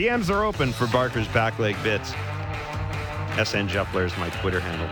DMs 0.00 0.30
are 0.30 0.44
open 0.44 0.72
for 0.72 0.86
Barker's 0.86 1.28
back 1.28 1.58
leg 1.58 1.76
bits. 1.82 2.14
SN 3.36 3.68
Juffler 3.68 4.06
is 4.06 4.16
my 4.16 4.30
Twitter 4.30 4.58
handle. 4.58 4.88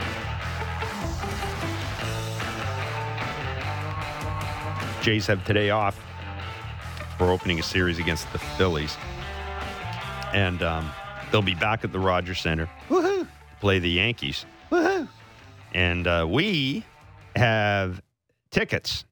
Jays 5.03 5.27
have 5.27 5.43
today 5.47 5.71
off 5.71 5.99
We're 7.19 7.33
opening 7.33 7.59
a 7.59 7.63
series 7.63 7.99
against 7.99 8.31
the 8.35 8.39
Phillies. 8.39 8.99
And 10.35 10.63
um, 10.63 10.91
they'll 11.33 11.41
be 11.41 11.55
back 11.55 11.85
at 11.85 11.93
the 11.93 11.99
Rogers 11.99 12.41
Center 12.41 12.69
Woohoo! 12.91 13.21
to 13.21 13.29
play 13.61 13.79
the 13.79 13.89
Yankees. 13.89 14.45
Woohoo! 14.71 15.09
And 15.73 16.07
uh, 16.07 16.27
we 16.29 16.85
have 17.35 18.03
tickets 18.51 19.07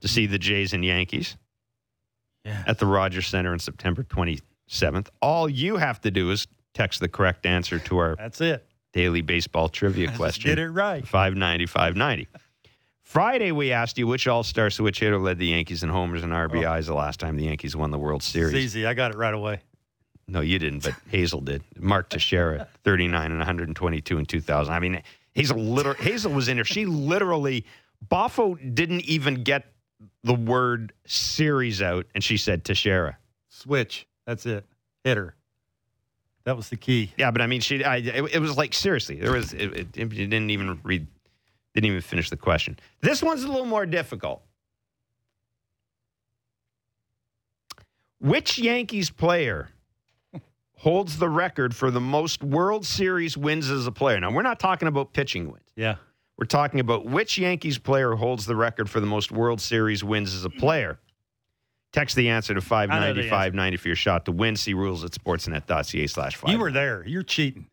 to 0.00 0.08
see 0.08 0.24
the 0.24 0.38
Jays 0.38 0.72
and 0.72 0.82
Yankees 0.82 1.36
Yeah. 2.42 2.64
at 2.66 2.78
the 2.78 2.86
Rogers 2.86 3.26
Center 3.26 3.52
on 3.52 3.58
September 3.58 4.02
27th. 4.72 5.08
All 5.20 5.48
you 5.48 5.76
have 5.76 6.00
to 6.02 6.10
do 6.10 6.30
is 6.30 6.46
text 6.74 7.00
the 7.00 7.08
correct 7.08 7.46
answer 7.46 7.78
to 7.78 7.98
our 7.98 8.16
That's 8.16 8.40
it. 8.40 8.66
daily 8.92 9.20
baseball 9.20 9.68
trivia 9.68 10.10
question. 10.16 10.50
Get 10.50 10.58
it 10.58 10.70
right. 10.70 11.06
590, 11.06 11.66
590. 11.66 12.28
Friday, 13.02 13.52
we 13.52 13.72
asked 13.72 13.98
you 13.98 14.06
which 14.06 14.26
All 14.26 14.42
Star 14.42 14.70
switch 14.70 15.00
hitter 15.00 15.18
led 15.18 15.38
the 15.38 15.48
Yankees 15.48 15.82
in 15.82 15.90
homers 15.90 16.22
and 16.22 16.32
RBIs 16.32 16.78
oh. 16.78 16.82
the 16.82 16.94
last 16.94 17.20
time 17.20 17.36
the 17.36 17.44
Yankees 17.44 17.76
won 17.76 17.90
the 17.90 17.98
World 17.98 18.20
It's 18.22 18.28
Series. 18.28 18.54
easy. 18.54 18.86
I 18.86 18.94
got 18.94 19.10
it 19.10 19.18
right 19.18 19.34
away. 19.34 19.60
No, 20.28 20.40
you 20.40 20.58
didn't, 20.58 20.84
but 20.84 20.94
Hazel 21.10 21.40
did. 21.40 21.62
Mark 21.78 22.08
Teixeira, 22.08 22.68
39 22.84 23.30
and 23.30 23.38
122 23.38 24.18
in 24.18 24.24
2000. 24.24 24.72
I 24.72 24.78
mean, 24.78 25.02
Hazel, 25.34 25.58
liter- 25.58 25.94
Hazel 25.94 26.32
was 26.32 26.48
in 26.48 26.56
there. 26.56 26.64
She 26.64 26.86
literally, 26.86 27.66
Boffo 28.06 28.56
didn't 28.74 29.02
even 29.02 29.42
get 29.42 29.66
the 30.24 30.34
word 30.34 30.92
series 31.06 31.82
out, 31.82 32.06
and 32.14 32.24
she 32.24 32.36
said 32.38 32.64
Teixeira. 32.64 33.18
Switch. 33.50 34.06
That's 34.26 34.46
it. 34.46 34.64
Hitter. 35.04 35.34
That 36.44 36.56
was 36.56 36.68
the 36.68 36.76
key. 36.76 37.12
Yeah, 37.16 37.30
but 37.30 37.40
I 37.40 37.46
mean, 37.46 37.60
she. 37.60 37.84
I, 37.84 37.96
it, 37.96 38.34
it 38.34 38.38
was 38.40 38.56
like 38.56 38.74
seriously. 38.74 39.16
There 39.16 39.32
was. 39.32 39.52
It, 39.52 39.72
it, 39.72 39.96
it 39.96 40.08
didn't 40.08 40.50
even 40.50 40.80
read. 40.82 41.06
Didn't 41.74 41.86
even 41.86 42.00
finish 42.00 42.30
the 42.30 42.36
question. 42.36 42.78
This 43.00 43.22
one's 43.22 43.44
a 43.44 43.48
little 43.48 43.66
more 43.66 43.86
difficult. 43.86 44.42
Which 48.20 48.58
Yankees 48.58 49.10
player 49.10 49.70
holds 50.76 51.18
the 51.18 51.28
record 51.28 51.74
for 51.74 51.90
the 51.90 52.00
most 52.00 52.42
World 52.42 52.84
Series 52.84 53.36
wins 53.36 53.70
as 53.70 53.86
a 53.86 53.92
player? 53.92 54.20
Now, 54.20 54.32
we're 54.32 54.42
not 54.42 54.60
talking 54.60 54.86
about 54.86 55.12
pitching 55.12 55.50
wins. 55.50 55.64
Yeah. 55.76 55.96
We're 56.36 56.46
talking 56.46 56.80
about 56.80 57.06
which 57.06 57.38
Yankees 57.38 57.78
player 57.78 58.14
holds 58.14 58.46
the 58.46 58.56
record 58.56 58.90
for 58.90 59.00
the 59.00 59.06
most 59.06 59.32
World 59.32 59.60
Series 59.60 60.04
wins 60.04 60.34
as 60.34 60.44
a 60.44 60.50
player. 60.50 60.98
Text 61.92 62.16
the 62.16 62.30
answer 62.30 62.54
to 62.54 62.58
I 62.58 62.62
know 62.62 62.68
590 62.68 63.12
the 63.14 63.20
answer. 63.26 63.30
590 63.30 63.76
for 63.76 63.88
your 63.88 63.96
shot 63.96 64.24
to 64.24 64.32
win. 64.32 64.56
See 64.56 64.72
rules 64.72 65.04
at 65.04 65.10
sportsnet.ca 65.10 66.06
slash 66.06 66.36
5. 66.36 66.50
You 66.50 66.58
were 66.58 66.72
there. 66.72 67.04
You're 67.06 67.22
cheating. 67.22 67.66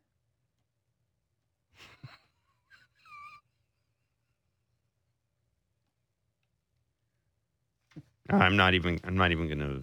I'm 8.30 8.56
not 8.56 8.74
even. 8.74 9.00
I'm 9.04 9.18
not 9.18 9.32
even 9.32 9.48
gonna 9.50 9.82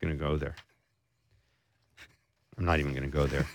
gonna 0.00 0.14
go 0.14 0.36
there. 0.36 0.54
I'm 2.56 2.64
not 2.64 2.78
even 2.78 2.94
gonna 2.94 3.08
go 3.08 3.26
there. 3.26 3.46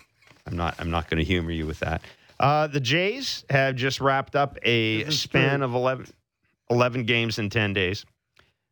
I'm 0.45 0.57
not. 0.57 0.75
I'm 0.79 0.91
not 0.91 1.09
gonna 1.09 1.23
humor 1.23 1.51
you 1.51 1.65
with 1.65 1.79
that. 1.79 2.01
Uh, 2.39 2.67
the 2.67 2.81
Jays 2.81 3.45
have 3.49 3.75
just 3.75 4.01
wrapped 4.01 4.35
up 4.35 4.57
a 4.63 5.09
span 5.09 5.59
true. 5.59 5.65
of 5.67 5.73
11, 5.73 6.07
11 6.69 7.03
games 7.05 7.39
in 7.39 7.49
ten 7.49 7.71
days, 7.73 8.05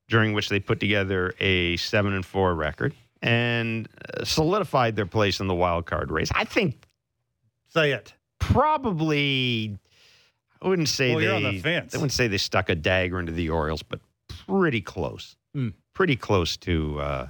during 0.09 0.33
which 0.33 0.49
they 0.49 0.59
put 0.59 0.79
together 0.79 1.33
a 1.39 1.77
seven 1.77 2.13
and 2.13 2.25
four 2.25 2.53
record 2.55 2.93
and 3.21 3.87
uh, 4.17 4.25
solidified 4.25 4.95
their 4.95 5.05
place 5.05 5.39
in 5.39 5.47
the 5.47 5.55
wild 5.55 5.85
card 5.85 6.11
race. 6.11 6.29
I 6.33 6.43
think 6.45 6.85
Say 7.69 7.91
it. 7.91 8.13
probably. 8.39 9.77
I 10.61 10.67
wouldn't 10.67 10.89
say 10.89 11.13
Well, 11.15 11.19
they. 11.39 11.45
on 11.47 11.53
the 11.55 11.59
fence. 11.59 11.93
I 11.93 11.97
wouldn't 11.97 12.11
say 12.13 12.27
they 12.27 12.37
stuck 12.37 12.69
a 12.69 12.75
dagger 12.75 13.19
into 13.19 13.31
the 13.33 13.49
Orioles, 13.49 13.83
but 13.83 13.99
pretty 14.47 14.81
close. 14.81 15.35
Hmm. 15.53 15.69
Pretty 15.93 16.15
close 16.15 16.55
to 16.57 16.99
uh, 16.99 17.27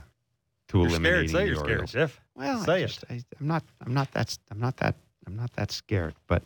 to 0.69 0.77
You're 0.79 0.87
eliminating 0.87 1.29
scared. 1.29 1.31
Say 1.31 1.39
the 1.43 1.45
you're 1.47 1.55
scared, 1.55 1.69
Orioles. 1.71 1.91
Jeff. 1.91 2.21
Well, 2.35 2.61
I 2.61 2.65
Say 2.65 2.81
just, 2.85 3.03
I, 3.09 3.23
I'm 3.39 3.47
not. 3.47 3.63
I'm 3.85 3.93
not 3.93 4.11
that. 4.13 4.37
I'm 4.51 4.59
not 4.59 4.77
that. 4.77 4.95
I'm 5.27 5.35
not 5.35 5.51
that 5.53 5.71
scared. 5.71 6.13
But 6.27 6.43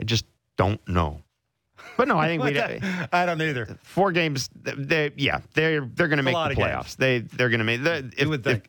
I 0.00 0.04
just 0.04 0.24
don't 0.56 0.80
know. 0.88 1.22
But 1.96 2.08
no, 2.08 2.18
I 2.18 2.26
think 2.26 2.42
we 2.42 2.58
I 3.12 3.26
don't 3.26 3.40
either. 3.40 3.78
four 3.82 4.12
games. 4.12 4.50
They 4.54 5.12
yeah, 5.16 5.40
they're 5.54 5.88
they're 5.94 6.08
going 6.08 6.18
to 6.18 6.22
make 6.22 6.34
the 6.34 6.40
of 6.40 6.56
games. 6.56 6.58
playoffs. 6.58 6.96
They 6.96 7.20
they're 7.20 7.48
going 7.48 7.58
to 7.60 7.64
make. 7.64 7.82
The, 7.82 8.12
if, 8.16 8.28
would 8.28 8.46
if 8.46 8.62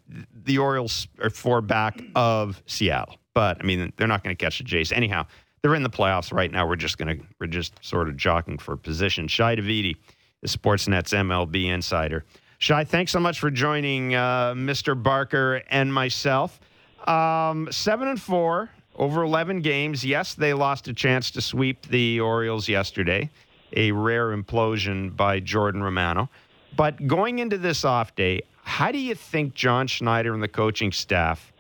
the 0.44 0.58
Orioles 0.58 1.08
are 1.22 1.30
four 1.30 1.62
back 1.62 2.02
of 2.16 2.62
Seattle, 2.68 3.18
but 3.34 3.58
I 3.60 3.64
mean 3.64 3.92
they're 3.98 4.08
not 4.08 4.24
going 4.24 4.36
to 4.36 4.44
catch 4.44 4.60
the 4.60 4.64
Jays 4.64 4.92
anyhow. 4.92 5.26
They're 5.62 5.76
in 5.76 5.84
the 5.84 5.90
playoffs 5.90 6.32
right 6.32 6.52
now. 6.52 6.68
We're 6.68 6.76
just 6.76 6.98
going 6.98 7.18
to 7.18 7.26
we're 7.40 7.48
just 7.48 7.74
sort 7.84 8.08
of 8.08 8.18
jockeying 8.18 8.60
for 8.60 8.78
position. 8.78 9.28
Shi 9.28 9.44
Davidi, 9.44 9.96
the 10.42 10.48
Sportsnet's 10.48 11.12
MLB 11.12 11.66
insider. 11.66 12.24
Shi, 12.60 12.84
thanks 12.86 13.12
so 13.12 13.20
much 13.20 13.40
for 13.40 13.52
joining 13.52 14.16
uh, 14.16 14.54
Mr. 14.54 15.02
Barker 15.02 15.62
and 15.70 15.94
myself. 15.94 16.60
Um, 17.08 17.68
seven 17.72 18.08
and 18.08 18.22
four 18.22 18.70
over 18.98 19.24
11 19.24 19.62
games. 19.62 20.04
Yes, 20.06 20.34
they 20.34 20.54
lost 20.54 20.88
a 20.88 20.94
chance 20.94 21.32
to 21.32 21.42
sweep 21.42 21.88
the 21.88 22.20
Orioles 22.20 22.68
yesterday, 22.68 23.30
a 23.74 23.92
rare 23.92 24.36
implosion 24.36 25.16
by 25.16 25.40
Jordan 25.40 25.84
Romano. 25.84 26.30
But 26.76 27.08
going 27.08 27.40
into 27.40 27.58
this 27.58 27.86
off 27.86 28.16
day, 28.16 28.42
how 28.64 28.92
do 28.92 28.98
you 28.98 29.16
think 29.16 29.54
John 29.54 29.88
Schneider 29.88 30.34
and 30.34 30.44
the 30.44 30.48
coaching 30.48 30.92
staff 30.92 31.54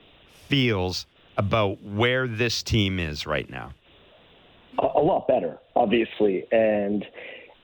feels 0.48 1.06
about 1.38 1.82
where 1.84 2.28
this 2.28 2.64
team 2.64 3.00
is 3.00 3.26
right 3.26 3.50
now? 3.50 3.74
a 4.80 4.86
a 4.96 5.02
lot 5.02 5.28
better, 5.28 5.58
obviously. 5.76 6.46
And 6.52 7.06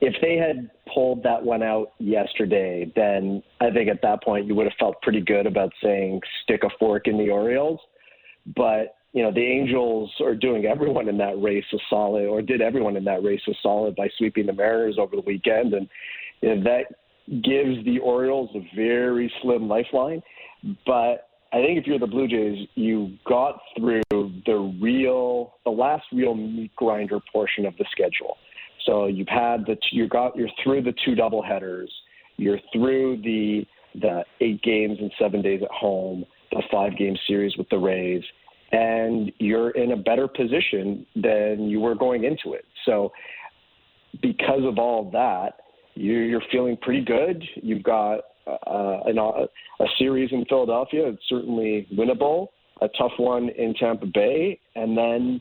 if 0.00 0.14
they 0.20 0.36
had 0.36 0.70
pulled 0.92 1.22
that 1.22 1.42
one 1.42 1.62
out 1.62 1.92
yesterday, 1.98 2.90
then 2.94 3.42
I 3.60 3.70
think 3.70 3.88
at 3.88 4.02
that 4.02 4.22
point 4.22 4.46
you 4.46 4.54
would 4.54 4.66
have 4.66 4.76
felt 4.78 5.00
pretty 5.02 5.20
good 5.20 5.46
about 5.46 5.72
saying 5.82 6.20
stick 6.42 6.62
a 6.64 6.70
fork 6.78 7.06
in 7.06 7.18
the 7.18 7.30
Orioles. 7.30 7.80
But 8.56 8.96
you 9.12 9.22
know 9.22 9.32
the 9.32 9.44
Angels 9.44 10.10
are 10.20 10.34
doing 10.34 10.66
everyone 10.66 11.08
in 11.08 11.18
that 11.18 11.40
race 11.40 11.64
a 11.72 11.78
solid, 11.90 12.26
or 12.26 12.42
did 12.42 12.60
everyone 12.60 12.96
in 12.96 13.04
that 13.04 13.22
race 13.22 13.42
a 13.48 13.52
solid 13.62 13.94
by 13.94 14.08
sweeping 14.18 14.46
the 14.46 14.52
Mariners 14.52 14.96
over 14.98 15.16
the 15.16 15.22
weekend, 15.22 15.74
and 15.74 15.88
you 16.40 16.54
know, 16.54 16.62
that 16.64 16.94
gives 17.42 17.84
the 17.84 17.98
Orioles 18.02 18.50
a 18.54 18.76
very 18.76 19.32
slim 19.42 19.68
lifeline. 19.68 20.22
But 20.86 21.28
I 21.52 21.60
think 21.60 21.78
if 21.78 21.86
you're 21.86 21.98
the 21.98 22.06
Blue 22.06 22.26
Jays, 22.26 22.66
you 22.74 23.16
got 23.26 23.60
through 23.76 24.02
the 24.10 24.74
real, 24.80 25.54
the 25.64 25.70
last 25.70 26.04
real 26.12 26.34
meat 26.34 26.74
grinder 26.76 27.20
portion 27.32 27.66
of 27.66 27.76
the 27.76 27.84
schedule. 27.90 28.36
So 28.86 29.06
you've 29.06 29.28
had 29.28 29.66
the, 29.66 29.76
you 29.92 30.08
got, 30.08 30.36
you're 30.36 30.48
through 30.64 30.82
the 30.82 30.94
two 31.04 31.14
double 31.14 31.42
headers, 31.42 31.92
you're 32.36 32.58
through 32.72 33.22
the 33.22 33.66
the 34.00 34.24
eight 34.40 34.62
games 34.62 34.96
in 35.00 35.10
seven 35.18 35.42
days 35.42 35.60
at 35.62 35.70
home, 35.70 36.24
the 36.50 36.62
five 36.72 36.96
game 36.96 37.14
series 37.26 37.54
with 37.58 37.68
the 37.68 37.76
Rays, 37.76 38.22
and 38.72 39.30
you're 39.38 39.70
in 39.70 39.92
a 39.92 39.96
better 39.96 40.26
position 40.26 41.06
than 41.14 41.68
you 41.68 41.80
were 41.80 41.94
going 41.94 42.24
into 42.24 42.54
it. 42.54 42.64
So 42.86 43.12
because 44.20 44.62
of 44.64 44.78
all 44.78 45.06
of 45.06 45.12
that, 45.12 45.60
you, 45.94 46.14
you're 46.14 46.42
feeling 46.50 46.76
pretty 46.80 47.04
good. 47.04 47.42
You've 47.56 47.82
got 47.82 48.20
uh, 48.46 49.00
an, 49.04 49.18
a 49.18 49.84
series 49.98 50.30
in 50.32 50.44
Philadelphia. 50.46 51.08
It's 51.08 51.22
certainly 51.28 51.86
winnable. 51.92 52.48
A 52.80 52.88
tough 52.98 53.12
one 53.18 53.50
in 53.50 53.74
Tampa 53.74 54.06
Bay, 54.06 54.58
and 54.74 54.96
then 54.96 55.40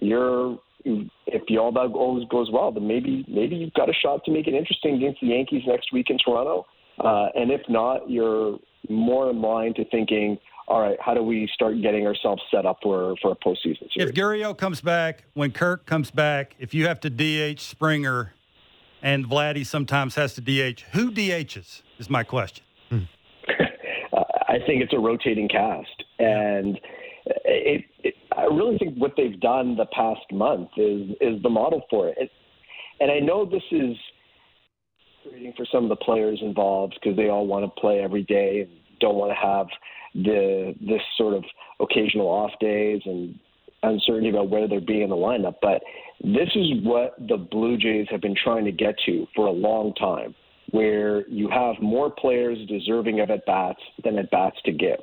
you're 0.00 0.58
if 0.84 1.42
the 1.48 1.58
all 1.58 1.72
that 1.72 1.90
always 1.94 2.28
goes 2.28 2.48
well, 2.52 2.70
then 2.70 2.86
maybe 2.86 3.24
maybe 3.26 3.56
you've 3.56 3.72
got 3.72 3.88
a 3.88 3.92
shot 3.92 4.24
to 4.24 4.30
make 4.30 4.46
it 4.46 4.54
interesting 4.54 4.94
against 4.94 5.20
the 5.20 5.28
Yankees 5.28 5.62
next 5.66 5.92
week 5.92 6.10
in 6.10 6.18
Toronto. 6.24 6.64
Uh, 7.00 7.26
and 7.34 7.50
if 7.50 7.62
not, 7.68 8.08
you're 8.08 8.58
more 8.88 9.30
in 9.30 9.42
line 9.42 9.74
to 9.74 9.84
thinking, 9.86 10.38
all 10.68 10.80
right, 10.80 10.96
how 11.00 11.14
do 11.14 11.22
we 11.22 11.48
start 11.54 11.80
getting 11.80 12.06
ourselves 12.06 12.42
set 12.50 12.66
up 12.66 12.78
for 12.82 13.14
for 13.22 13.32
a 13.32 13.36
postseason 13.36 13.92
series? 13.92 14.10
If 14.10 14.14
Gurriel 14.14 14.56
comes 14.56 14.80
back, 14.80 15.24
when 15.34 15.52
Kirk 15.52 15.86
comes 15.86 16.10
back, 16.10 16.54
if 16.58 16.74
you 16.74 16.86
have 16.86 17.00
to 17.00 17.10
DH 17.10 17.60
Springer 17.60 18.34
and 19.02 19.26
Vladdy 19.26 19.64
sometimes 19.64 20.14
has 20.16 20.34
to 20.34 20.40
DH, 20.40 20.80
who 20.92 21.12
DHs 21.12 21.82
is 21.98 22.10
my 22.10 22.22
question. 22.22 22.64
Uh, 24.12 24.22
I 24.48 24.58
think 24.66 24.82
it's 24.82 24.94
a 24.94 24.98
rotating 24.98 25.48
cast, 25.48 26.04
and 26.20 26.78
it, 27.44 27.84
it, 28.04 28.14
I 28.34 28.44
really 28.44 28.78
think 28.78 28.96
what 28.96 29.12
they've 29.16 29.38
done 29.40 29.76
the 29.76 29.84
past 29.86 30.22
month 30.32 30.70
is 30.76 31.10
is 31.20 31.42
the 31.42 31.50
model 31.50 31.82
for 31.90 32.08
it. 32.08 32.14
it 32.16 32.30
and 33.00 33.10
I 33.10 33.18
know 33.18 33.44
this 33.44 33.64
is 33.72 33.96
frustrating 35.22 35.52
for 35.56 35.66
some 35.72 35.84
of 35.84 35.88
the 35.90 35.96
players 35.96 36.38
involved 36.42 36.98
because 37.00 37.16
they 37.16 37.28
all 37.28 37.46
want 37.46 37.64
to 37.64 37.80
play 37.80 38.00
every 38.00 38.22
day 38.22 38.62
and 38.62 38.70
don't 39.00 39.16
want 39.16 39.30
to 39.30 39.46
have 39.46 39.66
the 40.14 40.74
this 40.80 41.02
sort 41.16 41.34
of 41.34 41.44
occasional 41.80 42.26
off 42.26 42.52
days 42.60 43.02
and 43.04 43.38
uncertainty 43.82 44.30
about 44.30 44.48
whether 44.50 44.66
they're 44.68 44.80
being 44.80 45.02
in 45.02 45.10
the 45.10 45.16
lineup. 45.16 45.56
But 45.60 45.82
this 46.22 46.48
is 46.54 46.82
what 46.82 47.14
the 47.28 47.36
Blue 47.36 47.76
Jays 47.76 48.06
have 48.10 48.20
been 48.20 48.34
trying 48.42 48.64
to 48.64 48.72
get 48.72 48.96
to 49.06 49.26
for 49.34 49.46
a 49.46 49.52
long 49.52 49.94
time. 49.94 50.34
where 50.72 51.26
you 51.28 51.48
have 51.48 51.76
more 51.80 52.10
players 52.10 52.58
deserving 52.68 53.20
of 53.20 53.30
at 53.30 53.44
bats 53.46 53.80
than 54.04 54.18
at 54.18 54.30
bats 54.30 54.56
to 54.64 54.72
give. 54.72 55.00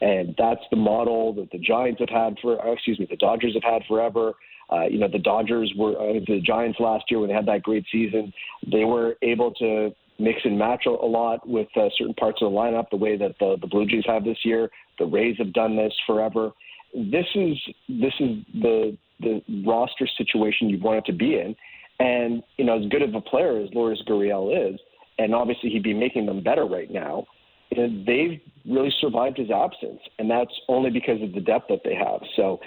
And 0.00 0.34
that's 0.36 0.60
the 0.70 0.76
model 0.76 1.32
that 1.34 1.50
the 1.52 1.58
Giants 1.58 2.00
have 2.00 2.08
had 2.08 2.36
for, 2.42 2.64
oh, 2.64 2.72
excuse 2.72 2.98
me, 2.98 3.06
the 3.08 3.16
Dodgers 3.16 3.54
have 3.54 3.62
had 3.62 3.82
forever. 3.86 4.32
Uh, 4.70 4.86
you 4.86 4.98
know, 4.98 5.08
the 5.08 5.18
Dodgers 5.18 5.72
were, 5.76 5.92
uh, 5.92 6.18
the 6.26 6.40
Giants 6.44 6.80
last 6.80 7.04
year 7.08 7.20
when 7.20 7.28
they 7.28 7.34
had 7.34 7.46
that 7.46 7.62
great 7.62 7.84
season, 7.92 8.32
they 8.70 8.84
were 8.84 9.16
able 9.22 9.52
to 9.54 9.94
mix 10.18 10.40
and 10.44 10.58
match 10.58 10.86
a, 10.86 10.90
lot 10.90 11.46
with 11.48 11.68
uh, 11.76 11.88
certain 11.96 12.14
parts 12.14 12.40
of 12.42 12.50
the 12.50 12.56
lineup, 12.56 12.90
the 12.90 12.96
way 12.96 13.16
that 13.16 13.38
the, 13.38 13.56
the 13.60 13.66
Blue 13.66 13.86
Jays 13.86 14.04
have 14.06 14.24
this 14.24 14.38
year. 14.44 14.70
The 14.98 15.06
Rays 15.06 15.36
have 15.38 15.52
done 15.52 15.76
this 15.76 15.92
forever. 16.06 16.52
This 16.94 17.26
is 17.34 17.56
this 17.88 18.14
is 18.20 18.38
the 18.54 18.96
the 19.20 19.42
roster 19.66 20.06
situation 20.18 20.68
you 20.68 20.78
want 20.78 20.98
it 20.98 21.04
to 21.06 21.12
be 21.12 21.38
in. 21.38 21.54
And 21.98 22.42
you 22.56 22.64
know, 22.64 22.78
as 22.78 22.88
good 22.88 23.02
of 23.02 23.14
a 23.14 23.20
player 23.20 23.60
as 23.60 23.68
Lourdes 23.74 24.02
Gurriel 24.06 24.72
is, 24.72 24.78
and 25.18 25.34
obviously 25.34 25.70
he'd 25.70 25.82
be 25.82 25.94
making 25.94 26.26
them 26.26 26.42
better 26.42 26.64
right 26.64 26.90
now. 26.90 27.26
And 27.74 28.06
they've 28.06 28.40
really 28.64 28.92
survived 29.00 29.38
his 29.38 29.50
absence, 29.50 30.00
and 30.18 30.30
that's 30.30 30.52
only 30.68 30.90
because 30.90 31.20
of 31.20 31.32
the 31.32 31.40
depth 31.40 31.68
that 31.68 31.80
they 31.84 31.94
have. 31.94 32.20
So, 32.36 32.60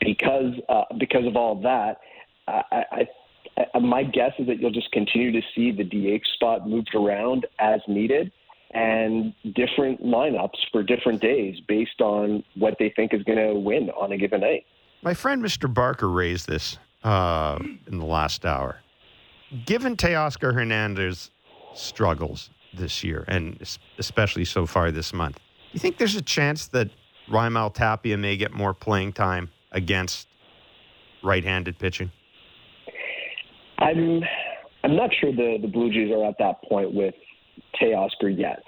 because 0.00 0.54
uh, 0.68 0.84
because 0.98 1.26
of 1.26 1.36
all 1.36 1.60
that, 1.62 1.98
I, 2.48 2.84
I, 2.90 3.08
my 3.80 4.02
guess 4.02 4.32
is 4.38 4.46
that 4.46 4.60
you'll 4.60 4.70
just 4.70 4.90
continue 4.92 5.32
to 5.32 5.40
see 5.54 5.72
the 5.72 5.84
DH 5.84 6.26
spot 6.34 6.68
moved 6.68 6.94
around 6.94 7.46
as 7.58 7.80
needed, 7.88 8.32
and 8.72 9.34
different 9.54 10.02
lineups 10.02 10.56
for 10.70 10.82
different 10.82 11.20
days 11.20 11.58
based 11.66 12.00
on 12.00 12.44
what 12.54 12.76
they 12.78 12.92
think 12.94 13.12
is 13.12 13.22
going 13.24 13.38
to 13.38 13.54
win 13.54 13.90
on 13.90 14.12
a 14.12 14.16
given 14.16 14.40
night. 14.40 14.64
My 15.02 15.14
friend 15.14 15.42
Mr. 15.42 15.72
Barker 15.72 16.08
raised 16.08 16.46
this 16.46 16.78
uh, 17.02 17.58
in 17.86 17.98
the 17.98 18.04
last 18.04 18.44
hour. 18.44 18.80
Given 19.66 19.96
Teoscar 19.96 20.54
Hernandez 20.54 21.30
struggles 21.74 22.50
this 22.74 23.02
year, 23.02 23.24
and 23.26 23.60
especially 23.98 24.44
so 24.44 24.66
far 24.66 24.90
this 24.90 25.12
month. 25.12 25.40
You 25.72 25.80
think 25.80 25.98
there's 25.98 26.16
a 26.16 26.22
chance 26.22 26.68
that 26.68 26.90
Raimel 27.28 27.72
Tapia 27.74 28.16
may 28.16 28.36
get 28.36 28.52
more 28.52 28.74
playing 28.74 29.12
time 29.12 29.50
against 29.72 30.28
right-handed 31.22 31.78
pitching? 31.78 32.12
I'm 33.80 34.22
I'm 34.84 34.96
not 34.96 35.10
sure 35.20 35.32
the 35.32 35.58
the 35.60 35.68
Blue 35.68 35.92
Jays 35.92 36.10
are 36.12 36.26
at 36.28 36.36
that 36.38 36.62
point 36.68 36.94
with 36.94 37.14
Teoscar 37.80 38.36
yet. 38.36 38.62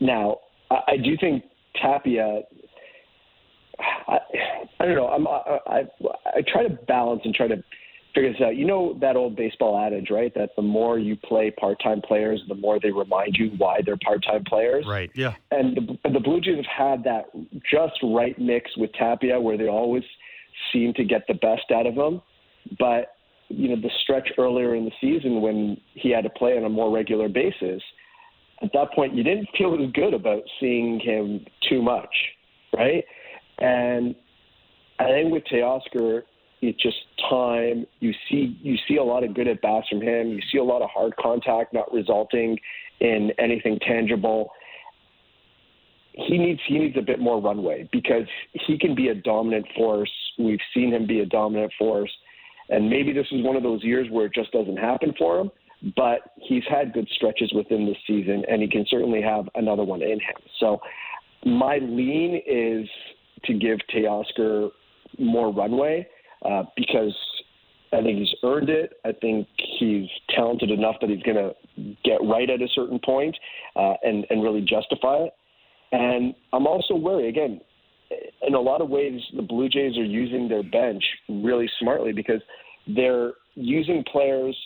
Now, 0.00 0.38
I, 0.70 0.76
I 0.88 0.96
do 0.96 1.16
think 1.18 1.44
Tapia. 1.80 2.42
I, 4.08 4.18
I 4.80 4.84
don't 4.84 4.96
know. 4.96 5.08
I'm, 5.08 5.26
I, 5.26 5.58
I 5.66 5.78
I 6.36 6.42
try 6.52 6.64
to 6.64 6.70
balance 6.88 7.22
and 7.24 7.34
try 7.34 7.46
to 7.46 7.62
figure 8.14 8.32
this 8.32 8.40
out. 8.40 8.56
You 8.56 8.66
know 8.66 8.98
that 9.00 9.16
old 9.16 9.36
baseball 9.36 9.78
adage, 9.78 10.08
right? 10.10 10.32
That 10.34 10.50
the 10.56 10.62
more 10.62 10.98
you 10.98 11.14
play 11.16 11.52
part-time 11.52 12.00
players, 12.00 12.42
the 12.48 12.54
more 12.54 12.80
they 12.80 12.90
remind 12.90 13.36
you 13.36 13.50
why 13.58 13.80
they're 13.84 13.98
part-time 14.04 14.44
players. 14.48 14.84
Right. 14.88 15.10
Yeah. 15.14 15.34
And 15.50 15.76
the, 15.76 16.10
the 16.10 16.20
Blue 16.20 16.40
Jays 16.40 16.56
have 16.56 16.88
had 16.96 17.04
that 17.04 17.26
just 17.70 17.98
right 18.02 18.36
mix 18.38 18.76
with 18.76 18.92
Tapia, 18.94 19.40
where 19.40 19.56
they 19.56 19.68
always 19.68 20.02
seem 20.72 20.94
to 20.94 21.04
get 21.04 21.26
the 21.28 21.34
best 21.34 21.70
out 21.72 21.86
of 21.86 21.94
him. 21.94 22.20
But 22.78 23.14
you 23.48 23.68
know, 23.68 23.76
the 23.80 23.90
stretch 24.02 24.28
earlier 24.38 24.74
in 24.74 24.84
the 24.84 24.92
season 25.00 25.40
when 25.40 25.78
he 25.94 26.10
had 26.10 26.24
to 26.24 26.30
play 26.30 26.56
on 26.56 26.64
a 26.64 26.68
more 26.68 26.94
regular 26.94 27.28
basis, 27.28 27.82
at 28.62 28.70
that 28.72 28.92
point 28.92 29.14
you 29.14 29.22
didn't 29.22 29.48
feel 29.56 29.74
as 29.74 29.90
good 29.92 30.14
about 30.14 30.42
seeing 30.60 31.00
him 31.00 31.44
too 31.68 31.82
much, 31.82 32.14
right? 32.76 33.04
And 33.58 34.14
I 34.98 35.06
think 35.06 35.32
with 35.32 35.44
Teoscar, 35.44 36.22
it's 36.60 36.82
just 36.82 36.96
time. 37.30 37.86
You 38.00 38.12
see, 38.28 38.58
you 38.62 38.76
see 38.88 38.96
a 38.96 39.04
lot 39.04 39.22
of 39.22 39.34
good 39.34 39.46
at 39.46 39.62
bats 39.62 39.88
from 39.88 40.00
him. 40.00 40.28
You 40.28 40.40
see 40.50 40.58
a 40.58 40.64
lot 40.64 40.82
of 40.82 40.90
hard 40.90 41.14
contact 41.16 41.72
not 41.72 41.92
resulting 41.92 42.58
in 43.00 43.30
anything 43.38 43.78
tangible. 43.86 44.50
He 46.14 46.36
needs 46.36 46.60
he 46.66 46.78
needs 46.78 46.96
a 46.98 47.02
bit 47.02 47.20
more 47.20 47.40
runway 47.40 47.88
because 47.92 48.26
he 48.66 48.76
can 48.76 48.96
be 48.96 49.08
a 49.08 49.14
dominant 49.14 49.66
force. 49.76 50.10
We've 50.36 50.58
seen 50.74 50.92
him 50.92 51.06
be 51.06 51.20
a 51.20 51.26
dominant 51.26 51.72
force, 51.78 52.10
and 52.70 52.88
maybe 52.88 53.12
this 53.12 53.26
is 53.32 53.42
one 53.44 53.56
of 53.56 53.62
those 53.62 53.82
years 53.82 54.06
where 54.10 54.26
it 54.26 54.34
just 54.34 54.52
doesn't 54.52 54.76
happen 54.76 55.12
for 55.18 55.40
him. 55.40 55.50
But 55.94 56.32
he's 56.36 56.64
had 56.68 56.92
good 56.92 57.08
stretches 57.14 57.52
within 57.54 57.86
the 57.86 57.94
season, 58.06 58.44
and 58.50 58.60
he 58.60 58.68
can 58.68 58.84
certainly 58.88 59.22
have 59.22 59.48
another 59.54 59.84
one 59.84 60.02
in 60.02 60.18
him. 60.18 60.36
So 60.58 60.80
my 61.44 61.78
lean 61.78 62.42
is 62.44 62.88
to 63.44 63.54
give 63.54 63.78
Teoscar 63.94 64.70
more 65.18 65.52
runway 65.52 66.08
uh, 66.44 66.64
because 66.76 67.14
I 67.92 68.02
think 68.02 68.18
he's 68.18 68.34
earned 68.42 68.70
it. 68.70 68.94
I 69.04 69.12
think 69.12 69.46
he's 69.78 70.08
talented 70.30 70.70
enough 70.70 70.96
that 71.00 71.10
he's 71.10 71.22
going 71.22 71.36
to 71.36 71.94
get 72.04 72.18
right 72.24 72.48
at 72.50 72.60
a 72.60 72.68
certain 72.74 72.98
point, 72.98 73.36
uh, 73.76 73.94
and 74.02 74.26
and 74.30 74.42
really 74.42 74.60
justify 74.60 75.18
it. 75.18 75.32
And 75.92 76.34
I'm 76.52 76.66
also 76.66 76.94
worried 76.94 77.28
again. 77.28 77.60
In 78.46 78.54
a 78.54 78.60
lot 78.60 78.80
of 78.80 78.88
ways, 78.88 79.20
the 79.36 79.42
Blue 79.42 79.68
Jays 79.68 79.96
are 79.98 80.04
using 80.04 80.48
their 80.48 80.62
bench 80.62 81.04
really 81.28 81.70
smartly 81.78 82.12
because 82.12 82.40
they're 82.86 83.32
using 83.54 84.04
players 84.10 84.56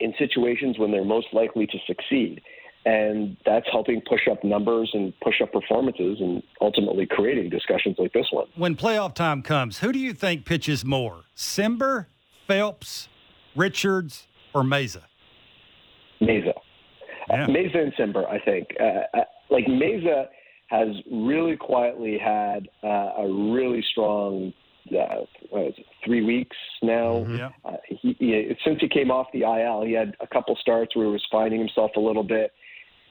in 0.00 0.12
situations 0.18 0.78
when 0.78 0.90
they're 0.90 1.04
most 1.04 1.28
likely 1.32 1.66
to 1.66 1.78
succeed 1.86 2.42
and 2.86 3.36
that's 3.44 3.66
helping 3.72 4.00
push 4.08 4.28
up 4.30 4.44
numbers 4.44 4.88
and 4.94 5.12
push 5.20 5.42
up 5.42 5.52
performances 5.52 6.18
and 6.20 6.40
ultimately 6.60 7.04
creating 7.04 7.50
discussions 7.50 7.96
like 7.98 8.12
this 8.12 8.26
one. 8.30 8.46
When 8.54 8.76
playoff 8.76 9.12
time 9.12 9.42
comes, 9.42 9.80
who 9.80 9.92
do 9.92 9.98
you 9.98 10.12
think 10.12 10.44
pitches 10.44 10.84
more? 10.84 11.24
Cimber, 11.36 12.06
Phelps, 12.46 13.08
Richards, 13.56 14.28
or 14.54 14.62
Mayza? 14.62 15.02
Mayza. 16.20 16.52
Yeah. 17.28 17.46
Mayza 17.48 17.76
and 17.76 17.92
Cimber, 17.94 18.24
I 18.24 18.38
think. 18.38 18.68
Uh, 18.78 19.18
uh, 19.18 19.24
like 19.50 19.66
Mayza 19.66 20.28
has 20.68 20.88
really 21.10 21.56
quietly 21.56 22.18
had 22.18 22.68
uh, 22.82 23.12
a 23.18 23.52
really 23.52 23.84
strong 23.92 24.52
uh, 24.90 25.24
it, 25.52 25.74
three 26.04 26.24
weeks 26.24 26.56
now. 26.82 27.24
Mm-hmm. 27.24 27.36
Yeah. 27.36 27.50
Uh, 27.64 27.76
he, 27.88 28.16
he, 28.18 28.56
since 28.64 28.78
he 28.80 28.88
came 28.88 29.10
off 29.10 29.26
the 29.32 29.42
IL, 29.42 29.82
he 29.84 29.92
had 29.92 30.14
a 30.20 30.26
couple 30.26 30.56
starts 30.60 30.94
where 30.94 31.06
he 31.06 31.12
was 31.12 31.24
finding 31.30 31.58
himself 31.58 31.92
a 31.96 32.00
little 32.00 32.24
bit 32.24 32.52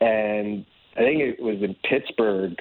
and 0.02 0.66
I 0.96 1.00
think 1.00 1.20
it 1.20 1.42
was 1.42 1.58
in 1.62 1.76
Pittsburgh. 1.90 2.56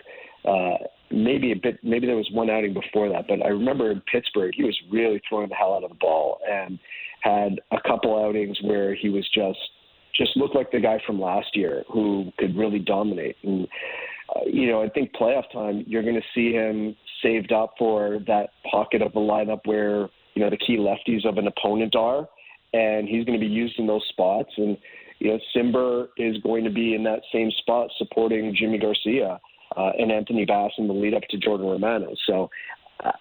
Uh, 0.44 0.78
maybe 1.10 1.52
a 1.52 1.56
bit, 1.56 1.78
maybe 1.82 2.06
there 2.06 2.16
was 2.16 2.28
one 2.32 2.50
outing 2.50 2.74
before 2.74 3.08
that, 3.08 3.26
but 3.28 3.42
I 3.44 3.48
remember 3.48 3.90
in 3.90 4.02
Pittsburgh 4.12 4.52
he 4.54 4.64
was 4.64 4.78
really 4.90 5.20
throwing 5.28 5.48
the 5.48 5.54
hell 5.54 5.74
out 5.74 5.84
of 5.84 5.90
the 5.90 5.96
ball 5.96 6.38
and 6.48 6.78
had 7.22 7.60
a 7.70 7.80
couple 7.86 8.22
outings 8.22 8.58
where 8.62 8.94
he 8.94 9.08
was 9.08 9.26
just 9.34 9.58
just 10.16 10.36
looked 10.36 10.54
like 10.54 10.70
the 10.70 10.80
guy 10.80 11.00
from 11.06 11.20
last 11.20 11.56
year 11.56 11.84
who 11.90 12.32
could 12.38 12.56
really 12.56 12.78
dominate. 12.78 13.36
And 13.42 13.66
uh, 14.34 14.40
you 14.46 14.68
know, 14.68 14.82
I 14.82 14.88
think 14.88 15.12
playoff 15.14 15.50
time 15.52 15.84
you're 15.86 16.02
going 16.02 16.14
to 16.14 16.22
see 16.34 16.52
him 16.52 16.96
saved 17.22 17.52
up 17.52 17.74
for 17.78 18.18
that 18.26 18.50
pocket 18.70 19.02
of 19.02 19.12
the 19.12 19.20
lineup 19.20 19.60
where 19.64 20.08
you 20.34 20.42
know 20.42 20.50
the 20.50 20.56
key 20.56 20.76
lefties 20.76 21.26
of 21.26 21.38
an 21.38 21.46
opponent 21.46 21.94
are, 21.94 22.28
and 22.72 23.08
he's 23.08 23.24
going 23.24 23.38
to 23.38 23.44
be 23.44 23.52
used 23.52 23.78
in 23.78 23.86
those 23.86 24.04
spots 24.08 24.50
and 24.56 24.76
you 25.18 25.30
know, 25.30 25.38
Cimber 25.54 26.08
is 26.16 26.36
going 26.42 26.64
to 26.64 26.70
be 26.70 26.94
in 26.94 27.02
that 27.04 27.20
same 27.32 27.50
spot 27.58 27.90
supporting 27.98 28.54
Jimmy 28.54 28.78
Garcia 28.78 29.40
uh, 29.76 29.90
and 29.98 30.12
Anthony 30.12 30.44
Bass 30.44 30.72
in 30.78 30.86
the 30.86 30.92
lead 30.92 31.14
up 31.14 31.22
to 31.30 31.38
Jordan 31.38 31.66
Romano. 31.66 32.14
So 32.26 32.50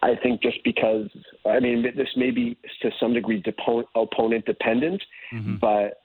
I 0.01 0.15
think 0.21 0.41
just 0.41 0.57
because, 0.63 1.09
I 1.45 1.59
mean, 1.59 1.83
this 1.95 2.09
may 2.15 2.31
be 2.31 2.57
to 2.81 2.91
some 2.99 3.13
degree 3.13 3.41
depo- 3.41 3.85
opponent 3.95 4.45
dependent, 4.45 5.01
mm-hmm. 5.33 5.55
but, 5.57 6.02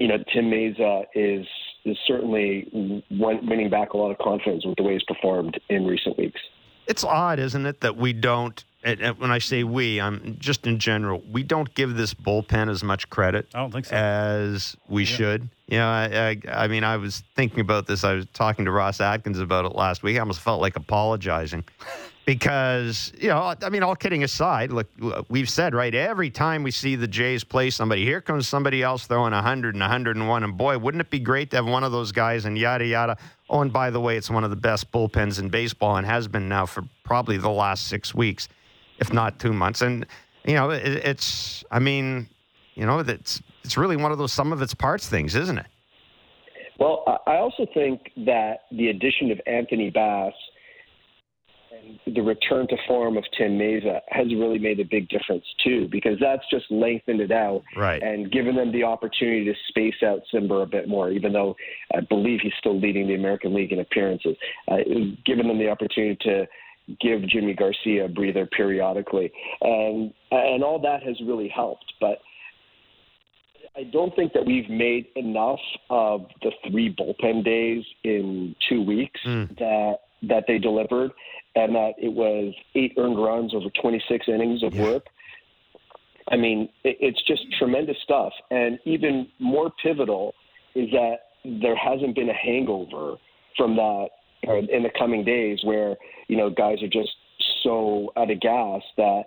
you 0.00 0.08
know, 0.08 0.16
Tim 0.32 0.50
Mayza 0.50 1.04
is, 1.14 1.46
is 1.84 1.96
certainly 2.06 3.02
winning 3.10 3.70
back 3.70 3.92
a 3.92 3.96
lot 3.96 4.10
of 4.10 4.18
confidence 4.18 4.64
with 4.64 4.76
the 4.76 4.82
way 4.82 4.94
he's 4.94 5.04
performed 5.04 5.60
in 5.68 5.86
recent 5.86 6.18
weeks. 6.18 6.40
It's 6.86 7.04
odd, 7.04 7.38
isn't 7.38 7.66
it, 7.66 7.82
that 7.82 7.96
we 7.96 8.12
don't 8.12 8.64
when 8.82 9.30
I 9.30 9.38
say 9.38 9.62
we, 9.62 10.00
I'm 10.00 10.36
just 10.38 10.66
in 10.66 10.78
general, 10.78 11.22
we 11.30 11.42
don't 11.42 11.72
give 11.74 11.96
this 11.96 12.14
bullpen 12.14 12.70
as 12.70 12.82
much 12.82 13.10
credit 13.10 13.46
I 13.54 13.58
don't 13.58 13.72
think 13.72 13.84
so. 13.84 13.94
as 13.94 14.74
we 14.88 15.02
yeah. 15.02 15.16
should. 15.16 15.48
You 15.66 15.78
know, 15.78 15.86
I, 15.86 16.04
I, 16.46 16.64
I, 16.64 16.68
mean, 16.68 16.82
I 16.82 16.96
was 16.96 17.22
thinking 17.36 17.60
about 17.60 17.86
this. 17.86 18.04
I 18.04 18.14
was 18.14 18.26
talking 18.32 18.64
to 18.64 18.70
Ross 18.70 19.00
Atkins 19.00 19.38
about 19.38 19.66
it 19.66 19.76
last 19.76 20.02
week. 20.02 20.16
I 20.16 20.20
almost 20.20 20.40
felt 20.40 20.62
like 20.62 20.76
apologizing 20.76 21.64
because, 22.30 23.12
you 23.18 23.28
know, 23.28 23.54
I 23.60 23.68
mean, 23.70 23.82
all 23.82 23.96
kidding 23.96 24.22
aside, 24.22 24.70
look, 24.70 24.88
we've 25.28 25.50
said, 25.50 25.74
right, 25.74 25.92
every 25.92 26.30
time 26.30 26.62
we 26.62 26.70
see 26.70 26.94
the 26.94 27.08
Jays 27.08 27.42
play 27.42 27.70
somebody, 27.70 28.04
here 28.04 28.20
comes 28.20 28.46
somebody 28.46 28.82
else 28.82 29.06
throwing 29.06 29.32
100 29.32 29.74
and 29.74 29.82
101. 29.82 30.44
And 30.44 30.56
boy, 30.56 30.78
wouldn't 30.78 31.00
it 31.00 31.10
be 31.10 31.18
great 31.18 31.50
to 31.50 31.56
have 31.56 31.66
one 31.66 31.82
of 31.82 31.90
those 31.90 32.12
guys 32.12 32.44
and 32.44 32.56
yada, 32.56 32.86
yada. 32.86 33.16
Oh, 33.48 33.62
and 33.62 33.72
by 33.72 33.90
the 33.90 34.00
way, 34.00 34.16
it's 34.16 34.30
one 34.30 34.44
of 34.44 34.50
the 34.50 34.56
best 34.56 34.92
bullpens 34.92 35.40
in 35.40 35.48
baseball 35.48 35.96
and 35.96 36.06
has 36.06 36.28
been 36.28 36.48
now 36.48 36.66
for 36.66 36.84
probably 37.02 37.36
the 37.36 37.50
last 37.50 37.88
six 37.88 38.14
weeks 38.14 38.48
if 39.00 39.12
not 39.12 39.40
two 39.40 39.52
months. 39.52 39.82
And 39.82 40.06
you 40.44 40.54
know, 40.54 40.70
it, 40.70 40.84
it's 40.84 41.64
I 41.70 41.80
mean, 41.80 42.28
you 42.74 42.86
know, 42.86 43.00
it's 43.00 43.42
it's 43.64 43.76
really 43.76 43.96
one 43.96 44.12
of 44.12 44.18
those 44.18 44.32
sum 44.32 44.52
of 44.52 44.62
its 44.62 44.74
parts 44.74 45.08
things, 45.08 45.34
isn't 45.34 45.58
it? 45.58 45.66
Well, 46.78 47.22
I 47.26 47.36
also 47.36 47.66
think 47.74 48.12
that 48.24 48.60
the 48.70 48.88
addition 48.88 49.30
of 49.30 49.40
Anthony 49.46 49.90
Bass 49.90 50.32
And 52.06 52.14
the 52.16 52.22
return 52.22 52.66
to 52.68 52.76
form 52.86 53.16
of 53.16 53.24
Tim 53.36 53.58
Mayza 53.58 54.00
has 54.08 54.26
really 54.28 54.58
made 54.58 54.80
a 54.80 54.84
big 54.84 55.08
difference 55.08 55.44
too, 55.64 55.88
because 55.90 56.18
that's 56.20 56.42
just 56.50 56.70
lengthened 56.70 57.20
it 57.20 57.30
out 57.32 57.62
Right. 57.76 58.02
and 58.02 58.30
given 58.30 58.54
them 58.56 58.72
the 58.72 58.84
opportunity 58.84 59.44
to 59.44 59.54
space 59.68 60.02
out 60.04 60.22
Cimber 60.32 60.62
a 60.62 60.66
bit 60.66 60.88
more, 60.88 61.10
even 61.10 61.32
though 61.32 61.56
I 61.94 62.00
believe 62.00 62.40
he's 62.42 62.52
still 62.58 62.78
leading 62.78 63.06
the 63.06 63.14
American 63.14 63.54
League 63.54 63.72
in 63.72 63.80
appearances. 63.80 64.36
Uh, 64.68 64.78
given 65.24 65.48
them 65.48 65.58
the 65.58 65.68
opportunity 65.68 66.16
to 66.22 66.46
give 67.00 67.22
Jimmy 67.28 67.54
Garcia 67.54 68.06
a 68.06 68.08
breather 68.08 68.46
periodically, 68.46 69.30
and 69.60 70.12
and 70.32 70.64
all 70.64 70.78
that 70.80 71.02
has 71.04 71.20
really 71.20 71.48
helped. 71.48 71.92
But 72.00 72.18
I 73.76 73.84
don't 73.84 74.14
think 74.16 74.32
that 74.32 74.44
we've 74.44 74.68
made 74.68 75.06
enough 75.14 75.60
of 75.90 76.26
the 76.42 76.50
three 76.68 76.92
bullpen 76.92 77.44
days 77.44 77.84
in 78.02 78.56
two 78.68 78.82
weeks 78.82 79.20
Mm. 79.24 79.56
that 79.58 80.00
that 80.22 80.44
they 80.46 80.58
delivered, 80.58 81.12
and 81.56 81.74
that 81.74 81.92
it 81.98 82.12
was 82.12 82.54
eight 82.74 82.94
earned 82.96 83.22
runs 83.22 83.54
over 83.54 83.68
26 83.80 84.28
innings 84.28 84.62
of 84.62 84.72
Yeah. 84.74 84.82
work. 84.82 85.06
I 86.30 86.36
mean, 86.36 86.68
it, 86.84 86.96
it's 87.00 87.22
just 87.22 87.42
tremendous 87.58 87.96
stuff, 88.02 88.32
and 88.50 88.78
even 88.84 89.28
more 89.38 89.70
pivotal 89.82 90.34
is 90.74 90.90
that 90.92 91.30
there 91.44 91.74
hasn't 91.74 92.14
been 92.14 92.28
a 92.28 92.34
hangover 92.34 93.16
from 93.56 93.76
that 93.76 94.10
in 94.44 94.82
the 94.82 94.90
coming 94.98 95.24
days 95.24 95.58
where 95.64 95.96
you 96.28 96.36
know 96.36 96.48
guys 96.48 96.82
are 96.82 96.88
just 96.88 97.10
so 97.62 98.12
out 98.16 98.30
of 98.30 98.40
gas 98.40 98.82
that 98.96 99.24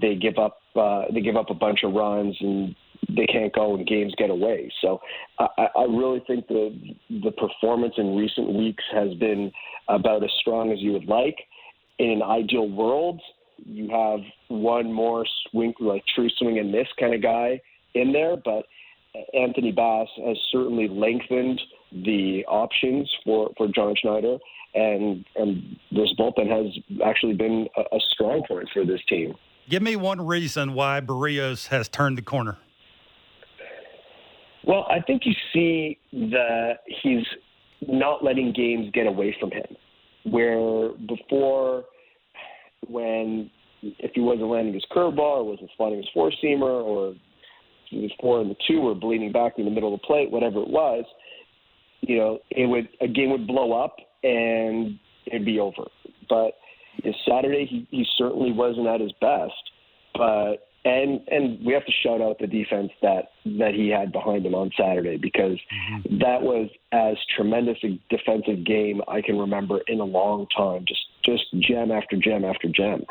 they 0.00 0.14
give 0.14 0.38
up 0.38 0.60
uh, 0.76 1.04
they 1.12 1.20
give 1.20 1.36
up 1.36 1.50
a 1.50 1.54
bunch 1.54 1.80
of 1.84 1.92
runs 1.92 2.36
and 2.40 2.74
they 3.08 3.26
can't 3.26 3.52
go 3.52 3.74
and 3.74 3.86
games 3.86 4.14
get 4.16 4.30
away. 4.30 4.72
So 4.80 5.00
I, 5.38 5.68
I 5.76 5.82
really 5.84 6.22
think 6.26 6.48
the 6.48 6.74
the 7.22 7.32
performance 7.32 7.94
in 7.96 8.16
recent 8.16 8.52
weeks 8.54 8.84
has 8.92 9.12
been 9.14 9.52
about 9.88 10.24
as 10.24 10.30
strong 10.40 10.72
as 10.72 10.78
you 10.80 10.92
would 10.92 11.06
like. 11.06 11.36
In 11.98 12.10
an 12.10 12.22
ideal 12.22 12.68
world, 12.68 13.20
you 13.64 13.88
have 13.90 14.20
one 14.48 14.92
more 14.92 15.24
swing 15.50 15.74
like 15.80 16.02
true 16.14 16.28
swing 16.38 16.58
and 16.58 16.72
miss 16.72 16.88
kind 16.98 17.14
of 17.14 17.22
guy 17.22 17.60
in 17.94 18.12
there, 18.12 18.36
but 18.36 18.66
Anthony 19.32 19.70
Bass 19.70 20.08
has 20.24 20.36
certainly 20.50 20.88
lengthened 20.88 21.60
the 21.92 22.44
options 22.48 23.10
for, 23.24 23.50
for 23.56 23.68
John 23.68 23.94
Schneider, 24.00 24.38
and 24.74 25.24
and 25.36 25.76
this 25.92 26.12
bullpen 26.18 26.48
has 26.50 26.76
actually 27.04 27.34
been 27.34 27.68
a, 27.76 27.96
a 27.96 28.00
strong 28.12 28.42
point 28.46 28.68
for 28.72 28.84
this 28.84 29.00
team. 29.08 29.34
Give 29.68 29.82
me 29.82 29.96
one 29.96 30.26
reason 30.26 30.74
why 30.74 31.00
Berrios 31.00 31.68
has 31.68 31.88
turned 31.88 32.18
the 32.18 32.22
corner. 32.22 32.58
Well, 34.64 34.86
I 34.90 35.00
think 35.00 35.22
you 35.24 35.34
see 35.52 35.98
that 36.12 36.78
he's 36.86 37.24
not 37.86 38.24
letting 38.24 38.52
games 38.52 38.90
get 38.92 39.06
away 39.06 39.36
from 39.38 39.50
him. 39.50 39.76
Where 40.24 40.90
before, 41.06 41.84
when 42.88 43.50
if 43.82 44.12
he 44.14 44.20
wasn't 44.20 44.48
landing 44.48 44.74
his 44.74 44.84
curveball 44.90 45.18
or 45.18 45.44
wasn't 45.44 45.70
spotting 45.72 45.98
his 45.98 46.08
four 46.14 46.32
seamer 46.42 46.82
or 46.82 47.14
he 47.90 48.00
was 48.00 48.10
four 48.20 48.40
and 48.40 48.50
the 48.50 48.56
two 48.66 48.78
or 48.78 48.94
bleeding 48.94 49.32
back 49.32 49.54
in 49.58 49.64
the 49.64 49.70
middle 49.70 49.92
of 49.92 50.00
the 50.00 50.06
plate, 50.06 50.30
whatever 50.30 50.60
it 50.60 50.68
was, 50.68 51.04
you 52.00 52.16
know, 52.16 52.38
it 52.50 52.66
would 52.66 52.88
a 53.00 53.08
game 53.08 53.30
would 53.30 53.46
blow 53.46 53.72
up 53.72 53.96
and 54.22 54.98
it'd 55.26 55.44
be 55.44 55.60
over. 55.60 55.84
But 56.28 56.52
this 57.02 57.14
Saturday, 57.28 57.66
he, 57.66 57.86
he 57.90 58.06
certainly 58.16 58.52
wasn't 58.52 58.86
at 58.86 59.00
his 59.00 59.12
best. 59.20 59.52
But 60.14 60.56
and 60.84 61.20
and 61.28 61.64
we 61.64 61.72
have 61.72 61.86
to 61.86 61.92
shout 62.02 62.20
out 62.20 62.38
the 62.38 62.46
defense 62.46 62.90
that 63.00 63.30
that 63.44 63.74
he 63.74 63.88
had 63.88 64.12
behind 64.12 64.44
him 64.44 64.54
on 64.54 64.70
Saturday 64.78 65.16
because 65.16 65.58
that 66.20 66.42
was 66.42 66.68
as 66.92 67.16
tremendous 67.34 67.78
a 67.84 67.98
defensive 68.10 68.64
game 68.64 69.00
I 69.08 69.22
can 69.22 69.38
remember 69.38 69.80
in 69.88 70.00
a 70.00 70.04
long 70.04 70.46
time. 70.54 70.84
Just 70.86 71.00
just 71.24 71.44
gem 71.60 71.90
after 71.90 72.16
gem 72.16 72.44
after 72.44 72.68
gem. 72.68 73.04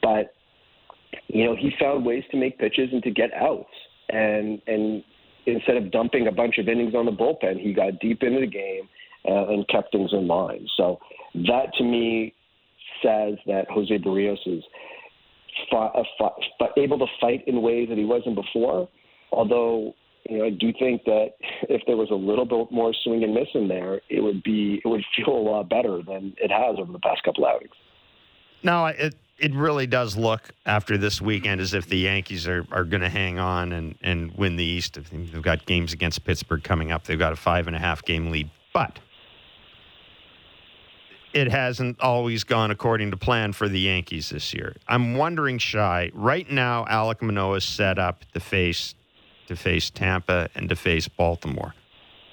But 0.00 0.34
you 1.26 1.44
know, 1.44 1.56
he 1.56 1.72
found 1.78 2.04
ways 2.06 2.24
to 2.30 2.36
make 2.36 2.58
pitches 2.58 2.90
and 2.92 3.02
to 3.02 3.10
get 3.10 3.32
outs. 3.34 3.74
And 4.08 4.62
and 4.66 5.02
instead 5.46 5.76
of 5.76 5.90
dumping 5.90 6.28
a 6.28 6.32
bunch 6.32 6.58
of 6.58 6.68
innings 6.68 6.94
on 6.94 7.06
the 7.06 7.12
bullpen, 7.12 7.60
he 7.60 7.72
got 7.72 7.98
deep 8.00 8.22
into 8.22 8.40
the 8.40 8.46
game 8.46 8.88
uh, 9.28 9.48
and 9.48 9.66
kept 9.68 9.92
things 9.92 10.12
in 10.12 10.28
line. 10.28 10.66
So 10.76 11.00
that 11.34 11.74
to 11.78 11.84
me 11.84 12.34
says 13.02 13.34
that 13.46 13.66
Jose 13.70 13.96
Berrios 13.98 14.38
is 14.46 14.62
fi- 15.70 15.86
uh, 15.86 16.02
fi- 16.58 16.68
able 16.76 16.98
to 16.98 17.06
fight 17.20 17.46
in 17.46 17.62
ways 17.62 17.88
that 17.88 17.98
he 17.98 18.04
wasn't 18.04 18.34
before. 18.34 18.88
Although 19.32 19.94
you 20.28 20.38
know, 20.38 20.44
I 20.44 20.50
do 20.50 20.72
think 20.78 21.04
that 21.04 21.34
if 21.68 21.82
there 21.86 21.96
was 21.96 22.10
a 22.10 22.14
little 22.14 22.44
bit 22.44 22.72
more 22.72 22.92
swing 23.04 23.24
and 23.24 23.34
miss 23.34 23.48
in 23.54 23.68
there, 23.68 24.00
it 24.08 24.22
would 24.22 24.42
be 24.42 24.80
it 24.84 24.88
would 24.88 25.04
feel 25.16 25.34
a 25.34 25.38
lot 25.38 25.68
better 25.68 26.02
than 26.02 26.34
it 26.38 26.50
has 26.50 26.76
over 26.78 26.92
the 26.92 26.98
past 27.00 27.22
couple 27.22 27.46
outings. 27.46 27.74
No, 28.62 28.86
it 28.86 29.14
it 29.38 29.54
really 29.54 29.86
does 29.86 30.16
look 30.16 30.50
after 30.66 30.98
this 30.98 31.20
weekend 31.20 31.60
as 31.60 31.72
if 31.72 31.86
the 31.86 31.98
Yankees 31.98 32.48
are, 32.48 32.66
are 32.72 32.84
going 32.84 33.02
to 33.02 33.08
hang 33.08 33.38
on 33.38 33.72
and, 33.72 33.94
and 34.02 34.32
win 34.36 34.56
the 34.56 34.64
East. 34.64 34.98
They've 35.12 35.42
got 35.42 35.64
games 35.64 35.92
against 35.92 36.24
Pittsburgh 36.24 36.64
coming 36.64 36.90
up. 36.90 37.04
They've 37.04 37.18
got 37.18 37.32
a 37.32 37.36
five 37.36 37.68
and 37.68 37.76
a 37.76 37.78
half 37.78 38.04
game 38.04 38.32
lead, 38.32 38.50
but 38.74 38.98
it 41.32 41.50
hasn't 41.50 42.00
always 42.00 42.44
gone 42.44 42.70
according 42.70 43.10
to 43.10 43.16
plan 43.16 43.52
for 43.52 43.68
the 43.68 43.80
Yankees 43.80 44.30
this 44.30 44.54
year. 44.54 44.74
I'm 44.86 45.14
wondering, 45.14 45.58
Shi, 45.58 46.10
right 46.14 46.50
now 46.50 46.86
Alec 46.88 47.22
Manoah 47.22 47.56
is 47.56 47.64
set 47.64 47.98
up 47.98 48.24
to 48.32 48.40
face 48.40 48.94
to 49.46 49.56
face 49.56 49.90
Tampa 49.90 50.48
and 50.54 50.68
to 50.68 50.76
face 50.76 51.08
Baltimore. 51.08 51.74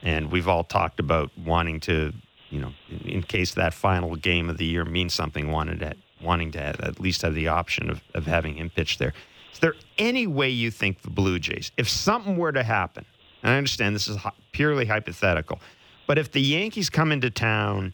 And 0.03 0.31
we've 0.31 0.47
all 0.47 0.63
talked 0.63 0.99
about 0.99 1.31
wanting 1.37 1.79
to, 1.81 2.13
you 2.49 2.59
know, 2.59 2.73
in, 2.89 3.09
in 3.09 3.23
case 3.23 3.53
that 3.53 3.73
final 3.73 4.15
game 4.15 4.49
of 4.49 4.57
the 4.57 4.65
year 4.65 4.83
means 4.85 5.13
something, 5.13 5.49
wanted 5.49 5.79
to, 5.79 5.93
wanting 6.21 6.51
to 6.51 6.59
have, 6.59 6.79
at 6.81 6.99
least 6.99 7.21
have 7.21 7.33
the 7.33 7.47
option 7.47 7.89
of, 7.89 8.01
of 8.13 8.25
having 8.25 8.55
him 8.55 8.69
pitch 8.69 8.97
there. 8.97 9.13
Is 9.53 9.59
there 9.59 9.75
any 9.97 10.27
way 10.27 10.49
you 10.49 10.69
think 10.69 11.01
the 11.01 11.09
Blue 11.09 11.39
Jays, 11.39 11.71
if 11.77 11.87
something 11.87 12.35
were 12.35 12.51
to 12.51 12.63
happen, 12.63 13.05
and 13.41 13.53
I 13.53 13.57
understand 13.57 13.95
this 13.95 14.09
is 14.09 14.17
purely 14.51 14.85
hypothetical, 14.85 15.61
but 16.07 16.17
if 16.17 16.31
the 16.31 16.41
Yankees 16.41 16.89
come 16.89 17.11
into 17.11 17.29
town 17.29 17.93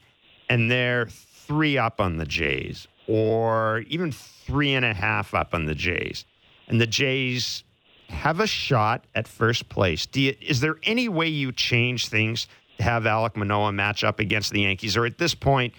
and 0.52 0.70
they're 0.70 1.08
three 1.08 1.78
up 1.78 2.02
on 2.02 2.18
the 2.18 2.26
Jays, 2.26 2.86
or 3.08 3.86
even 3.88 4.12
three 4.12 4.74
and 4.74 4.84
a 4.84 4.94
half 4.94 5.34
up 5.34 5.54
on 5.54 5.66
the 5.66 5.74
Jays, 5.74 6.26
and 6.68 6.82
the 6.82 6.86
Jays 6.86 7.64
have 8.10 8.42
a 8.42 8.48
shot 8.48 9.06
at 9.16 9.30
first 9.30 9.70
place. 9.70 10.06
You, 10.14 10.36
is 10.42 10.60
there 10.60 10.76
any 10.84 11.08
way 11.08 11.30
you 11.30 11.54
change 11.54 12.10
things 12.10 12.50
to 12.78 12.84
have 12.84 13.06
Alec 13.06 13.38
Manoah 13.38 13.72
match 13.72 14.04
up 14.04 14.20
against 14.20 14.52
the 14.52 14.64
Yankees? 14.64 14.98
Or 14.98 15.06
at 15.06 15.18
this 15.18 15.34
point, 15.34 15.74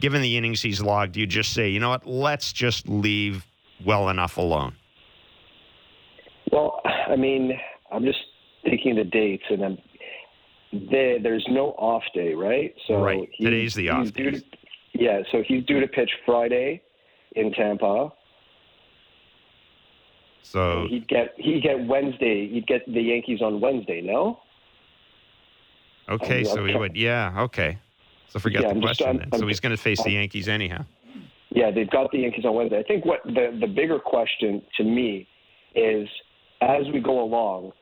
given 0.00 0.22
the 0.22 0.38
innings 0.38 0.62
he's 0.62 0.80
logged, 0.80 1.18
you 1.18 1.26
just 1.26 1.52
say, 1.52 1.68
you 1.68 1.78
know 1.78 1.90
what, 1.90 2.06
let's 2.06 2.50
just 2.50 2.88
leave 2.88 3.44
well 3.84 4.08
enough 4.08 4.38
alone? 4.38 4.74
Well, 6.50 6.80
I 7.10 7.16
mean, 7.16 7.52
I'm 7.92 8.04
just 8.04 8.20
thinking 8.64 8.94
the 8.94 9.04
dates, 9.04 9.44
and 9.50 9.62
I'm 9.62 9.78
there. 10.90 11.18
There's 11.20 11.44
no 11.50 11.70
off 11.72 12.02
day, 12.14 12.34
right? 12.34 12.74
So 12.86 13.02
Right. 13.02 13.28
he- 13.32 13.44
Today's 13.44 13.74
the 13.74 13.88
off 13.90 14.12
day. 14.12 14.40
yeah, 14.92 15.22
so 15.30 15.42
he's 15.42 15.64
due 15.64 15.80
to 15.80 15.86
pitch 15.88 16.10
Friday 16.26 16.82
in 17.36 17.52
Tampa. 17.52 18.12
So 20.42 20.86
He'd 20.88 21.08
get 21.08 21.34
he'd 21.38 21.62
get 21.62 21.84
Wednesday. 21.86 22.48
He'd 22.48 22.66
get 22.66 22.82
the 22.86 23.00
Yankees 23.00 23.40
on 23.42 23.60
Wednesday. 23.60 24.00
No. 24.00 24.40
okay, 26.08 26.36
I'm- 26.36 26.44
so 26.44 26.60
I'm 26.62 26.68
he 26.68 26.76
would, 26.76 26.96
yeah, 26.96 27.42
okay. 27.44 27.78
So 28.28 28.38
forget 28.38 28.62
Yeah, 28.62 28.68
the 28.68 28.74
I'm 28.74 28.80
just- 28.82 28.86
question 29.00 29.06
I'm- 29.06 29.16
then. 29.18 29.28
I'm 29.32 29.38
so 29.40 29.46
he's 29.46 29.60
going 29.60 29.74
to 29.74 29.80
face 29.82 30.02
the 30.02 30.10
I'm- 30.10 30.18
Yankees 30.20 30.48
anyhow. 30.48 30.84
Yeah, 31.50 31.70
they've 31.70 31.88
got 31.88 32.10
the 32.10 32.18
Yankees 32.18 32.44
on 32.44 32.54
Wednesday. 32.54 32.78
I 32.78 32.82
think 32.82 33.04
what 33.04 33.22
the 33.24 33.56
the 33.60 33.66
bigger 33.68 33.98
question 33.98 34.60
to 34.76 34.84
me 34.84 35.26
is 35.74 36.08
as 36.60 36.86
we 36.92 37.00
go 37.00 37.20
along. 37.22 37.72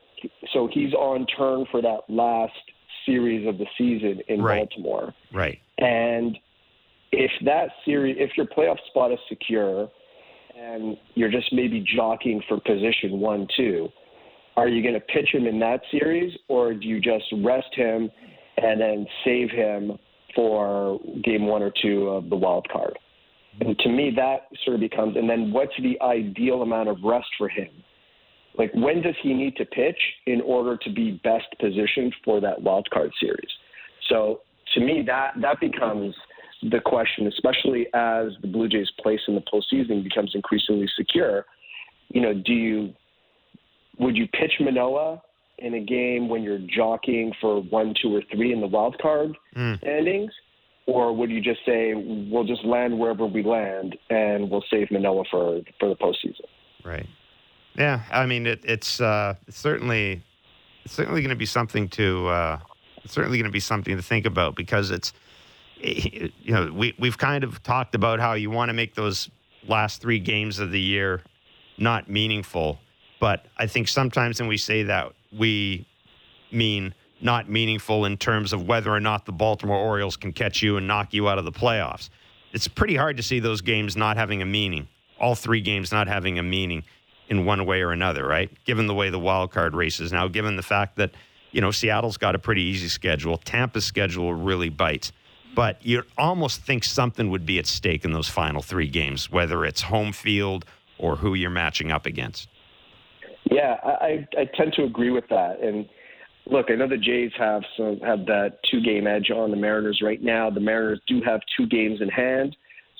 So 0.53 0.67
he's 0.67 0.93
on 0.93 1.25
turn 1.27 1.65
for 1.65 1.81
that 1.81 2.01
last 2.07 2.53
series 3.05 3.47
of 3.47 3.57
the 3.57 3.65
season 3.77 4.21
in 4.27 4.41
Right. 4.41 4.59
Baltimore. 4.59 5.13
Right. 5.31 5.59
And 5.77 6.37
if 7.11 7.31
that 7.45 7.69
series, 7.85 8.17
if 8.19 8.31
your 8.35 8.45
playoff 8.47 8.77
spot 8.87 9.11
is 9.11 9.19
secure, 9.29 9.89
and 10.57 10.97
you're 11.15 11.31
just 11.31 11.51
maybe 11.51 11.85
jockeying 11.95 12.41
for 12.47 12.59
position 12.59 13.19
one, 13.19 13.47
two, 13.55 13.89
are 14.55 14.67
you 14.67 14.83
going 14.83 14.93
to 14.93 14.99
pitch 14.99 15.29
him 15.33 15.47
in 15.47 15.59
that 15.59 15.81
series, 15.91 16.33
or 16.47 16.73
do 16.73 16.87
you 16.87 16.99
just 16.99 17.25
rest 17.43 17.73
him 17.73 18.09
and 18.57 18.79
then 18.79 19.07
save 19.25 19.49
him 19.49 19.97
for 20.35 20.99
game 21.23 21.47
one 21.47 21.63
or 21.63 21.71
two 21.81 22.09
of 22.09 22.29
the 22.29 22.35
wild 22.35 22.67
card? 22.71 22.97
And 23.61 23.77
to 23.79 23.89
me, 23.89 24.11
that 24.15 24.47
sort 24.63 24.75
of 24.75 24.81
becomes, 24.81 25.15
and 25.15 25.29
then 25.29 25.51
what's 25.51 25.73
the 25.81 25.99
ideal 26.01 26.61
amount 26.61 26.89
of 26.89 26.97
rest 27.03 27.27
for 27.37 27.49
him? 27.49 27.69
Like, 28.57 28.71
when 28.73 29.01
does 29.01 29.15
he 29.21 29.33
need 29.33 29.55
to 29.57 29.65
pitch 29.65 29.99
in 30.27 30.41
order 30.41 30.77
to 30.77 30.89
be 30.91 31.19
best 31.23 31.47
positioned 31.59 32.13
for 32.23 32.39
that 32.41 32.61
wild 32.61 32.89
card 32.91 33.11
series? 33.19 33.49
So, 34.09 34.41
to 34.73 34.79
me, 34.79 35.03
that 35.07 35.33
that 35.41 35.59
becomes 35.59 36.15
the 36.61 36.79
question, 36.79 37.27
especially 37.27 37.87
as 37.93 38.27
the 38.41 38.47
Blue 38.47 38.69
Jays' 38.69 38.91
place 39.01 39.19
in 39.27 39.35
the 39.35 39.41
postseason 39.41 40.03
becomes 40.03 40.31
increasingly 40.33 40.87
secure. 40.95 41.45
You 42.09 42.21
know, 42.21 42.33
do 42.33 42.53
you 42.53 42.93
would 43.99 44.15
you 44.15 44.27
pitch 44.27 44.53
Manoah 44.59 45.21
in 45.59 45.75
a 45.75 45.79
game 45.79 46.29
when 46.29 46.41
you're 46.43 46.59
jockeying 46.59 47.31
for 47.39 47.61
one, 47.61 47.93
two, 48.01 48.15
or 48.15 48.21
three 48.33 48.53
in 48.53 48.59
the 48.61 48.67
wild 48.67 48.97
card 48.99 49.35
Mm. 49.55 49.77
standings, 49.79 50.31
or 50.87 51.13
would 51.13 51.29
you 51.29 51.41
just 51.41 51.59
say 51.65 51.93
we'll 51.93 52.43
just 52.43 52.65
land 52.65 52.97
wherever 52.97 53.25
we 53.25 53.43
land 53.43 53.97
and 54.09 54.49
we'll 54.49 54.63
save 54.69 54.89
Manoah 54.91 55.25
for 55.29 55.61
for 55.79 55.89
the 55.89 55.95
postseason? 55.95 56.45
Right. 56.83 57.07
Yeah. 57.75 58.01
I 58.11 58.25
mean, 58.25 58.45
it, 58.45 58.61
it's 58.63 59.01
uh, 59.01 59.35
certainly 59.49 60.21
it's 60.85 60.93
certainly 60.93 61.21
going 61.21 61.29
to 61.29 61.35
be 61.35 61.45
something 61.45 61.87
to 61.89 62.27
uh, 62.27 62.59
certainly 63.05 63.37
going 63.37 63.49
to 63.49 63.53
be 63.53 63.59
something 63.59 63.95
to 63.95 64.03
think 64.03 64.25
about 64.25 64.55
because 64.55 64.91
it's 64.91 65.13
you 65.79 66.31
know 66.47 66.71
we 66.71 66.93
we've 66.97 67.17
kind 67.17 67.43
of 67.43 67.61
talked 67.63 67.95
about 67.95 68.19
how 68.19 68.33
you 68.33 68.49
want 68.49 68.69
to 68.69 68.73
make 68.73 68.95
those 68.95 69.29
last 69.67 70.01
three 70.01 70.19
games 70.19 70.59
of 70.59 70.71
the 70.71 70.79
year 70.79 71.21
not 71.77 72.09
meaningful, 72.09 72.79
but 73.19 73.45
I 73.57 73.67
think 73.67 73.87
sometimes 73.87 74.39
when 74.39 74.47
we 74.47 74.57
say 74.57 74.83
that 74.83 75.11
we 75.37 75.87
mean 76.51 76.93
not 77.21 77.49
meaningful 77.49 78.05
in 78.05 78.17
terms 78.17 78.53
of 78.53 78.67
whether 78.67 78.91
or 78.91 78.99
not 78.99 79.25
the 79.25 79.31
Baltimore 79.31 79.77
Orioles 79.77 80.17
can 80.17 80.33
catch 80.33 80.61
you 80.61 80.77
and 80.77 80.85
knock 80.85 81.13
you 81.13 81.29
out 81.29 81.37
of 81.37 81.45
the 81.45 81.51
playoffs. 81.51 82.09
It's 82.51 82.67
pretty 82.67 82.95
hard 82.95 83.17
to 83.17 83.23
see 83.23 83.39
those 83.39 83.61
games 83.61 83.95
not 83.95 84.17
having 84.17 84.41
a 84.41 84.45
meaning. 84.45 84.87
All 85.19 85.33
three 85.33 85.61
games 85.61 85.91
not 85.91 86.07
having 86.07 86.37
a 86.37 86.43
meaning 86.43 86.83
in 87.29 87.45
one 87.45 87.65
way 87.65 87.81
or 87.81 87.91
another, 87.91 88.25
right? 88.25 88.51
Given 88.65 88.87
the 88.87 88.93
way 88.93 89.09
the 89.09 89.19
wild 89.19 89.51
card 89.51 89.75
race 89.75 89.99
is 89.99 90.11
now, 90.11 90.27
given 90.27 90.55
the 90.55 90.63
fact 90.63 90.97
that, 90.97 91.11
you 91.51 91.61
know, 91.61 91.71
Seattle's 91.71 92.17
got 92.17 92.35
a 92.35 92.39
pretty 92.39 92.61
easy 92.61 92.89
schedule, 92.89 93.37
Tampa's 93.37 93.85
schedule 93.85 94.33
really 94.33 94.69
bites. 94.69 95.11
But 95.55 95.85
you 95.85 96.03
almost 96.17 96.61
think 96.61 96.83
something 96.83 97.29
would 97.29 97.45
be 97.45 97.59
at 97.59 97.67
stake 97.67 98.05
in 98.05 98.11
those 98.11 98.27
final 98.27 98.61
three 98.61 98.87
games, 98.87 99.31
whether 99.31 99.65
it's 99.65 99.81
home 99.81 100.11
field 100.11 100.65
or 100.97 101.15
who 101.15 101.35
you're 101.35 101.51
matching 101.51 101.91
up 101.91 102.05
against. 102.05 102.47
Yeah, 103.51 103.77
I, 103.83 104.25
I 104.37 104.45
tend 104.55 104.73
to 104.73 104.83
agree 104.83 105.11
with 105.11 105.27
that. 105.29 105.59
And 105.61 105.87
look, 106.45 106.67
I 106.69 106.75
know 106.75 106.87
the 106.87 106.97
Jays 106.97 107.31
have 107.37 107.61
some 107.77 107.99
have 107.99 108.25
that 108.25 108.59
two 108.69 108.81
game 108.81 109.05
edge 109.05 109.29
on 109.29 109.51
the 109.51 109.57
Mariners 109.57 110.01
right 110.03 110.21
now. 110.21 110.49
The 110.49 110.59
Mariners 110.59 111.01
do 111.07 111.21
have 111.25 111.41
two 111.57 111.67
games 111.67 112.01
in 112.01 112.09
hand, 112.09 112.55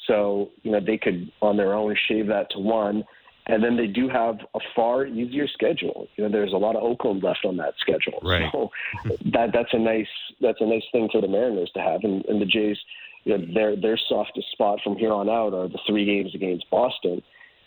so 0.08 0.52
you 0.64 0.72
know 0.72 0.80
they 0.80 0.98
could 0.98 1.32
on 1.42 1.58
their 1.58 1.74
own 1.74 1.96
shave 2.08 2.28
that 2.28 2.52
to 2.52 2.60
one. 2.60 3.04
And 3.48 3.62
then 3.62 3.76
they 3.76 3.88
do 3.88 4.08
have 4.08 4.40
a 4.56 4.60
far 4.76 5.06
easier 5.06 5.48
schedule. 5.48 6.08
You 6.16 6.24
know, 6.24 6.32
there's 6.32 6.54
a 6.54 6.58
lot 6.58 6.76
of 6.78 6.84
Oakland 6.84 7.24
left 7.24 7.46
on 7.46 7.58
that 7.58 7.74
schedule. 7.80 8.20
Right. 8.24 8.50
So 8.52 8.72
that 9.34 9.50
that's 9.54 9.74
a 9.74 9.80
nice 9.80 10.08
that's 10.40 10.62
a 10.62 10.66
nice 10.66 10.84
thing 10.92 11.10
for 11.12 11.22
the 11.22 11.28
Mariners 11.28 11.70
to 11.74 11.82
have. 11.82 12.02
And, 12.04 12.24
and 12.26 12.42
the 12.42 12.46
Jays, 12.46 12.78
you 13.26 13.38
know, 13.38 13.46
their 13.54 13.76
their 13.76 14.00
softest 14.08 14.50
spot 14.52 14.80
from 14.84 14.96
here 14.98 15.12
on 15.12 15.30
out 15.30 15.54
are 15.54 15.68
the 15.68 15.80
three 15.86 16.06
games 16.06 16.34
against 16.34 16.70
Boston. 16.70 17.22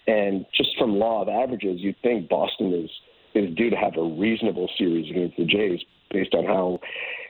And 0.06 0.47
just 0.54 0.71
from 0.78 0.99
law 0.99 1.23
of 1.23 1.28
averages, 1.28 1.80
you'd 1.80 2.00
think 2.02 2.28
Boston 2.28 2.73
is 2.73 2.90
is 3.35 3.54
due 3.54 3.68
to 3.68 3.76
have 3.76 3.97
a 3.99 4.02
reasonable 4.02 4.71
series 4.78 5.11
against 5.11 5.37
the 5.37 5.45
Jays 5.45 5.80
based 6.11 6.35
on 6.35 6.47
how 6.47 6.80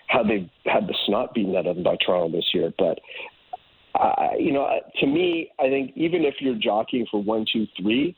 how 0.08 0.22
they 0.22 0.48
had 0.66 0.86
the 0.86 0.94
snot 1.06 1.34
beaten 1.34 1.56
out 1.56 1.66
of 1.66 1.74
them 1.74 1.82
by 1.82 1.96
Toronto 2.04 2.36
this 2.36 2.46
year. 2.54 2.72
But 2.78 3.00
uh, 3.98 4.36
you 4.38 4.52
know, 4.52 4.68
to 5.00 5.06
me, 5.06 5.50
I 5.58 5.68
think 5.68 5.92
even 5.96 6.24
if 6.24 6.34
you're 6.38 6.54
jockeying 6.54 7.06
for 7.10 7.22
one, 7.22 7.44
two, 7.52 7.66
three, 7.80 8.14